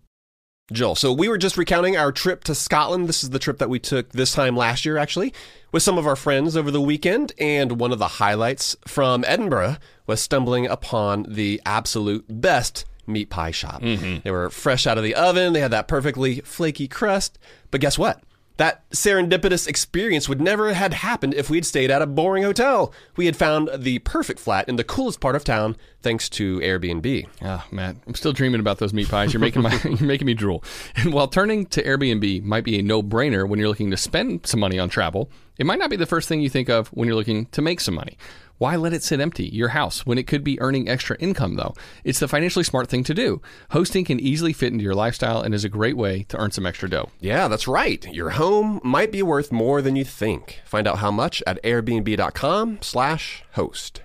Joel, 0.73 0.97
so 0.97 1.13
we 1.13 1.29
were 1.29 1.39
just 1.39 1.57
recounting 1.57 1.97
our 1.97 2.11
trip 2.11 2.43
to 2.45 2.55
Scotland. 2.55 3.09
This 3.09 3.23
is 3.23 3.31
the 3.31 3.39
trip 3.39 3.59
that 3.59 3.71
we 3.71 3.79
took 3.79 4.11
this 4.11 4.33
time 4.33 4.57
last 4.57 4.85
year, 4.85 4.99
actually, 4.99 5.33
with 5.71 5.85
some 5.85 5.97
of 5.97 6.09
our 6.09 6.17
friends 6.17 6.57
over 6.57 6.73
the 6.73 6.81
weekend. 6.81 7.33
And 7.39 7.79
one 7.79 7.93
of 7.93 8.01
the 8.01 8.09
highlights 8.09 8.75
from 8.85 9.25
Edinburgh 9.29 9.77
was 10.09 10.21
stumbling 10.21 10.67
upon 10.67 11.25
the 11.29 11.63
absolute 11.65 12.25
best 12.29 12.85
meat 13.07 13.31
pie 13.31 13.51
shop. 13.51 13.81
They 13.83 14.31
were 14.31 14.51
fresh 14.51 14.87
out 14.87 14.99
of 14.99 15.05
the 15.05 15.15
oven, 15.15 15.53
they 15.53 15.61
had 15.61 15.71
that 15.73 15.89
perfectly 15.89 16.41
flaky 16.41 16.89
crust. 16.89 17.39
But 17.71 17.81
guess 17.81 17.99
what? 17.99 18.23
That 18.59 18.89
serendipitous 18.91 19.69
experience 19.69 20.31
would 20.31 20.41
never 20.41 20.73
had 20.73 20.95
happened 20.95 21.35
if 21.35 21.51
we'd 21.51 21.67
stayed 21.67 21.91
at 21.91 22.01
a 22.01 22.07
boring 22.07 22.43
hotel. 22.43 22.91
We 23.15 23.27
had 23.27 23.37
found 23.37 23.69
the 23.77 23.99
perfect 23.99 24.41
flat 24.41 24.67
in 24.67 24.77
the 24.77 24.85
coolest 24.85 25.21
part 25.21 25.37
of 25.37 25.45
town 25.45 25.77
thanks 26.01 26.31
to 26.31 26.59
Airbnb. 26.61 27.27
Ah, 27.43 27.67
Matt, 27.71 27.97
I'm 28.07 28.15
still 28.15 28.33
dreaming 28.33 28.61
about 28.61 28.79
those 28.79 28.95
meat 28.95 29.11
pies. 29.11 29.35
You're 29.35 29.41
making 29.41 29.61
my 29.61 29.79
you're 29.85 30.01
making 30.01 30.27
me 30.27 30.33
drool. 30.33 30.65
And 30.97 31.13
while 31.13 31.29
turning 31.29 31.67
to 31.67 31.83
Airbnb 31.83 32.45
might 32.45 32.65
be 32.65 32.79
a 32.79 32.83
no-brainer 32.83 33.47
when 33.47 33.59
you're 33.59 33.69
looking 33.69 33.91
to 33.91 33.97
spend 33.99 34.47
some 34.47 34.61
money 34.61 34.79
on 34.79 34.89
travel, 34.89 35.31
it 35.59 35.67
might 35.67 35.79
not 35.79 35.91
be 35.91 35.97
the 35.97 36.07
first 36.07 36.27
thing 36.27 36.41
you 36.41 36.49
think 36.49 36.71
of 36.71 36.89
when 36.89 37.09
you're 37.09 37.17
looking 37.17 37.47
to 37.47 37.61
make 37.61 37.81
some 37.81 37.95
money. 37.95 38.17
Why 38.59 38.77
let 38.77 38.95
it 38.95 39.03
sit 39.03 39.21
empty, 39.21 39.45
your 39.45 39.69
house, 39.69 40.07
when 40.07 40.17
it 40.17 40.27
could 40.27 40.43
be 40.43 40.61
earning 40.61 40.89
extra 40.89 41.17
income, 41.19 41.57
though? 41.57 41.75
It's 42.05 42.21
the 42.21 42.29
financially 42.29 42.65
smart 42.65 42.89
thing 42.89 43.05
to 43.05 43.13
do. 43.13 43.43
Hosting 43.71 44.05
can 44.05 44.19
easily 44.19 44.53
fit 44.55 44.73
into 44.73 44.85
your 44.85 44.95
lifestyle 44.95 45.43
and 45.43 45.55
is 45.55 45.65
a 45.65 45.69
great 45.69 45.97
way 45.97 46.23
to 46.29 46.39
earn 46.39 46.53
some 46.53 46.65
extra 46.65 46.89
dough. 46.89 47.11
Yeah, 47.21 47.49
that's 47.49 47.69
right. 47.69 48.07
Your 48.13 48.31
home 48.31 48.81
might 48.83 49.13
be 49.13 49.23
worth 49.23 49.53
more 49.53 49.83
than 49.83 49.95
you 49.95 50.05
think. 50.05 50.61
Find 50.65 50.87
out 50.87 50.99
how 50.99 51.11
much 51.11 51.43
at 51.47 51.63
airbnb.com/slash 51.63 53.45
host. 53.53 54.03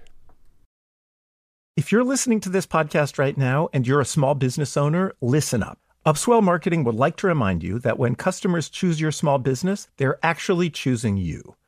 If 1.77 1.91
you're 1.91 2.03
listening 2.03 2.41
to 2.41 2.49
this 2.49 2.67
podcast 2.67 3.17
right 3.17 3.37
now 3.37 3.69
and 3.71 3.87
you're 3.87 4.01
a 4.01 4.05
small 4.05 4.35
business 4.35 4.75
owner, 4.75 5.13
listen 5.21 5.63
up. 5.63 5.79
Upswell 6.05 6.43
Marketing 6.43 6.83
would 6.83 6.95
like 6.95 7.15
to 7.17 7.27
remind 7.27 7.63
you 7.63 7.79
that 7.79 7.97
when 7.97 8.15
customers 8.15 8.69
choose 8.69 8.99
your 8.99 9.11
small 9.11 9.37
business, 9.37 9.87
they're 9.97 10.19
actually 10.21 10.69
choosing 10.69 11.15
you. 11.15 11.55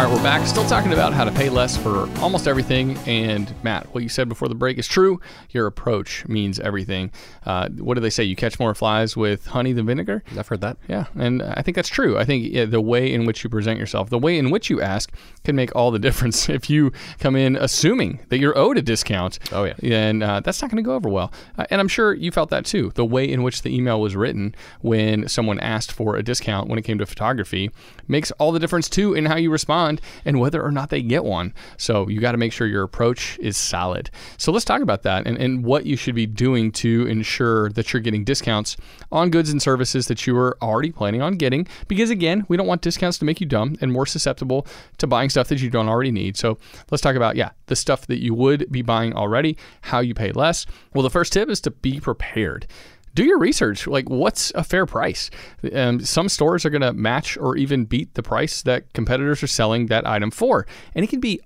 All 0.00 0.06
right, 0.06 0.14
we're 0.16 0.22
back. 0.22 0.46
Still 0.46 0.66
talking 0.66 0.94
about 0.94 1.12
how 1.12 1.24
to 1.24 1.30
pay 1.30 1.50
less 1.50 1.76
for 1.76 2.08
almost 2.22 2.48
everything. 2.48 2.96
And 3.06 3.54
Matt, 3.62 3.92
what 3.92 4.02
you 4.02 4.08
said 4.08 4.30
before 4.30 4.48
the 4.48 4.54
break 4.54 4.78
is 4.78 4.88
true. 4.88 5.20
Your 5.50 5.66
approach 5.66 6.26
means 6.26 6.58
everything. 6.58 7.10
Uh, 7.44 7.68
what 7.68 7.96
do 7.96 8.00
they 8.00 8.08
say? 8.08 8.24
You 8.24 8.34
catch 8.34 8.58
more 8.58 8.74
flies 8.74 9.14
with 9.14 9.48
honey 9.48 9.74
than 9.74 9.84
vinegar? 9.84 10.24
I've 10.38 10.48
heard 10.48 10.62
that. 10.62 10.78
Yeah, 10.88 11.04
and 11.16 11.42
I 11.42 11.60
think 11.60 11.74
that's 11.74 11.90
true. 11.90 12.16
I 12.16 12.24
think 12.24 12.46
yeah, 12.50 12.64
the 12.64 12.80
way 12.80 13.12
in 13.12 13.26
which 13.26 13.44
you 13.44 13.50
present 13.50 13.78
yourself, 13.78 14.08
the 14.08 14.16
way 14.18 14.38
in 14.38 14.48
which 14.50 14.70
you 14.70 14.80
ask, 14.80 15.12
can 15.44 15.54
make 15.54 15.76
all 15.76 15.90
the 15.90 15.98
difference. 16.08 16.48
If 16.48 16.70
you 16.70 16.92
come 17.18 17.36
in 17.36 17.56
assuming 17.56 18.20
that 18.30 18.38
you're 18.38 18.56
owed 18.56 18.78
a 18.78 18.82
discount, 18.82 19.38
Oh, 19.52 19.64
yeah. 19.64 19.74
then 19.80 20.22
uh, 20.22 20.40
that's 20.40 20.62
not 20.62 20.70
going 20.70 20.82
to 20.82 20.88
go 20.88 20.94
over 20.94 21.10
well. 21.10 21.30
Uh, 21.58 21.66
and 21.70 21.78
I'm 21.78 21.88
sure 21.88 22.14
you 22.14 22.30
felt 22.30 22.48
that 22.48 22.64
too. 22.64 22.90
The 22.94 23.04
way 23.04 23.30
in 23.30 23.42
which 23.42 23.60
the 23.60 23.76
email 23.76 24.00
was 24.00 24.16
written 24.16 24.54
when 24.80 25.28
someone 25.28 25.60
asked 25.60 25.92
for 25.92 26.16
a 26.16 26.22
discount 26.22 26.70
when 26.70 26.78
it 26.78 26.86
came 26.86 26.96
to 26.96 27.04
photography 27.04 27.70
makes 28.08 28.30
all 28.32 28.50
the 28.50 28.58
difference 28.58 28.88
too 28.88 29.12
in 29.12 29.26
how 29.26 29.36
you 29.36 29.50
respond 29.50 29.89
and 30.24 30.38
whether 30.38 30.62
or 30.62 30.70
not 30.70 30.90
they 30.90 31.02
get 31.02 31.24
one. 31.24 31.54
So 31.78 32.08
you 32.08 32.20
got 32.20 32.32
to 32.32 32.38
make 32.38 32.52
sure 32.52 32.66
your 32.66 32.82
approach 32.82 33.38
is 33.38 33.56
solid. 33.56 34.10
So 34.36 34.52
let's 34.52 34.64
talk 34.64 34.82
about 34.82 35.02
that 35.04 35.26
and, 35.26 35.38
and 35.38 35.64
what 35.64 35.86
you 35.86 35.96
should 35.96 36.14
be 36.14 36.26
doing 36.26 36.70
to 36.72 37.06
ensure 37.06 37.70
that 37.70 37.92
you're 37.92 38.00
getting 38.00 38.24
discounts 38.24 38.76
on 39.10 39.30
goods 39.30 39.50
and 39.50 39.62
services 39.62 40.06
that 40.08 40.26
you 40.26 40.36
are 40.36 40.56
already 40.62 40.92
planning 40.92 41.22
on 41.22 41.36
getting. 41.36 41.66
Because 41.88 42.10
again, 42.10 42.44
we 42.48 42.56
don't 42.56 42.66
want 42.66 42.82
discounts 42.82 43.18
to 43.18 43.24
make 43.24 43.40
you 43.40 43.46
dumb 43.46 43.76
and 43.80 43.90
more 43.92 44.06
susceptible 44.06 44.66
to 44.98 45.06
buying 45.06 45.30
stuff 45.30 45.48
that 45.48 45.60
you 45.60 45.70
don't 45.70 45.88
already 45.88 46.12
need. 46.12 46.36
So 46.36 46.58
let's 46.90 47.02
talk 47.02 47.16
about, 47.16 47.36
yeah, 47.36 47.50
the 47.66 47.76
stuff 47.76 48.06
that 48.08 48.22
you 48.22 48.34
would 48.34 48.70
be 48.70 48.82
buying 48.82 49.14
already, 49.14 49.56
how 49.82 50.00
you 50.00 50.14
pay 50.14 50.32
less. 50.32 50.66
Well, 50.94 51.02
the 51.02 51.10
first 51.10 51.32
tip 51.32 51.48
is 51.48 51.60
to 51.62 51.70
be 51.70 52.00
prepared 52.00 52.66
do 53.14 53.24
your 53.24 53.38
research. 53.38 53.86
Like, 53.86 54.08
what's 54.08 54.52
a 54.54 54.64
fair 54.64 54.86
price? 54.86 55.30
Um, 55.72 56.00
some 56.00 56.28
stores 56.28 56.64
are 56.64 56.70
going 56.70 56.82
to 56.82 56.92
match 56.92 57.36
or 57.36 57.56
even 57.56 57.84
beat 57.84 58.14
the 58.14 58.22
price 58.22 58.62
that 58.62 58.92
competitors 58.92 59.42
are 59.42 59.48
selling 59.48 59.86
that 59.86 60.06
item 60.06 60.30
for. 60.30 60.66
And 60.94 61.04
it 61.04 61.08
can 61.08 61.20
be 61.20 61.40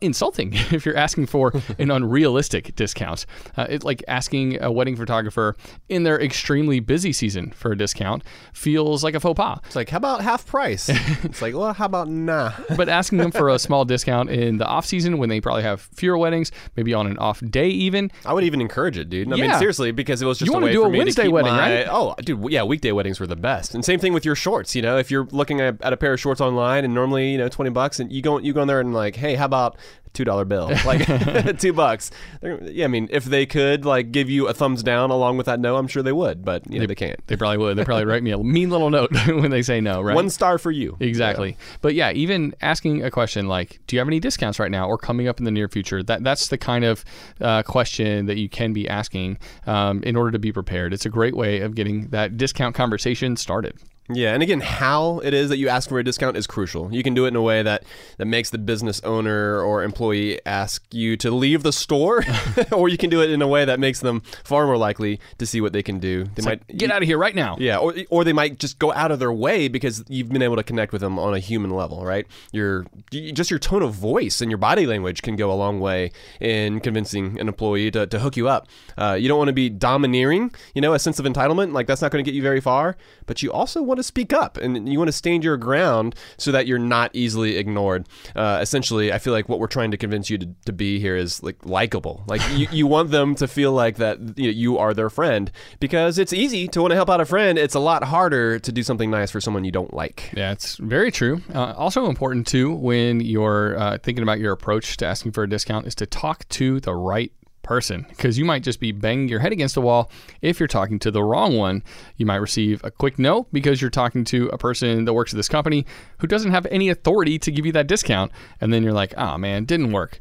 insulting 0.00 0.50
if 0.70 0.84
you're 0.84 0.96
asking 0.96 1.26
for 1.26 1.52
an 1.78 1.90
unrealistic 1.90 2.74
discount. 2.76 3.26
Uh, 3.56 3.66
it's 3.68 3.84
like 3.84 4.02
asking 4.08 4.62
a 4.62 4.70
wedding 4.70 4.96
photographer 4.96 5.56
in 5.88 6.02
their 6.02 6.20
extremely 6.20 6.80
busy 6.80 7.12
season 7.12 7.50
for 7.50 7.72
a 7.72 7.76
discount 7.76 8.22
feels 8.52 9.02
like 9.04 9.14
a 9.14 9.20
faux 9.20 9.36
pas. 9.36 9.60
It's 9.66 9.76
like, 9.76 9.88
how 9.90 9.96
about 9.98 10.20
half 10.22 10.46
price? 10.46 10.88
it's 11.24 11.42
like, 11.42 11.54
well, 11.54 11.72
how 11.72 11.86
about 11.86 12.08
nah? 12.08 12.52
But 12.76 12.88
asking 12.88 13.18
them 13.18 13.30
for 13.30 13.48
a 13.48 13.58
small 13.58 13.84
discount 13.84 14.30
in 14.30 14.58
the 14.58 14.66
off 14.66 14.86
season 14.86 15.18
when 15.18 15.28
they 15.28 15.40
probably 15.40 15.62
have 15.62 15.80
fewer 15.80 16.18
weddings, 16.18 16.52
maybe 16.76 16.94
on 16.94 17.06
an 17.06 17.18
off 17.18 17.40
day 17.40 17.68
even, 17.68 18.10
I 18.24 18.32
would 18.32 18.44
even 18.44 18.60
encourage 18.60 18.98
it, 18.98 19.08
dude. 19.08 19.32
I 19.32 19.36
mean, 19.36 19.54
seriously, 19.58 19.90
because 19.92 20.22
it 20.22 20.26
was 20.26 20.38
just 20.38 20.50
You 20.50 20.56
a 20.58 20.60
way 20.60 20.72
do 20.72 20.82
for 20.82 20.88
a 20.88 20.90
me 20.90 20.98
Wednesday 20.98 21.22
to 21.22 21.28
keep 21.28 21.32
wedding, 21.34 21.52
my- 21.52 21.76
right? 21.78 21.86
Oh, 21.90 22.14
dude, 22.22 22.50
yeah, 22.50 22.62
weekday 22.62 22.92
weddings 22.92 23.20
were 23.20 23.26
the 23.26 23.36
best. 23.36 23.74
And 23.74 23.84
same 23.84 23.98
thing 24.00 24.12
with 24.12 24.24
your 24.24 24.34
shorts. 24.34 24.74
You 24.74 24.82
know, 24.82 24.98
if 24.98 25.10
you're 25.10 25.26
looking 25.30 25.60
at, 25.60 25.80
at 25.82 25.92
a 25.92 25.96
pair 25.96 26.12
of 26.12 26.20
shorts 26.20 26.40
online 26.40 26.84
and 26.84 26.94
normally 26.94 27.30
you 27.32 27.38
know 27.38 27.48
twenty 27.48 27.70
bucks, 27.70 28.00
and 28.00 28.12
you 28.12 28.22
go 28.22 28.38
you 28.38 28.52
go 28.52 28.62
in 28.62 28.68
there 28.68 28.80
and 28.80 28.92
like, 28.94 29.16
hey, 29.16 29.34
how 29.34 29.44
about 29.46 29.76
two 30.12 30.24
dollar 30.24 30.44
bill, 30.44 30.70
like 30.86 31.06
two 31.58 31.72
bucks? 31.72 32.10
They're- 32.40 32.62
Yeah, 32.62 32.84
I 32.84 32.88
mean, 32.88 33.08
if 33.10 33.24
they 33.24 33.46
could 33.46 33.84
like 33.84 34.12
give 34.12 34.28
you 34.30 34.48
a 34.48 34.54
thumbs 34.54 34.82
down 34.82 35.10
along 35.10 35.36
with 35.36 35.46
that 35.46 35.60
no, 35.60 35.76
I'm 35.76 35.88
sure 35.88 36.02
they 36.02 36.12
would, 36.12 36.44
but 36.44 36.70
you 36.70 36.80
know, 36.80 36.86
they, 36.86 36.94
can't. 36.94 37.24
they 37.26 37.36
probably 37.36 37.58
would. 37.58 37.76
They 37.76 37.84
probably 37.84 38.04
write 38.04 38.22
me 38.22 38.30
a 38.30 38.38
mean 38.42 38.70
little 38.70 38.90
note 38.90 39.10
when 39.26 39.50
they 39.50 39.62
say 39.62 39.80
no, 39.80 40.00
right? 40.00 40.14
One 40.14 40.30
star 40.30 40.58
for 40.58 40.70
you. 40.70 40.96
Exactly. 41.00 41.56
But 41.80 41.94
yeah, 41.94 42.10
even 42.12 42.54
asking 42.60 43.04
a 43.04 43.10
question 43.10 43.48
like, 43.48 43.80
"Do 43.86 43.96
you 43.96 44.00
have 44.00 44.08
any 44.08 44.20
discounts 44.20 44.58
right 44.58 44.70
now 44.70 44.88
or 44.88 44.98
coming 44.98 45.28
up 45.28 45.38
in 45.38 45.44
the 45.44 45.50
near 45.50 45.68
future?" 45.68 46.02
That 46.02 46.22
that's 46.24 46.48
the 46.48 46.58
kind 46.58 46.84
of 46.84 47.04
uh, 47.40 47.62
question 47.62 48.26
that 48.26 48.38
you 48.38 48.48
can 48.48 48.72
be 48.72 48.88
asking 48.88 49.38
um, 49.66 50.02
in 50.02 50.16
order 50.16 50.30
to 50.32 50.38
be 50.38 50.52
prepared. 50.52 50.92
It's 50.92 51.06
a 51.06 51.10
great 51.10 51.36
way 51.36 51.60
of 51.60 51.74
getting 51.74 52.08
that 52.08 52.36
discount 52.36 52.74
conversation 52.74 53.36
started. 53.36 53.76
Yeah, 54.10 54.32
and 54.32 54.42
again, 54.42 54.60
how 54.60 55.18
it 55.20 55.34
is 55.34 55.48
that 55.50 55.58
you 55.58 55.68
ask 55.68 55.88
for 55.88 55.98
a 55.98 56.04
discount 56.04 56.36
is 56.36 56.46
crucial. 56.46 56.92
You 56.92 57.02
can 57.02 57.14
do 57.14 57.24
it 57.24 57.28
in 57.28 57.36
a 57.36 57.42
way 57.42 57.62
that, 57.62 57.84
that 58.16 58.26
makes 58.26 58.50
the 58.50 58.58
business 58.58 59.00
owner 59.04 59.60
or 59.60 59.82
employee 59.82 60.40
ask 60.46 60.82
you 60.92 61.16
to 61.18 61.30
leave 61.30 61.62
the 61.62 61.72
store, 61.72 62.24
or 62.72 62.88
you 62.88 62.96
can 62.96 63.10
do 63.10 63.20
it 63.22 63.30
in 63.30 63.42
a 63.42 63.46
way 63.48 63.64
that 63.64 63.78
makes 63.78 64.00
them 64.00 64.22
far 64.44 64.66
more 64.66 64.76
likely 64.78 65.20
to 65.38 65.46
see 65.46 65.60
what 65.60 65.72
they 65.72 65.82
can 65.82 65.98
do. 65.98 66.24
They 66.34 66.42
might 66.42 66.66
Get 66.76 66.90
out 66.90 67.02
of 67.02 67.08
here 67.08 67.18
right 67.18 67.34
now. 67.34 67.56
yeah, 67.60 67.78
or, 67.78 67.94
or 68.10 68.24
they 68.24 68.32
might 68.32 68.58
just 68.58 68.78
go 68.78 68.92
out 68.92 69.10
of 69.10 69.18
their 69.18 69.32
way 69.32 69.68
because 69.68 70.04
you've 70.08 70.30
been 70.30 70.42
able 70.42 70.56
to 70.56 70.62
connect 70.62 70.92
with 70.92 71.02
them 71.02 71.18
on 71.18 71.34
a 71.34 71.38
human 71.38 71.70
level, 71.70 72.04
right? 72.04 72.26
Your 72.52 72.86
just 73.10 73.50
your 73.50 73.58
tone 73.58 73.82
of 73.82 73.92
voice 73.94 74.40
and 74.40 74.50
your 74.50 74.58
body 74.58 74.86
language 74.86 75.22
can 75.22 75.36
go 75.36 75.52
a 75.52 75.54
long 75.54 75.80
way 75.80 76.12
in 76.40 76.80
convincing 76.80 77.38
an 77.38 77.48
employee 77.48 77.90
to, 77.90 78.06
to 78.06 78.18
hook 78.20 78.36
you 78.36 78.48
up. 78.48 78.68
Uh, 78.96 79.16
you 79.20 79.28
don't 79.28 79.38
want 79.38 79.48
to 79.48 79.52
be 79.54 79.68
domineering, 79.68 80.50
you 80.74 80.80
know, 80.80 80.94
a 80.94 80.98
sense 80.98 81.18
of 81.18 81.26
entitlement, 81.26 81.72
like 81.72 81.86
that's 81.86 82.00
not 82.00 82.10
going 82.10 82.24
to 82.24 82.28
get 82.30 82.34
you 82.34 82.42
very 82.42 82.60
far. 82.60 82.96
But 83.26 83.42
you 83.42 83.52
also 83.52 83.82
want 83.82 83.97
to 83.98 84.02
speak 84.02 84.32
up 84.32 84.56
and 84.56 84.90
you 84.90 84.98
want 84.98 85.08
to 85.08 85.12
stand 85.12 85.44
your 85.44 85.56
ground 85.56 86.14
so 86.36 86.52
that 86.52 86.66
you're 86.66 86.78
not 86.78 87.10
easily 87.14 87.56
ignored. 87.56 88.06
Uh, 88.34 88.58
essentially, 88.60 89.12
I 89.12 89.18
feel 89.18 89.32
like 89.32 89.48
what 89.48 89.58
we're 89.58 89.66
trying 89.66 89.90
to 89.90 89.96
convince 89.96 90.30
you 90.30 90.38
to, 90.38 90.48
to 90.66 90.72
be 90.72 90.98
here 91.00 91.16
is 91.16 91.42
like 91.42 91.64
likable. 91.64 92.24
Like 92.26 92.42
you, 92.52 92.68
you 92.70 92.86
want 92.86 93.10
them 93.10 93.34
to 93.36 93.48
feel 93.48 93.72
like 93.72 93.96
that 93.96 94.18
you, 94.38 94.46
know, 94.46 94.50
you 94.50 94.78
are 94.78 94.94
their 94.94 95.10
friend 95.10 95.50
because 95.80 96.18
it's 96.18 96.32
easy 96.32 96.68
to 96.68 96.80
want 96.80 96.92
to 96.92 96.96
help 96.96 97.10
out 97.10 97.20
a 97.20 97.26
friend. 97.26 97.58
It's 97.58 97.74
a 97.74 97.80
lot 97.80 98.04
harder 98.04 98.58
to 98.58 98.72
do 98.72 98.82
something 98.82 99.10
nice 99.10 99.30
for 99.30 99.40
someone 99.40 99.64
you 99.64 99.72
don't 99.72 99.94
like. 99.94 100.32
Yeah, 100.36 100.52
it's 100.52 100.76
very 100.76 101.10
true. 101.10 101.42
Uh, 101.54 101.74
also 101.76 102.06
important 102.06 102.46
too 102.46 102.72
when 102.74 103.20
you're 103.20 103.78
uh, 103.78 103.98
thinking 103.98 104.22
about 104.22 104.38
your 104.38 104.52
approach 104.52 104.96
to 104.98 105.06
asking 105.06 105.32
for 105.32 105.44
a 105.44 105.48
discount 105.48 105.86
is 105.86 105.94
to 105.96 106.06
talk 106.06 106.48
to 106.50 106.80
the 106.80 106.94
right 106.94 107.32
person 107.68 108.06
because 108.08 108.38
you 108.38 108.44
might 108.46 108.62
just 108.62 108.80
be 108.80 108.90
banging 108.92 109.28
your 109.28 109.40
head 109.40 109.52
against 109.52 109.74
the 109.74 109.80
wall 109.80 110.10
if 110.40 110.58
you're 110.58 110.66
talking 110.66 110.98
to 110.98 111.10
the 111.10 111.22
wrong 111.22 111.56
one 111.56 111.82
you 112.16 112.24
might 112.24 112.36
receive 112.36 112.82
a 112.82 112.90
quick 112.90 113.18
no 113.18 113.46
because 113.52 113.80
you're 113.80 113.90
talking 113.90 114.24
to 114.24 114.48
a 114.48 114.58
person 114.58 115.04
that 115.04 115.12
works 115.12 115.32
at 115.34 115.36
this 115.36 115.48
company 115.48 115.84
who 116.18 116.26
doesn't 116.26 116.50
have 116.50 116.66
any 116.70 116.88
authority 116.88 117.38
to 117.38 117.52
give 117.52 117.66
you 117.66 117.72
that 117.72 117.86
discount 117.86 118.32
and 118.60 118.72
then 118.72 118.82
you're 118.82 118.92
like 118.94 119.12
oh 119.18 119.36
man 119.36 119.64
didn't 119.66 119.92
work 119.92 120.20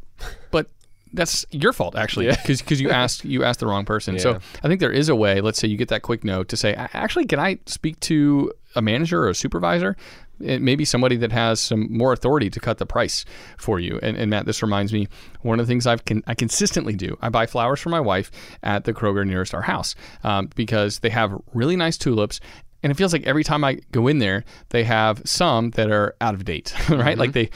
but 0.52 0.70
that's 1.14 1.46
your 1.52 1.72
fault 1.72 1.96
actually 1.96 2.28
because 2.46 2.82
you 2.82 2.90
asked 2.90 3.24
you 3.24 3.44
asked 3.46 3.62
the 3.62 3.66
wrong 3.68 3.86
person 3.86 4.16
Yeah. 4.16 4.22
so 4.22 4.40
I 4.62 4.68
think 4.68 4.82
there 4.82 4.92
is 4.92 5.08
a 5.08 5.16
way. 5.16 5.40
Let's 5.40 5.58
say 5.58 5.70
you 5.70 5.78
get 5.78 5.88
that 5.88 6.02
quick 6.02 6.26
note 6.26 6.50
to 6.50 6.58
say, 6.58 6.74
actually, 6.76 7.26
can 7.26 7.40
I 7.40 7.60
speak 7.66 7.98
to 8.02 8.52
a 8.76 8.82
manager 8.82 9.24
or 9.24 9.30
a 9.30 9.34
supervisor? 9.36 9.96
It 10.40 10.62
maybe 10.62 10.86
somebody 10.86 11.16
that 11.18 11.32
has 11.32 11.60
some 11.60 11.88
more 11.92 12.14
authority 12.14 12.50
to 12.50 12.60
cut 12.60 12.78
the 12.78 12.86
price 12.86 13.26
for 13.58 13.80
you. 13.80 14.00
And, 14.04 14.18
and 14.18 14.30
Matt, 14.30 14.46
this 14.46 14.62
reminds 14.62 14.94
me 14.94 15.08
one 15.42 15.60
of 15.60 15.66
the 15.68 15.72
things 15.72 15.88
I've 15.88 16.06
can 16.06 16.24
I 16.28 16.34
consistently 16.34 16.96
do. 16.96 17.18
I 17.22 17.30
buy 17.30 17.46
flowers 17.46 17.80
for 17.80 17.90
my 17.90 18.00
wife 18.00 18.32
at 18.64 18.84
the 18.84 18.94
Kroger 18.94 19.26
nearest 19.26 19.54
our 19.54 19.64
house 19.64 19.96
um, 20.24 20.50
because 20.56 21.00
they 21.00 21.10
have 21.10 21.34
really 21.54 21.76
nice 21.76 21.98
tulips. 21.98 22.40
And 22.84 22.92
it 22.92 22.96
feels 22.96 23.12
like 23.12 23.26
every 23.26 23.44
time 23.44 23.64
I 23.64 23.80
go 23.92 24.08
in 24.08 24.20
there, 24.20 24.46
they 24.70 24.84
have 24.84 25.22
some 25.26 25.72
that 25.72 25.90
are 25.90 26.16
out 26.22 26.36
of 26.36 26.46
date, 26.46 26.74
right? 26.90 27.18
Like 27.18 27.34
they 27.34 27.50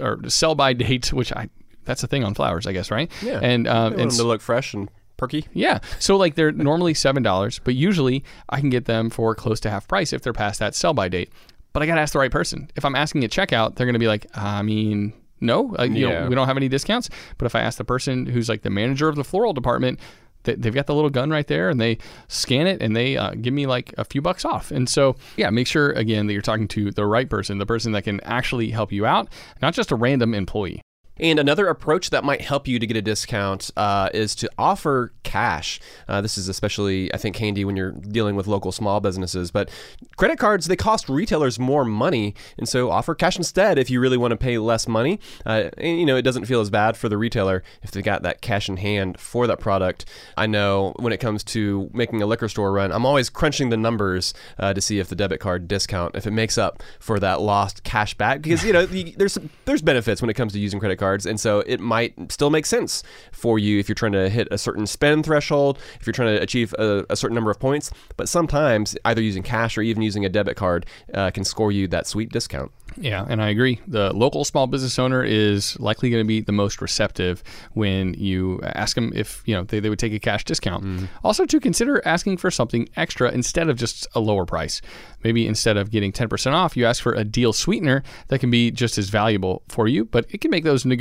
are 0.00 0.18
sell 0.28 0.54
by 0.54 0.74
date, 0.74 1.12
which 1.12 1.32
I 1.32 1.48
that's 1.84 2.02
a 2.02 2.06
thing 2.06 2.24
on 2.24 2.34
flowers, 2.34 2.66
I 2.66 2.72
guess, 2.72 2.90
right? 2.90 3.10
Yeah. 3.22 3.40
And 3.42 3.66
um, 3.66 3.98
and 3.98 4.10
to 4.10 4.24
look 4.24 4.42
fresh 4.42 4.74
and 4.74 4.90
perky. 5.16 5.46
yeah. 5.54 5.78
So 5.98 6.16
like 6.16 6.34
they're 6.34 6.52
normally 6.52 6.92
seven 6.92 7.22
dollars, 7.22 7.60
but 7.64 7.74
usually 7.74 8.22
I 8.50 8.60
can 8.60 8.70
get 8.70 8.84
them 8.84 9.08
for 9.08 9.34
close 9.34 9.60
to 9.60 9.70
half 9.70 9.88
price 9.88 10.12
if 10.12 10.20
they're 10.22 10.32
past 10.34 10.60
that 10.60 10.74
sell 10.74 10.92
by 10.92 11.08
date. 11.08 11.30
But 11.76 11.82
I 11.82 11.86
got 11.86 11.96
to 11.96 12.00
ask 12.00 12.14
the 12.14 12.18
right 12.18 12.30
person. 12.30 12.70
If 12.74 12.86
I'm 12.86 12.94
asking 12.96 13.22
at 13.22 13.30
checkout, 13.30 13.76
they're 13.76 13.84
going 13.84 13.92
to 13.92 13.98
be 13.98 14.06
like, 14.08 14.24
I 14.34 14.62
mean, 14.62 15.12
no, 15.42 15.76
uh, 15.78 15.82
you 15.82 16.08
Yeah. 16.08 16.22
know, 16.22 16.28
we 16.30 16.34
don't 16.34 16.46
have 16.46 16.56
any 16.56 16.68
discounts. 16.70 17.10
But 17.36 17.44
if 17.44 17.54
I 17.54 17.60
ask 17.60 17.76
the 17.76 17.84
person 17.84 18.24
who's 18.24 18.48
like 18.48 18.62
the 18.62 18.70
manager 18.70 19.10
of 19.10 19.16
the 19.16 19.24
floral 19.24 19.52
department, 19.52 20.00
they, 20.44 20.54
they've 20.54 20.72
got 20.72 20.86
the 20.86 20.94
little 20.94 21.10
gun 21.10 21.28
right 21.28 21.46
there 21.46 21.68
and 21.68 21.78
they 21.78 21.98
scan 22.28 22.66
it 22.66 22.80
and 22.80 22.96
they 22.96 23.18
uh, 23.18 23.32
give 23.32 23.52
me 23.52 23.66
like 23.66 23.92
a 23.98 24.04
few 24.06 24.22
bucks 24.22 24.42
off. 24.46 24.70
And 24.70 24.88
so, 24.88 25.16
yeah, 25.36 25.50
make 25.50 25.66
sure 25.66 25.90
again 25.92 26.26
that 26.28 26.32
you're 26.32 26.40
talking 26.40 26.66
to 26.68 26.90
the 26.92 27.04
right 27.04 27.28
person, 27.28 27.58
the 27.58 27.66
person 27.66 27.92
that 27.92 28.04
can 28.04 28.20
actually 28.22 28.70
help 28.70 28.90
you 28.90 29.04
out, 29.04 29.28
not 29.60 29.74
just 29.74 29.90
a 29.90 29.96
random 29.96 30.32
employee. 30.32 30.80
And 31.18 31.38
another 31.38 31.68
approach 31.68 32.10
that 32.10 32.24
might 32.24 32.42
help 32.42 32.68
you 32.68 32.78
to 32.78 32.86
get 32.86 32.96
a 32.96 33.02
discount 33.02 33.70
uh, 33.76 34.10
is 34.12 34.34
to 34.36 34.50
offer 34.58 35.12
cash. 35.22 35.80
Uh, 36.08 36.20
this 36.20 36.36
is 36.36 36.48
especially, 36.48 37.12
I 37.14 37.16
think, 37.16 37.36
handy 37.36 37.64
when 37.64 37.76
you're 37.76 37.92
dealing 37.92 38.36
with 38.36 38.46
local 38.46 38.70
small 38.70 39.00
businesses. 39.00 39.50
But 39.50 39.70
credit 40.16 40.38
cards, 40.38 40.66
they 40.66 40.76
cost 40.76 41.08
retailers 41.08 41.58
more 41.58 41.84
money. 41.84 42.34
And 42.58 42.68
so 42.68 42.90
offer 42.90 43.14
cash 43.14 43.38
instead 43.38 43.78
if 43.78 43.88
you 43.88 43.98
really 43.98 44.18
want 44.18 44.32
to 44.32 44.36
pay 44.36 44.58
less 44.58 44.86
money. 44.86 45.18
Uh, 45.46 45.70
and, 45.78 45.98
you 45.98 46.04
know, 46.04 46.16
it 46.16 46.22
doesn't 46.22 46.44
feel 46.44 46.60
as 46.60 46.68
bad 46.68 46.96
for 46.96 47.08
the 47.08 47.16
retailer 47.16 47.62
if 47.82 47.92
they 47.92 48.02
got 48.02 48.22
that 48.22 48.42
cash 48.42 48.68
in 48.68 48.76
hand 48.76 49.18
for 49.18 49.46
that 49.46 49.58
product. 49.58 50.04
I 50.36 50.46
know 50.46 50.92
when 50.98 51.12
it 51.14 51.18
comes 51.18 51.42
to 51.44 51.90
making 51.94 52.20
a 52.20 52.26
liquor 52.26 52.48
store 52.48 52.72
run, 52.72 52.92
I'm 52.92 53.06
always 53.06 53.30
crunching 53.30 53.70
the 53.70 53.76
numbers 53.78 54.34
uh, 54.58 54.74
to 54.74 54.80
see 54.82 54.98
if 54.98 55.08
the 55.08 55.16
debit 55.16 55.40
card 55.40 55.66
discount, 55.66 56.14
if 56.14 56.26
it 56.26 56.32
makes 56.32 56.58
up 56.58 56.82
for 57.00 57.18
that 57.20 57.40
lost 57.40 57.84
cash 57.84 58.12
back. 58.14 58.42
Because, 58.42 58.64
you 58.64 58.74
know, 58.74 58.84
there's, 59.16 59.38
there's 59.64 59.82
benefits 59.82 60.20
when 60.20 60.28
it 60.28 60.34
comes 60.34 60.52
to 60.52 60.58
using 60.58 60.78
credit 60.78 60.96
cards. 60.96 61.05
And 61.14 61.38
so 61.38 61.60
it 61.60 61.78
might 61.78 62.32
still 62.32 62.50
make 62.50 62.66
sense 62.66 63.02
for 63.32 63.58
you 63.58 63.78
if 63.78 63.88
you're 63.88 63.94
trying 63.94 64.12
to 64.12 64.28
hit 64.28 64.48
a 64.50 64.58
certain 64.58 64.86
spend 64.86 65.24
threshold, 65.24 65.78
if 66.00 66.06
you're 66.06 66.12
trying 66.12 66.36
to 66.36 66.42
achieve 66.42 66.74
a, 66.78 67.04
a 67.10 67.16
certain 67.16 67.34
number 67.34 67.50
of 67.50 67.60
points. 67.60 67.90
But 68.16 68.28
sometimes 68.28 68.96
either 69.04 69.22
using 69.22 69.42
cash 69.42 69.78
or 69.78 69.82
even 69.82 70.02
using 70.02 70.24
a 70.24 70.28
debit 70.28 70.56
card 70.56 70.86
uh, 71.14 71.30
can 71.30 71.44
score 71.44 71.70
you 71.70 71.86
that 71.88 72.06
sweet 72.06 72.30
discount. 72.30 72.72
Yeah, 72.98 73.26
and 73.28 73.42
I 73.42 73.50
agree. 73.50 73.80
The 73.86 74.12
local 74.14 74.44
small 74.44 74.66
business 74.66 74.98
owner 74.98 75.22
is 75.22 75.78
likely 75.78 76.08
going 76.08 76.24
to 76.24 76.26
be 76.26 76.40
the 76.40 76.52
most 76.52 76.80
receptive 76.80 77.42
when 77.74 78.14
you 78.14 78.60
ask 78.62 78.94
them 78.94 79.12
if 79.14 79.42
you 79.44 79.54
know 79.54 79.64
they, 79.64 79.80
they 79.80 79.90
would 79.90 79.98
take 79.98 80.14
a 80.14 80.18
cash 80.18 80.44
discount. 80.44 81.08
Also, 81.22 81.44
to 81.44 81.60
consider 81.60 82.00
asking 82.06 82.38
for 82.38 82.50
something 82.50 82.88
extra 82.96 83.30
instead 83.30 83.68
of 83.68 83.76
just 83.76 84.06
a 84.14 84.20
lower 84.20 84.46
price. 84.46 84.80
Maybe 85.22 85.46
instead 85.46 85.76
of 85.76 85.90
getting 85.90 86.12
10% 86.12 86.52
off, 86.52 86.76
you 86.76 86.86
ask 86.86 87.02
for 87.02 87.12
a 87.12 87.24
deal 87.24 87.52
sweetener 87.52 88.02
that 88.28 88.38
can 88.38 88.50
be 88.50 88.70
just 88.70 88.96
as 88.96 89.08
valuable 89.08 89.62
for 89.68 89.88
you, 89.88 90.04
but 90.04 90.24
it 90.30 90.40
can 90.40 90.50
make 90.50 90.64
those 90.64 90.84
negotiations 90.84 90.95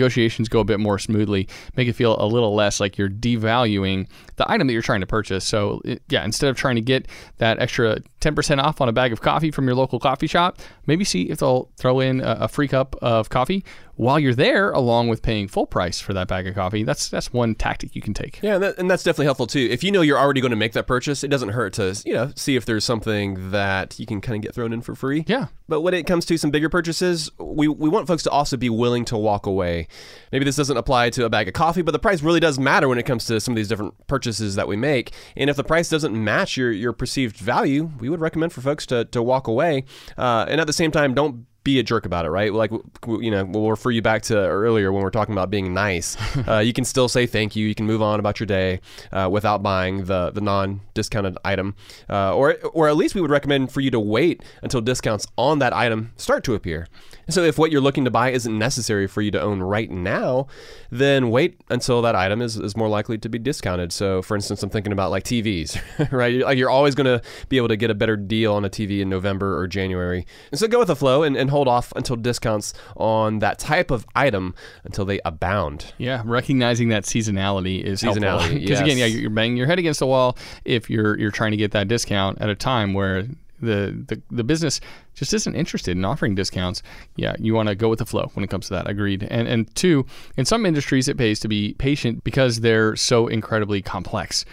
go 0.49 0.59
a 0.59 0.63
bit 0.63 0.79
more 0.79 0.99
smoothly, 0.99 1.47
make 1.75 1.87
it 1.87 1.93
feel 1.93 2.15
a 2.19 2.27
little 2.27 2.53
less 2.55 2.79
like 2.79 2.97
you're 2.97 3.09
devaluing 3.09 4.07
the 4.35 4.49
item 4.51 4.67
that 4.67 4.73
you're 4.73 4.81
trying 4.81 5.01
to 5.01 5.07
purchase. 5.07 5.45
So, 5.45 5.81
it, 5.85 6.01
yeah, 6.09 6.23
instead 6.23 6.49
of 6.49 6.57
trying 6.57 6.75
to 6.75 6.81
get 6.81 7.07
that 7.37 7.59
extra 7.59 7.99
10% 8.25 8.61
off 8.61 8.81
on 8.81 8.89
a 8.89 8.93
bag 8.93 9.13
of 9.13 9.21
coffee 9.21 9.51
from 9.51 9.67
your 9.67 9.75
local 9.75 9.99
coffee 9.99 10.27
shop, 10.27 10.59
maybe 10.87 11.03
see 11.03 11.23
if 11.23 11.39
they'll 11.39 11.69
throw 11.77 11.99
in 11.99 12.21
a, 12.21 12.37
a 12.41 12.47
free 12.47 12.67
cup 12.67 12.95
of 13.01 13.29
coffee 13.29 13.63
while 13.95 14.19
you're 14.19 14.33
there, 14.33 14.71
along 14.71 15.07
with 15.07 15.21
paying 15.21 15.47
full 15.47 15.65
price 15.65 15.99
for 15.99 16.13
that 16.13 16.27
bag 16.27 16.47
of 16.47 16.55
coffee. 16.55 16.83
That's 16.83 17.07
that's 17.07 17.31
one 17.31 17.55
tactic 17.55 17.95
you 17.95 18.01
can 18.01 18.13
take. 18.13 18.39
Yeah, 18.41 18.55
and, 18.55 18.63
that, 18.63 18.77
and 18.77 18.91
that's 18.91 19.03
definitely 19.03 19.25
helpful 19.25 19.47
too. 19.47 19.67
If 19.71 19.83
you 19.83 19.91
know 19.91 20.01
you're 20.01 20.17
already 20.17 20.41
going 20.41 20.51
to 20.51 20.57
make 20.57 20.73
that 20.73 20.87
purchase, 20.87 21.23
it 21.23 21.29
doesn't 21.29 21.49
hurt 21.49 21.73
to 21.73 22.01
you 22.05 22.13
know 22.13 22.31
see 22.35 22.55
if 22.55 22.65
there's 22.65 22.83
something 22.83 23.51
that 23.51 23.99
you 23.99 24.05
can 24.05 24.21
kind 24.21 24.35
of 24.37 24.41
get 24.41 24.53
thrown 24.53 24.73
in 24.73 24.81
for 24.81 24.95
free. 24.95 25.23
Yeah. 25.27 25.47
But 25.67 25.81
when 25.81 25.93
it 25.93 26.05
comes 26.05 26.25
to 26.27 26.37
some 26.37 26.51
bigger 26.51 26.69
purchases, 26.69 27.31
we, 27.39 27.67
we 27.67 27.89
want 27.89 28.07
folks 28.07 28.21
to 28.23 28.29
also 28.29 28.55
be 28.55 28.69
willing 28.69 29.03
to 29.05 29.17
walk 29.17 29.47
away. 29.47 29.87
Maybe 30.31 30.45
this 30.45 30.57
doesn't 30.57 30.77
apply 30.77 31.09
to 31.11 31.25
a 31.25 31.29
bag 31.29 31.47
of 31.47 31.55
coffee, 31.55 31.81
but 31.81 31.91
the 31.91 31.99
price 31.99 32.21
really 32.21 32.39
does 32.39 32.59
matter 32.59 32.87
when 32.87 32.99
it 32.99 33.03
comes 33.03 33.25
to 33.25 33.39
some 33.39 33.53
of 33.53 33.55
these 33.55 33.67
different 33.67 34.05
purchases 34.05 34.55
that 34.55 34.67
we 34.67 34.75
make. 34.75 35.11
And 35.35 35.49
if 35.49 35.55
the 35.55 35.63
price 35.63 35.89
doesn't 35.89 36.13
match 36.13 36.55
your, 36.55 36.71
your 36.71 36.93
perceived 36.93 37.37
value, 37.37 37.89
we 37.99 38.09
would 38.15 38.21
recommend 38.21 38.53
for 38.53 38.61
folks 38.61 38.85
to, 38.87 39.05
to 39.05 39.21
walk 39.21 39.47
away. 39.47 39.83
Uh, 40.17 40.45
and 40.47 40.59
at 40.61 40.67
the 40.67 40.73
same 40.73 40.91
time, 40.91 41.13
don't 41.13 41.45
be 41.65 41.79
a 41.79 41.83
jerk 41.83 42.05
about 42.05 42.25
it, 42.25 42.29
right? 42.29 42.53
Like, 42.53 42.71
you 43.07 43.31
know, 43.31 43.43
we'll 43.43 43.69
refer 43.69 43.89
you 43.89 44.01
back 44.01 44.21
to 44.23 44.37
earlier 44.37 44.93
when 44.93 45.03
we're 45.03 45.09
talking 45.09 45.33
about 45.33 45.49
being 45.49 45.73
nice. 45.73 46.15
uh, 46.47 46.59
you 46.59 46.71
can 46.71 46.85
still 46.85 47.09
say 47.09 47.25
thank 47.25 47.57
you. 47.57 47.67
You 47.67 47.75
can 47.75 47.85
move 47.87 48.01
on 48.01 48.19
about 48.19 48.39
your 48.39 48.47
day 48.47 48.79
uh, 49.11 49.27
without 49.29 49.61
buying 49.61 50.05
the 50.05 50.31
the 50.31 50.41
non 50.41 50.81
discounted 50.93 51.37
item, 51.43 51.75
uh, 52.09 52.33
or 52.35 52.55
or 52.71 52.87
at 52.87 52.95
least 52.95 53.15
we 53.15 53.21
would 53.21 53.31
recommend 53.31 53.71
for 53.71 53.81
you 53.81 53.91
to 53.91 53.99
wait 53.99 54.43
until 54.61 54.79
discounts 54.79 55.27
on 55.37 55.59
that 55.59 55.73
item 55.73 56.13
start 56.15 56.43
to 56.45 56.53
appear. 56.53 56.87
So 57.29 57.43
if 57.43 57.57
what 57.57 57.71
you're 57.71 57.81
looking 57.81 58.05
to 58.05 58.11
buy 58.11 58.31
isn't 58.31 58.57
necessary 58.57 59.07
for 59.07 59.21
you 59.21 59.31
to 59.31 59.41
own 59.41 59.61
right 59.61 59.89
now, 59.89 60.47
then 60.91 61.29
wait 61.29 61.59
until 61.69 62.01
that 62.03 62.15
item 62.15 62.41
is, 62.41 62.57
is 62.57 62.77
more 62.77 62.87
likely 62.87 63.17
to 63.17 63.29
be 63.29 63.39
discounted. 63.39 63.91
So 63.91 64.21
for 64.21 64.35
instance, 64.35 64.63
I'm 64.63 64.69
thinking 64.69 64.93
about 64.93 65.11
like 65.11 65.23
TVs, 65.23 66.11
right? 66.11 66.39
Like 66.39 66.57
you're 66.57 66.69
always 66.69 66.95
going 66.95 67.05
to 67.05 67.21
be 67.49 67.57
able 67.57 67.69
to 67.69 67.75
get 67.75 67.89
a 67.89 67.95
better 67.95 68.15
deal 68.15 68.53
on 68.53 68.63
a 68.63 68.69
TV 68.69 69.01
in 69.01 69.09
November 69.09 69.59
or 69.59 69.67
January. 69.67 70.25
And 70.51 70.59
so 70.59 70.67
go 70.67 70.79
with 70.79 70.87
the 70.87 70.95
flow 70.95 71.23
and, 71.23 71.35
and 71.35 71.49
hold 71.49 71.67
off 71.67 71.91
until 71.95 72.15
discounts 72.15 72.73
on 72.95 73.39
that 73.39 73.59
type 73.59 73.91
of 73.91 74.05
item 74.15 74.55
until 74.83 75.05
they 75.05 75.19
abound. 75.25 75.93
Yeah, 75.97 76.21
recognizing 76.25 76.89
that 76.89 77.03
seasonality 77.03 77.83
is 77.83 78.01
Seasonality, 78.01 78.59
Because 78.65 78.81
again, 78.81 78.97
yeah, 78.97 79.05
you're 79.05 79.29
banging 79.29 79.57
your 79.57 79.67
head 79.67 79.79
against 79.79 79.99
the 79.99 80.05
wall 80.05 80.37
if 80.63 80.89
you're 80.89 81.17
you're 81.17 81.31
trying 81.31 81.51
to 81.51 81.57
get 81.57 81.71
that 81.71 81.87
discount 81.87 82.39
at 82.41 82.49
a 82.49 82.55
time 82.55 82.93
where 82.93 83.27
the 83.65 84.05
the, 84.07 84.21
the 84.31 84.43
business 84.43 84.79
just 85.13 85.33
isn't 85.33 85.55
interested 85.55 85.97
in 85.97 86.05
offering 86.05 86.35
discounts. 86.35 86.81
Yeah, 87.15 87.35
you 87.39 87.53
want 87.53 87.69
to 87.69 87.75
go 87.75 87.89
with 87.89 87.99
the 87.99 88.05
flow 88.05 88.29
when 88.33 88.43
it 88.43 88.49
comes 88.49 88.67
to 88.67 88.73
that. 88.75 88.89
Agreed. 88.89 89.23
And 89.23 89.47
and 89.47 89.73
two, 89.75 90.05
in 90.37 90.45
some 90.45 90.65
industries, 90.65 91.07
it 91.07 91.17
pays 91.17 91.39
to 91.41 91.47
be 91.47 91.73
patient 91.73 92.23
because 92.23 92.61
they're 92.61 92.95
so 92.95 93.27
incredibly 93.27 93.81
complex. 93.81 94.45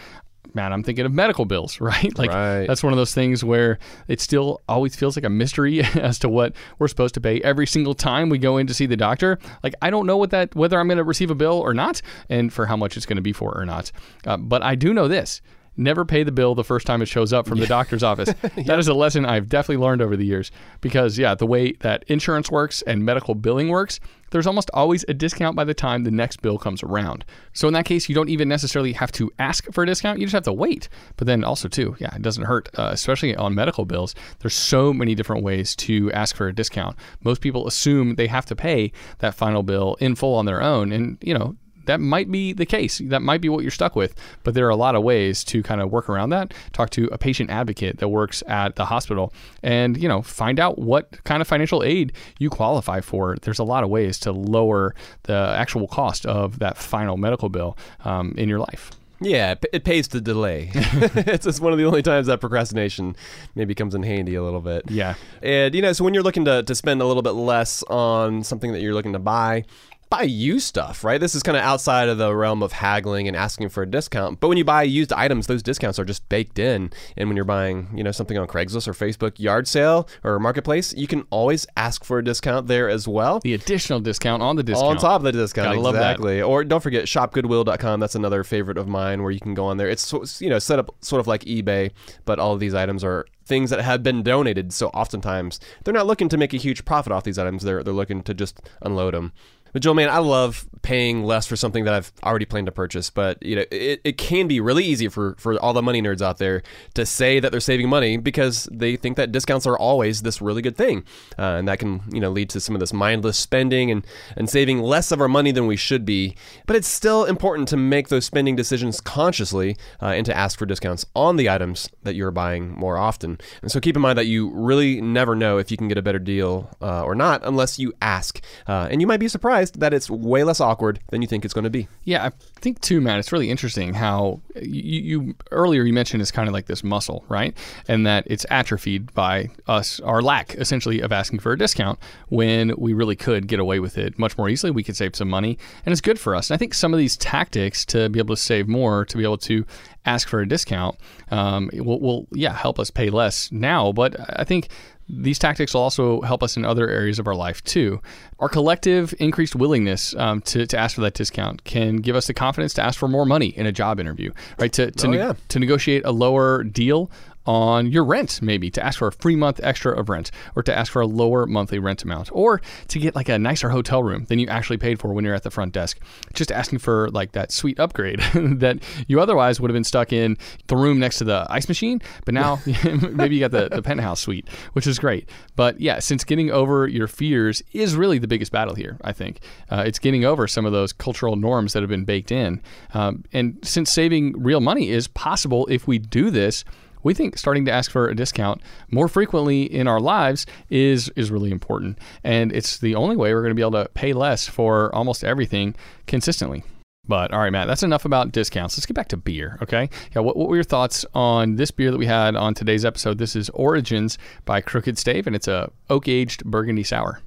Man, 0.54 0.70
I'm 0.72 0.82
thinking 0.82 1.06
of 1.06 1.12
medical 1.12 1.46
bills, 1.46 1.80
right? 1.90 2.16
Like 2.18 2.28
Right. 2.30 2.66
that's 2.66 2.82
one 2.82 2.92
of 2.92 2.98
those 2.98 3.14
things 3.14 3.42
where 3.42 3.78
it 4.06 4.20
still 4.20 4.60
always 4.68 4.94
feels 4.94 5.16
like 5.16 5.24
a 5.24 5.30
mystery 5.30 5.80
as 5.94 6.18
to 6.18 6.28
what 6.28 6.54
we're 6.78 6.88
supposed 6.88 7.14
to 7.14 7.20
pay 7.22 7.40
every 7.40 7.66
single 7.66 7.94
time 7.94 8.28
we 8.28 8.36
go 8.36 8.58
in 8.58 8.66
to 8.66 8.74
see 8.74 8.84
the 8.84 8.96
doctor. 8.96 9.38
Like 9.62 9.74
I 9.80 9.88
don't 9.88 10.06
know 10.06 10.18
what 10.18 10.30
that 10.30 10.54
whether 10.54 10.78
I'm 10.78 10.88
going 10.88 10.98
to 10.98 11.04
receive 11.04 11.30
a 11.30 11.34
bill 11.34 11.58
or 11.58 11.72
not, 11.72 12.02
and 12.28 12.52
for 12.52 12.66
how 12.66 12.76
much 12.76 12.96
it's 12.98 13.06
going 13.06 13.16
to 13.16 13.22
be 13.22 13.32
for 13.32 13.56
or 13.56 13.64
not. 13.64 13.92
Uh, 14.26 14.36
but 14.36 14.62
I 14.62 14.74
do 14.74 14.92
know 14.92 15.08
this. 15.08 15.40
Never 15.76 16.04
pay 16.04 16.22
the 16.22 16.32
bill 16.32 16.54
the 16.54 16.64
first 16.64 16.86
time 16.86 17.00
it 17.00 17.06
shows 17.06 17.32
up 17.32 17.46
from 17.46 17.58
the 17.58 17.66
doctor's 17.66 18.02
office. 18.02 18.32
That 18.66 18.78
is 18.78 18.88
a 18.88 18.94
lesson 18.94 19.24
I've 19.24 19.48
definitely 19.48 19.82
learned 19.82 20.02
over 20.02 20.16
the 20.16 20.24
years 20.24 20.50
because, 20.80 21.18
yeah, 21.18 21.34
the 21.34 21.46
way 21.46 21.72
that 21.80 22.04
insurance 22.06 22.50
works 22.50 22.82
and 22.82 23.04
medical 23.04 23.34
billing 23.34 23.68
works, 23.68 23.98
there's 24.30 24.46
almost 24.46 24.70
always 24.74 25.04
a 25.08 25.14
discount 25.14 25.56
by 25.56 25.64
the 25.64 25.74
time 25.74 26.04
the 26.04 26.10
next 26.10 26.42
bill 26.42 26.58
comes 26.58 26.82
around. 26.82 27.24
So 27.52 27.68
in 27.68 27.74
that 27.74 27.84
case, 27.84 28.08
you 28.08 28.14
don't 28.14 28.28
even 28.28 28.48
necessarily 28.48 28.92
have 28.92 29.12
to 29.12 29.30
ask 29.38 29.70
for 29.72 29.84
a 29.84 29.86
discount. 29.86 30.18
You 30.18 30.26
just 30.26 30.34
have 30.34 30.44
to 30.44 30.52
wait. 30.52 30.88
But 31.16 31.26
then 31.26 31.44
also 31.44 31.68
too, 31.68 31.96
yeah, 31.98 32.14
it 32.14 32.22
doesn't 32.22 32.44
hurt, 32.44 32.68
uh, 32.78 32.90
especially 32.92 33.34
on 33.36 33.54
medical 33.54 33.84
bills. 33.84 34.14
There's 34.40 34.54
so 34.54 34.92
many 34.92 35.14
different 35.14 35.42
ways 35.42 35.76
to 35.76 36.10
ask 36.12 36.34
for 36.34 36.48
a 36.48 36.54
discount. 36.54 36.96
Most 37.22 37.40
people 37.40 37.66
assume 37.66 38.14
they 38.14 38.26
have 38.26 38.46
to 38.46 38.56
pay 38.56 38.92
that 39.18 39.34
final 39.34 39.62
bill 39.62 39.96
in 40.00 40.14
full 40.14 40.34
on 40.34 40.46
their 40.46 40.62
own, 40.62 40.92
and 40.92 41.18
you 41.20 41.34
know 41.34 41.56
that 41.86 42.00
might 42.00 42.30
be 42.30 42.52
the 42.52 42.66
case. 42.66 43.00
That 43.04 43.22
might 43.22 43.40
be 43.40 43.48
what 43.48 43.62
you're 43.62 43.70
stuck 43.70 43.96
with. 43.96 44.14
But 44.44 44.54
there 44.54 44.66
are 44.66 44.70
a 44.70 44.76
lot 44.76 44.94
of 44.94 45.02
ways 45.02 45.44
to 45.44 45.62
kind 45.62 45.80
of 45.80 45.90
work 45.90 46.08
around 46.08 46.30
that. 46.30 46.54
Talk 46.72 46.90
to 46.90 47.08
a 47.12 47.18
patient 47.18 47.50
advocate 47.50 47.98
that 47.98 48.08
works 48.08 48.42
at 48.46 48.76
the 48.76 48.86
hospital 48.86 49.32
and, 49.62 50.00
you 50.00 50.08
know, 50.08 50.22
find 50.22 50.58
out 50.60 50.78
what 50.78 51.22
kind 51.24 51.40
of 51.40 51.48
financial 51.48 51.82
aid 51.82 52.12
you 52.38 52.50
qualify 52.50 53.00
for. 53.00 53.36
There's 53.42 53.58
a 53.58 53.64
lot 53.64 53.84
of 53.84 53.90
ways 53.90 54.18
to 54.20 54.32
lower 54.32 54.94
the 55.24 55.54
actual 55.56 55.86
cost 55.88 56.26
of 56.26 56.58
that 56.58 56.78
final 56.78 57.16
medical 57.16 57.48
bill 57.48 57.76
um, 58.04 58.34
in 58.36 58.48
your 58.48 58.58
life. 58.58 58.90
Yeah, 59.24 59.54
it, 59.72 59.84
pays 59.84 60.08
to 60.08 60.20
delay. 60.20 60.70
it's 60.74 61.44
just 61.44 61.60
one 61.60 61.72
of 61.72 61.78
the 61.78 61.84
only 61.84 62.02
times 62.02 62.26
that 62.26 62.40
procrastination 62.40 63.16
maybe 63.54 63.74
comes 63.74 63.94
in 63.94 64.02
handy 64.02 64.34
a 64.34 64.42
little 64.42 64.60
bit. 64.60 64.90
Yeah. 64.90 65.14
And, 65.42 65.74
you 65.74 65.82
know, 65.82 65.92
so 65.92 66.04
when 66.04 66.14
you're 66.14 66.22
looking 66.22 66.44
to, 66.46 66.62
to 66.62 66.74
spend 66.74 67.00
a 67.00 67.06
little 67.06 67.22
bit 67.22 67.32
less 67.32 67.82
on 67.84 68.42
something 68.42 68.72
that 68.72 68.80
you're 68.80 68.94
looking 68.94 69.12
to 69.12 69.18
buy, 69.18 69.64
buy 70.12 70.22
used 70.22 70.66
stuff, 70.66 71.04
right? 71.04 71.18
This 71.18 71.34
is 71.34 71.42
kind 71.42 71.56
of 71.56 71.62
outside 71.62 72.10
of 72.10 72.18
the 72.18 72.34
realm 72.34 72.62
of 72.62 72.72
haggling 72.72 73.28
and 73.28 73.34
asking 73.36 73.70
for 73.70 73.82
a 73.82 73.90
discount. 73.90 74.40
But 74.40 74.48
when 74.48 74.58
you 74.58 74.64
buy 74.64 74.82
used 74.82 75.10
items, 75.10 75.46
those 75.46 75.62
discounts 75.62 75.98
are 75.98 76.04
just 76.04 76.28
baked 76.28 76.58
in. 76.58 76.90
And 77.16 77.30
when 77.30 77.36
you're 77.36 77.46
buying, 77.46 77.88
you 77.94 78.04
know, 78.04 78.10
something 78.12 78.36
on 78.36 78.46
Craigslist 78.46 78.86
or 78.86 78.92
Facebook 78.92 79.38
yard 79.38 79.66
sale 79.66 80.06
or 80.22 80.38
marketplace, 80.38 80.92
you 80.92 81.06
can 81.06 81.26
always 81.30 81.66
ask 81.78 82.04
for 82.04 82.18
a 82.18 82.24
discount 82.24 82.66
there 82.66 82.90
as 82.90 83.08
well. 83.08 83.40
The 83.40 83.54
additional 83.54 84.00
discount 84.00 84.42
on 84.42 84.56
the 84.56 84.62
discount. 84.62 84.86
On 84.90 84.96
top 84.98 85.20
of 85.20 85.22
the 85.22 85.32
discount, 85.32 85.68
Gotta 85.68 85.80
love 85.80 85.94
that. 85.94 86.12
exactly. 86.12 86.42
Or 86.42 86.62
don't 86.62 86.82
forget 86.82 87.04
shopgoodwill.com. 87.06 87.98
That's 88.00 88.14
another 88.14 88.44
favorite 88.44 88.76
of 88.76 88.86
mine 88.86 89.22
where 89.22 89.30
you 89.30 89.40
can 89.40 89.54
go 89.54 89.64
on 89.64 89.78
there. 89.78 89.88
It's 89.88 90.12
you 90.42 90.50
know 90.50 90.58
set 90.58 90.78
up 90.78 90.94
sort 91.00 91.20
of 91.20 91.26
like 91.26 91.42
eBay, 91.44 91.90
but 92.26 92.38
all 92.38 92.52
of 92.52 92.60
these 92.60 92.74
items 92.74 93.02
are 93.02 93.24
things 93.46 93.70
that 93.70 93.80
have 93.80 94.02
been 94.02 94.22
donated. 94.22 94.74
So 94.74 94.88
oftentimes 94.88 95.58
they're 95.84 95.94
not 95.94 96.06
looking 96.06 96.28
to 96.28 96.36
make 96.36 96.52
a 96.52 96.58
huge 96.58 96.84
profit 96.84 97.12
off 97.12 97.24
these 97.24 97.38
items. 97.38 97.62
They're 97.62 97.82
they're 97.82 97.94
looking 97.94 98.22
to 98.24 98.34
just 98.34 98.60
unload 98.82 99.14
them. 99.14 99.32
But 99.72 99.82
Joel, 99.82 99.94
man, 99.94 100.08
I 100.08 100.18
love 100.18 100.66
paying 100.82 101.22
less 101.24 101.46
for 101.46 101.54
something 101.56 101.84
that 101.84 101.94
I've 101.94 102.12
already 102.22 102.44
planned 102.44 102.66
to 102.66 102.72
purchase. 102.72 103.08
But 103.08 103.42
you 103.42 103.56
know, 103.56 103.64
it, 103.70 104.00
it 104.04 104.18
can 104.18 104.48
be 104.48 104.60
really 104.60 104.84
easy 104.84 105.08
for 105.08 105.34
for 105.38 105.58
all 105.60 105.72
the 105.72 105.82
money 105.82 106.02
nerds 106.02 106.20
out 106.20 106.38
there 106.38 106.62
to 106.94 107.06
say 107.06 107.40
that 107.40 107.50
they're 107.52 107.60
saving 107.60 107.88
money 107.88 108.16
because 108.16 108.68
they 108.70 108.96
think 108.96 109.16
that 109.16 109.32
discounts 109.32 109.66
are 109.66 109.78
always 109.78 110.22
this 110.22 110.42
really 110.42 110.62
good 110.62 110.76
thing, 110.76 111.04
uh, 111.38 111.56
and 111.58 111.68
that 111.68 111.78
can 111.78 112.02
you 112.12 112.20
know 112.20 112.30
lead 112.30 112.50
to 112.50 112.60
some 112.60 112.74
of 112.74 112.80
this 112.80 112.92
mindless 112.92 113.38
spending 113.38 113.90
and 113.90 114.06
and 114.36 114.50
saving 114.50 114.80
less 114.80 115.12
of 115.12 115.20
our 115.20 115.28
money 115.28 115.52
than 115.52 115.66
we 115.66 115.76
should 115.76 116.04
be. 116.04 116.36
But 116.66 116.76
it's 116.76 116.88
still 116.88 117.24
important 117.24 117.68
to 117.68 117.76
make 117.76 118.08
those 118.08 118.26
spending 118.26 118.56
decisions 118.56 119.00
consciously 119.00 119.76
uh, 120.02 120.06
and 120.06 120.26
to 120.26 120.36
ask 120.36 120.58
for 120.58 120.66
discounts 120.66 121.06
on 121.14 121.36
the 121.36 121.48
items 121.48 121.88
that 122.02 122.14
you're 122.14 122.30
buying 122.30 122.72
more 122.72 122.98
often. 122.98 123.38
And 123.62 123.70
so 123.70 123.80
keep 123.80 123.96
in 123.96 124.02
mind 124.02 124.18
that 124.18 124.26
you 124.26 124.50
really 124.50 125.00
never 125.00 125.34
know 125.34 125.58
if 125.58 125.70
you 125.70 125.76
can 125.76 125.88
get 125.88 125.98
a 125.98 126.02
better 126.02 126.18
deal 126.18 126.70
uh, 126.82 127.04
or 127.04 127.14
not 127.14 127.42
unless 127.44 127.78
you 127.78 127.92
ask, 128.02 128.40
uh, 128.66 128.88
and 128.90 129.00
you 129.00 129.06
might 129.06 129.20
be 129.20 129.28
surprised 129.28 129.61
that 129.70 129.94
it's 129.94 130.10
way 130.10 130.44
less 130.44 130.60
awkward 130.60 131.00
than 131.08 131.22
you 131.22 131.28
think 131.28 131.44
it's 131.44 131.54
going 131.54 131.64
to 131.64 131.70
be. 131.70 131.88
Yeah, 132.04 132.26
I 132.26 132.30
think 132.60 132.80
too, 132.80 133.00
Matt. 133.00 133.18
It's 133.18 133.32
really 133.32 133.50
interesting 133.50 133.94
how 133.94 134.40
you, 134.60 135.00
you 135.22 135.34
earlier 135.50 135.84
you 135.84 135.92
mentioned 135.92 136.20
it's 136.20 136.30
kind 136.30 136.48
of 136.48 136.52
like 136.52 136.66
this 136.66 136.84
muscle, 136.84 137.24
right? 137.28 137.56
And 137.88 138.06
that 138.06 138.24
it's 138.26 138.44
atrophied 138.50 139.14
by 139.14 139.50
us, 139.66 140.00
our 140.00 140.22
lack 140.22 140.54
essentially 140.54 141.00
of 141.00 141.12
asking 141.12 141.38
for 141.40 141.52
a 141.52 141.58
discount 141.58 141.98
when 142.28 142.74
we 142.76 142.92
really 142.92 143.16
could 143.16 143.46
get 143.46 143.60
away 143.60 143.80
with 143.80 143.98
it 143.98 144.18
much 144.18 144.36
more 144.36 144.48
easily. 144.48 144.70
We 144.70 144.82
could 144.82 144.96
save 144.96 145.16
some 145.16 145.28
money, 145.28 145.58
and 145.86 145.92
it's 145.92 146.00
good 146.00 146.18
for 146.18 146.34
us. 146.34 146.50
And 146.50 146.54
I 146.54 146.58
think 146.58 146.74
some 146.74 146.92
of 146.92 146.98
these 146.98 147.16
tactics 147.16 147.84
to 147.86 148.08
be 148.08 148.18
able 148.18 148.34
to 148.34 148.40
save 148.40 148.68
more, 148.68 149.04
to 149.04 149.16
be 149.16 149.22
able 149.22 149.38
to 149.38 149.64
ask 150.04 150.28
for 150.28 150.40
a 150.40 150.48
discount, 150.48 150.96
um, 151.30 151.70
will, 151.74 152.00
will 152.00 152.26
yeah 152.32 152.52
help 152.52 152.78
us 152.78 152.90
pay 152.90 153.10
less 153.10 153.52
now. 153.52 153.92
But 153.92 154.16
I 154.38 154.44
think 154.44 154.68
these 155.08 155.38
tactics 155.38 155.74
will 155.74 155.82
also 155.82 156.20
help 156.22 156.42
us 156.42 156.56
in 156.56 156.64
other 156.64 156.88
areas 156.88 157.18
of 157.18 157.26
our 157.26 157.34
life 157.34 157.62
too. 157.64 158.00
Our 158.38 158.48
collective 158.48 159.14
increased 159.18 159.54
willingness 159.54 160.14
um, 160.16 160.40
to, 160.42 160.66
to 160.66 160.78
ask 160.78 160.94
for 160.94 161.00
that 161.02 161.14
discount 161.14 161.64
can 161.64 161.96
give 161.96 162.16
us 162.16 162.26
the 162.26 162.34
confidence 162.34 162.72
to 162.74 162.82
ask 162.82 162.98
for 162.98 163.08
more 163.08 163.26
money 163.26 163.48
in 163.48 163.66
a 163.66 163.72
job 163.72 164.00
interview, 164.00 164.32
right? 164.58 164.72
To, 164.74 164.90
to, 164.90 165.06
Oh, 165.06 165.10
ne- 165.10 165.16
yeah. 165.18 165.32
to 165.48 165.58
negotiate 165.58 166.02
a 166.04 166.12
lower 166.12 166.62
deal 166.64 167.10
on 167.46 167.90
your 167.90 168.04
rent, 168.04 168.40
maybe 168.42 168.70
to 168.70 168.84
ask 168.84 168.98
for 168.98 169.08
a 169.08 169.12
free 169.12 169.36
month 169.36 169.60
extra 169.62 169.92
of 169.98 170.08
rent, 170.08 170.30
or 170.56 170.62
to 170.62 170.76
ask 170.76 170.92
for 170.92 171.02
a 171.02 171.06
lower 171.06 171.46
monthly 171.46 171.78
rent 171.78 172.02
amount, 172.02 172.30
or 172.32 172.60
to 172.88 172.98
get 172.98 173.14
like 173.14 173.28
a 173.28 173.38
nicer 173.38 173.70
hotel 173.70 174.02
room 174.02 174.24
than 174.26 174.38
you 174.38 174.46
actually 174.48 174.78
paid 174.78 174.98
for 174.98 175.12
when 175.12 175.24
you're 175.24 175.34
at 175.34 175.42
the 175.42 175.50
front 175.50 175.72
desk. 175.72 175.98
Just 176.34 176.52
asking 176.52 176.78
for 176.78 177.08
like 177.10 177.32
that 177.32 177.52
sweet 177.52 177.78
upgrade 177.78 178.20
that 178.34 178.78
you 179.06 179.20
otherwise 179.20 179.60
would 179.60 179.70
have 179.70 179.74
been 179.74 179.84
stuck 179.84 180.12
in 180.12 180.36
the 180.68 180.76
room 180.76 180.98
next 180.98 181.18
to 181.18 181.24
the 181.24 181.46
ice 181.50 181.68
machine, 181.68 182.00
but 182.24 182.34
now 182.34 182.60
maybe 183.12 183.36
you 183.36 183.40
got 183.40 183.50
the, 183.50 183.68
the 183.68 183.82
penthouse 183.82 184.20
suite, 184.20 184.48
which 184.72 184.86
is 184.86 184.98
great. 184.98 185.28
But 185.56 185.80
yeah, 185.80 185.98
since 185.98 186.24
getting 186.24 186.50
over 186.50 186.86
your 186.86 187.06
fears 187.06 187.62
is 187.72 187.94
really 187.94 188.18
the 188.18 188.28
biggest 188.28 188.52
battle 188.52 188.74
here, 188.74 188.98
I 189.02 189.12
think. 189.12 189.40
Uh, 189.70 189.84
it's 189.86 189.98
getting 189.98 190.24
over 190.24 190.46
some 190.46 190.64
of 190.64 190.72
those 190.72 190.92
cultural 190.92 191.36
norms 191.36 191.72
that 191.72 191.82
have 191.82 191.90
been 191.90 192.04
baked 192.04 192.32
in. 192.32 192.62
Um, 192.94 193.24
and 193.32 193.58
since 193.62 193.92
saving 193.92 194.42
real 194.42 194.60
money 194.60 194.90
is 194.90 195.08
possible 195.08 195.66
if 195.66 195.86
we 195.86 195.98
do 195.98 196.30
this, 196.30 196.64
we 197.02 197.14
think 197.14 197.38
starting 197.38 197.64
to 197.66 197.72
ask 197.72 197.90
for 197.90 198.08
a 198.08 198.14
discount 198.14 198.60
more 198.90 199.08
frequently 199.08 199.62
in 199.62 199.88
our 199.88 200.00
lives 200.00 200.46
is 200.70 201.10
is 201.16 201.30
really 201.30 201.50
important. 201.50 201.98
And 202.24 202.52
it's 202.52 202.78
the 202.78 202.94
only 202.94 203.16
way 203.16 203.34
we're 203.34 203.42
going 203.42 203.50
to 203.50 203.54
be 203.54 203.62
able 203.62 203.84
to 203.84 203.88
pay 203.94 204.12
less 204.12 204.46
for 204.46 204.94
almost 204.94 205.24
everything 205.24 205.74
consistently. 206.06 206.64
But 207.08 207.32
all 207.32 207.40
right 207.40 207.50
matt 207.50 207.66
that's 207.66 207.82
enough 207.82 208.04
about 208.04 208.30
discounts. 208.30 208.76
Let's 208.76 208.86
get 208.86 208.94
back 208.94 209.08
to 209.08 209.16
beer 209.16 209.58
okay? 209.62 209.90
Yeah 210.14 210.20
what, 210.20 210.36
what 210.36 210.48
were 210.48 210.56
your 210.56 210.64
thoughts 210.64 211.04
on 211.14 211.56
this 211.56 211.70
beer 211.70 211.90
that 211.90 211.98
we 211.98 212.06
had 212.06 212.36
on 212.36 212.54
today's 212.54 212.84
episode? 212.84 213.18
This 213.18 213.34
is 213.34 213.50
origins 213.50 214.18
by 214.44 214.60
crooked 214.60 214.98
stave 214.98 215.26
and 215.26 215.34
it's 215.34 215.48
a 215.48 215.70
oak 215.90 216.06
aged 216.06 216.44
burgundy 216.44 216.84
sour 216.84 217.20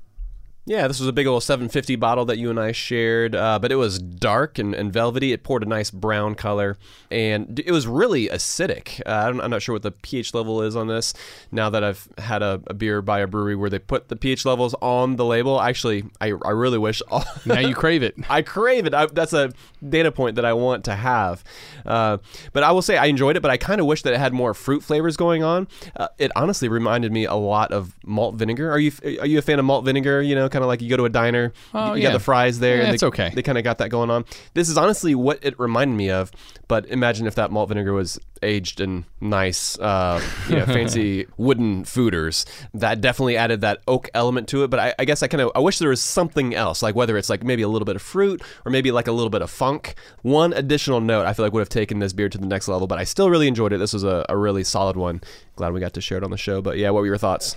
Yeah, 0.68 0.88
this 0.88 1.00
was 1.00 1.08
a 1.08 1.14
big 1.14 1.28
old 1.28 1.44
750 1.44 1.96
bottle 1.96 2.26
that 2.26 2.40
you 2.40 2.50
and 2.50 2.60
I 2.60 2.72
shared, 2.72 3.36
uh, 3.36 3.60
but 3.60 3.72
it 3.72 3.76
was 3.76 4.00
dark 4.00 4.58
and, 4.58 4.74
and 4.74 4.92
velvety. 4.92 5.32
It 5.32 5.44
poured 5.44 5.62
a 5.62 5.68
nice 5.68 5.92
brown 5.92 6.34
color, 6.34 6.78
and 7.12 7.60
it 7.60 7.72
was 7.72 7.86
really 7.86 8.28
acidic. 8.30 9.00
Uh, 9.06 9.30
I'm, 9.30 9.40
I'm 9.42 9.52
not 9.52 9.62
sure 9.62 9.74
what 9.74 9.84
the 9.84 9.92
pH 9.92 10.34
level 10.34 10.64
is 10.64 10.76
on 10.76 10.88
this. 10.88 11.14
Now 11.52 11.70
that 11.70 11.84
I've 11.84 12.08
had 12.18 12.42
a, 12.42 12.62
a 12.66 12.74
beer 12.74 13.04
by 13.04 13.20
a 13.20 13.28
brewery 13.28 13.56
where 13.56 13.70
they 13.70 13.78
put 13.78 14.08
the 14.08 14.16
pH 14.16 14.44
levels 14.44 14.74
on 14.82 15.18
the 15.18 15.26
label, 15.26 15.62
actually, 15.62 16.06
I, 16.20 16.34
I 16.44 16.50
really 16.52 16.80
wish. 16.80 17.04
All, 17.10 17.24
now 17.46 17.60
you 17.60 17.76
crave 17.76 18.02
it 18.02 18.16
I 18.30 18.42
crave 18.42 18.86
it. 18.86 18.94
I, 18.94 19.06
that's 19.06 19.34
a 19.34 19.52
data 19.88 20.12
point 20.12 20.36
that 20.36 20.46
I 20.46 20.54
want 20.54 20.86
to 20.86 20.96
have. 20.96 21.44
Uh, 21.86 22.18
but 22.54 22.64
I 22.64 22.72
will 22.72 22.82
say 22.82 22.98
I 22.98 23.06
enjoyed 23.06 23.38
it, 23.38 23.42
but 23.42 23.52
I 23.52 23.58
kind 23.58 23.80
of 23.80 23.88
wish 23.88 24.02
that 24.04 24.14
it 24.14 24.20
had 24.20 24.34
more 24.34 24.54
fruit 24.54 24.84
flavors 24.84 25.18
going 25.18 25.44
on. 25.44 25.68
Uh, 25.96 26.08
it 26.18 26.32
honestly 26.36 26.70
reminded 26.70 27.12
me 27.12 27.26
a 27.26 27.36
lot 27.36 27.72
of 27.72 27.96
malt 28.04 28.36
vinegar. 28.36 28.72
Are 28.72 28.80
you 28.80 28.92
are 29.20 29.28
you 29.28 29.38
a 29.38 29.42
fan 29.42 29.60
of 29.60 29.66
malt 29.66 29.86
vinegar? 29.86 30.22
You 30.22 30.36
know, 30.36 30.50
kind 30.56 30.64
of 30.64 30.68
like 30.68 30.82
you 30.82 30.90
go 30.90 30.96
to 30.96 31.04
a 31.06 31.10
diner, 31.10 31.52
Oh, 31.74 31.94
you 31.96 32.02
yeah. 32.04 32.10
got 32.10 32.14
the 32.14 32.24
fries 32.24 32.60
there. 32.60 32.78
Yeah, 32.78 32.84
and 32.86 32.94
it's 32.94 33.02
they, 33.02 33.08
okay. 33.08 33.32
They 33.36 33.42
kind 33.44 33.58
of 33.58 33.66
got 33.66 33.80
that 33.80 33.90
going 33.90 34.10
on. 34.10 34.24
This 34.54 34.70
is 34.70 34.78
honestly 34.78 35.14
what 35.16 35.40
it 35.44 35.60
reminded 35.60 35.98
me 35.98 36.10
of. 36.10 36.32
But 36.70 36.88
imagine 36.88 37.28
if 37.28 37.36
that 37.36 37.52
malt 37.52 37.68
vinegar 37.70 37.92
was 37.94 38.18
aged 38.42 38.80
in 38.80 39.06
nice, 39.20 39.78
uh, 39.80 40.22
you 40.50 40.56
know, 40.56 40.66
fancy 40.78 41.28
wooden 41.38 41.84
foeders. 41.84 42.46
That 42.74 43.02
definitely 43.02 43.36
added 43.38 43.62
that 43.62 43.80
oak 43.88 44.10
element 44.14 44.48
to 44.50 44.64
it. 44.64 44.70
But 44.70 44.80
I, 44.80 44.94
I 44.98 45.06
guess 45.06 45.22
I 45.22 45.28
kind 45.28 45.42
of 45.42 45.52
I 45.56 45.60
wish 45.60 45.78
there 45.80 45.90
was 45.90 46.02
something 46.02 46.56
else, 46.56 46.82
like 46.82 46.96
whether 46.96 47.18
it's 47.18 47.30
like 47.30 47.44
maybe 47.44 47.62
a 47.64 47.68
little 47.68 47.86
bit 47.86 47.96
of 47.98 48.02
fruit 48.02 48.42
or 48.66 48.72
maybe 48.72 48.92
like 48.92 49.08
a 49.08 49.12
little 49.12 49.30
bit 49.30 49.42
of 49.42 49.52
funk. 49.52 49.96
One 50.22 50.54
additional 50.54 51.02
note 51.02 51.26
I 51.26 51.34
feel 51.34 51.46
like 51.46 51.54
would 51.54 51.60
have 51.60 51.70
taken 51.70 52.00
this 52.00 52.14
beer 52.14 52.30
to 52.30 52.38
the 52.38 52.48
next 52.48 52.68
level. 52.68 52.88
But 52.88 52.98
I 52.98 53.04
still 53.04 53.30
really 53.30 53.48
enjoyed 53.48 53.74
it. 53.74 53.78
This 53.78 53.94
was 53.94 54.04
a, 54.06 54.26
a 54.30 54.38
really 54.38 54.64
solid 54.64 54.96
one. 54.96 55.22
Glad 55.58 55.74
we 55.74 55.80
got 55.82 55.94
to 55.94 56.02
share 56.02 56.18
it 56.18 56.24
on 56.24 56.32
the 56.32 56.38
show. 56.38 56.62
But 56.62 56.78
yeah, 56.78 56.90
what 56.92 57.02
were 57.02 57.06
your 57.08 57.18
thoughts? 57.18 57.56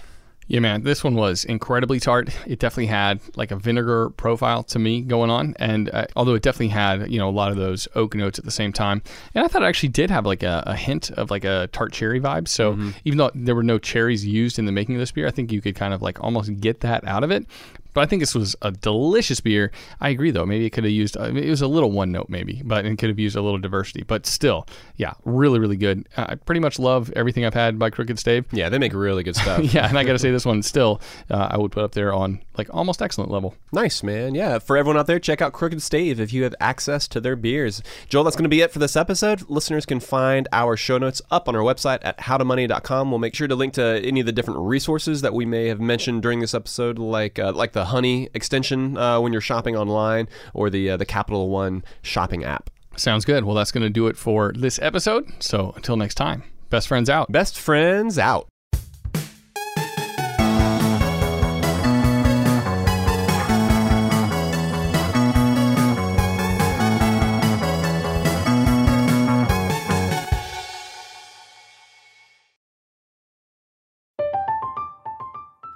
Yeah, 0.49 0.61
man, 0.61 0.83
this 0.83 1.05
one 1.05 1.15
was 1.15 1.45
incredibly 1.45 2.01
tart. 2.01 2.31
It 2.47 2.59
definitely 2.59 2.87
had 2.87 3.21
like 3.37 3.51
a 3.51 3.57
vinegar 3.57 4.09
profile 4.09 4.63
to 4.65 4.79
me 4.79 5.03
going 5.03 5.29
on, 5.29 5.55
and 5.59 5.91
uh, 5.91 6.07
although 6.17 6.35
it 6.35 6.43
definitely 6.43 6.69
had 6.69 7.13
you 7.13 7.19
know 7.19 7.29
a 7.29 7.31
lot 7.31 7.51
of 7.51 7.59
those 7.59 7.87
oak 7.95 8.15
notes 8.15 8.39
at 8.39 8.47
the 8.47 8.51
same 8.51 8.73
time, 8.73 9.03
and 9.35 9.45
I 9.45 9.49
thought 9.49 9.63
it 9.63 9.67
actually 9.67 9.91
did 9.91 10.11
have 10.11 10.25
like 10.25 10.43
a, 10.43 10.65
a 10.67 10.75
hint 10.75 11.11
of 11.11 11.31
like 11.31 11.45
a 11.45 11.69
tart 11.73 11.93
cherry 11.93 12.19
vibe. 12.19 12.49
So 12.49 12.79
even 13.05 13.19
though 13.19 13.31
there 13.35 13.55
were 13.55 13.63
no 13.63 13.79
cherries 13.79 14.25
used 14.25 14.59
in 14.59 14.65
the 14.65 14.73
making 14.73 14.95
of 14.95 15.01
this 15.01 15.13
beer, 15.13 15.27
I 15.27 15.31
think 15.31 15.53
you 15.53 15.61
could 15.61 15.77
kind 15.77 15.93
of 15.93 16.01
like 16.01 16.19
almost 16.25 16.59
get 16.61 16.81
that 16.81 17.07
out 17.07 17.25
of 17.25 17.31
it. 17.31 17.45
But 17.99 18.03
I 18.05 18.07
think 18.07 18.23
this 18.23 18.33
was 18.37 18.55
a 18.63 18.71
delicious 18.71 19.41
beer. 19.41 19.73
I 20.01 20.11
agree, 20.11 20.31
though. 20.31 20.47
Maybe 20.47 20.65
it 20.67 20.71
could 20.71 20.85
have 20.85 20.93
used, 20.93 21.17
uh, 21.17 21.35
it 21.35 21.51
was 21.51 21.63
a 21.63 21.67
little 21.67 21.91
one 21.91 22.13
note, 22.13 22.29
maybe, 22.29 22.63
but 22.65 22.87
it 22.87 22.97
could 22.97 23.09
have 23.09 23.19
used 23.19 23.35
a 23.35 23.43
little 23.43 23.59
diversity. 23.59 24.05
But 24.05 24.25
still, 24.25 24.69
yeah, 24.95 25.15
really, 25.25 25.59
really 25.59 25.77
good. 25.77 26.09
I 26.17 26.37
pretty 26.37 26.61
much 26.61 26.79
love 26.79 27.13
everything 27.17 27.45
I've 27.45 27.55
had 27.55 27.77
by 27.77 27.91
Crooked 27.91 28.17
Stave. 28.17 28.45
Yeah, 28.53 28.69
they 28.69 28.79
make 28.79 28.93
really 28.93 29.25
good 29.25 29.35
stuff. 29.35 29.65
Yeah, 29.75 29.89
and 29.89 29.99
I 29.99 30.05
got 30.05 30.13
to 30.13 30.21
say, 30.21 30.31
this 30.31 30.47
one 30.47 30.63
still, 30.63 31.01
uh, 31.29 31.49
I 31.51 31.59
would 31.59 31.73
put 31.73 31.83
up 31.83 31.91
there 31.91 32.13
on 32.13 32.41
like 32.57 32.73
almost 32.73 33.03
excellent 33.03 33.33
level. 33.33 33.57
Nice, 33.73 34.05
man. 34.05 34.37
Yeah, 34.37 34.61
for 34.61 34.77
everyone 34.77 34.97
out 34.99 35.09
there, 35.09 35.19
check 35.19 35.43
out 35.43 35.53
Crooked 35.53 35.83
Stave 35.83 36.21
if 36.21 36.33
you 36.33 36.45
have 36.45 36.55
access 36.61 37.09
to 37.09 37.21
their 37.21 37.35
beers. 37.35 37.83
Joel, 38.09 38.23
that's 38.25 38.37
going 38.37 38.45
to 38.45 38.49
be 38.49 38.61
it 38.61 38.71
for 38.71 38.79
this 38.79 38.95
episode. 38.95 39.51
Listeners 39.51 39.85
can 39.85 39.99
find 39.99 40.47
our 40.53 40.77
show 40.77 40.99
notes 40.99 41.21
up 41.33 41.49
on 41.49 41.57
our 41.57 41.63
website 41.63 41.99
at 42.03 42.19
howtomoney.com. 42.19 43.11
We'll 43.11 43.19
make 43.19 43.35
sure 43.35 43.49
to 43.49 43.57
link 43.57 43.75
to 43.75 44.01
any 44.05 44.21
of 44.21 44.27
the 44.27 44.33
different 44.33 44.61
resources 44.61 45.23
that 45.23 45.35
we 45.35 45.45
may 45.45 45.67
have 45.67 45.81
mentioned 45.81 46.23
during 46.23 46.41
this 46.41 46.55
episode, 46.55 46.99
like 46.99 47.39
uh, 47.39 47.53
like 47.53 47.73
the 47.73 47.87
Honey 47.89 48.29
extension 48.35 48.97
uh, 48.97 49.21
when 49.21 49.33
you're 49.33 49.41
shopping 49.41 49.77
online 49.77 50.29
or 50.55 50.71
the 50.71 50.91
uh, 50.91 50.97
the 50.97 51.07
Capital 51.07 51.49
One 51.49 51.85
shopping 52.03 52.45
app. 52.45 52.71
Sounds 52.97 53.25
good. 53.25 53.45
Well, 53.45 53.55
that's 53.55 53.73
going 53.73 53.85
to 53.85 53.91
do 53.91 54.07
it 54.09 54.17
for 54.17 54.53
this 54.57 54.79
episode. 54.81 55.31
So 55.41 55.73
until 55.77 55.97
next 55.97 56.15
time, 56.15 56.43
best 56.71 56.89
friends 56.89 57.09
out. 57.09 57.31
Best 57.31 57.59
friends 57.59 58.19
out. 58.19 58.49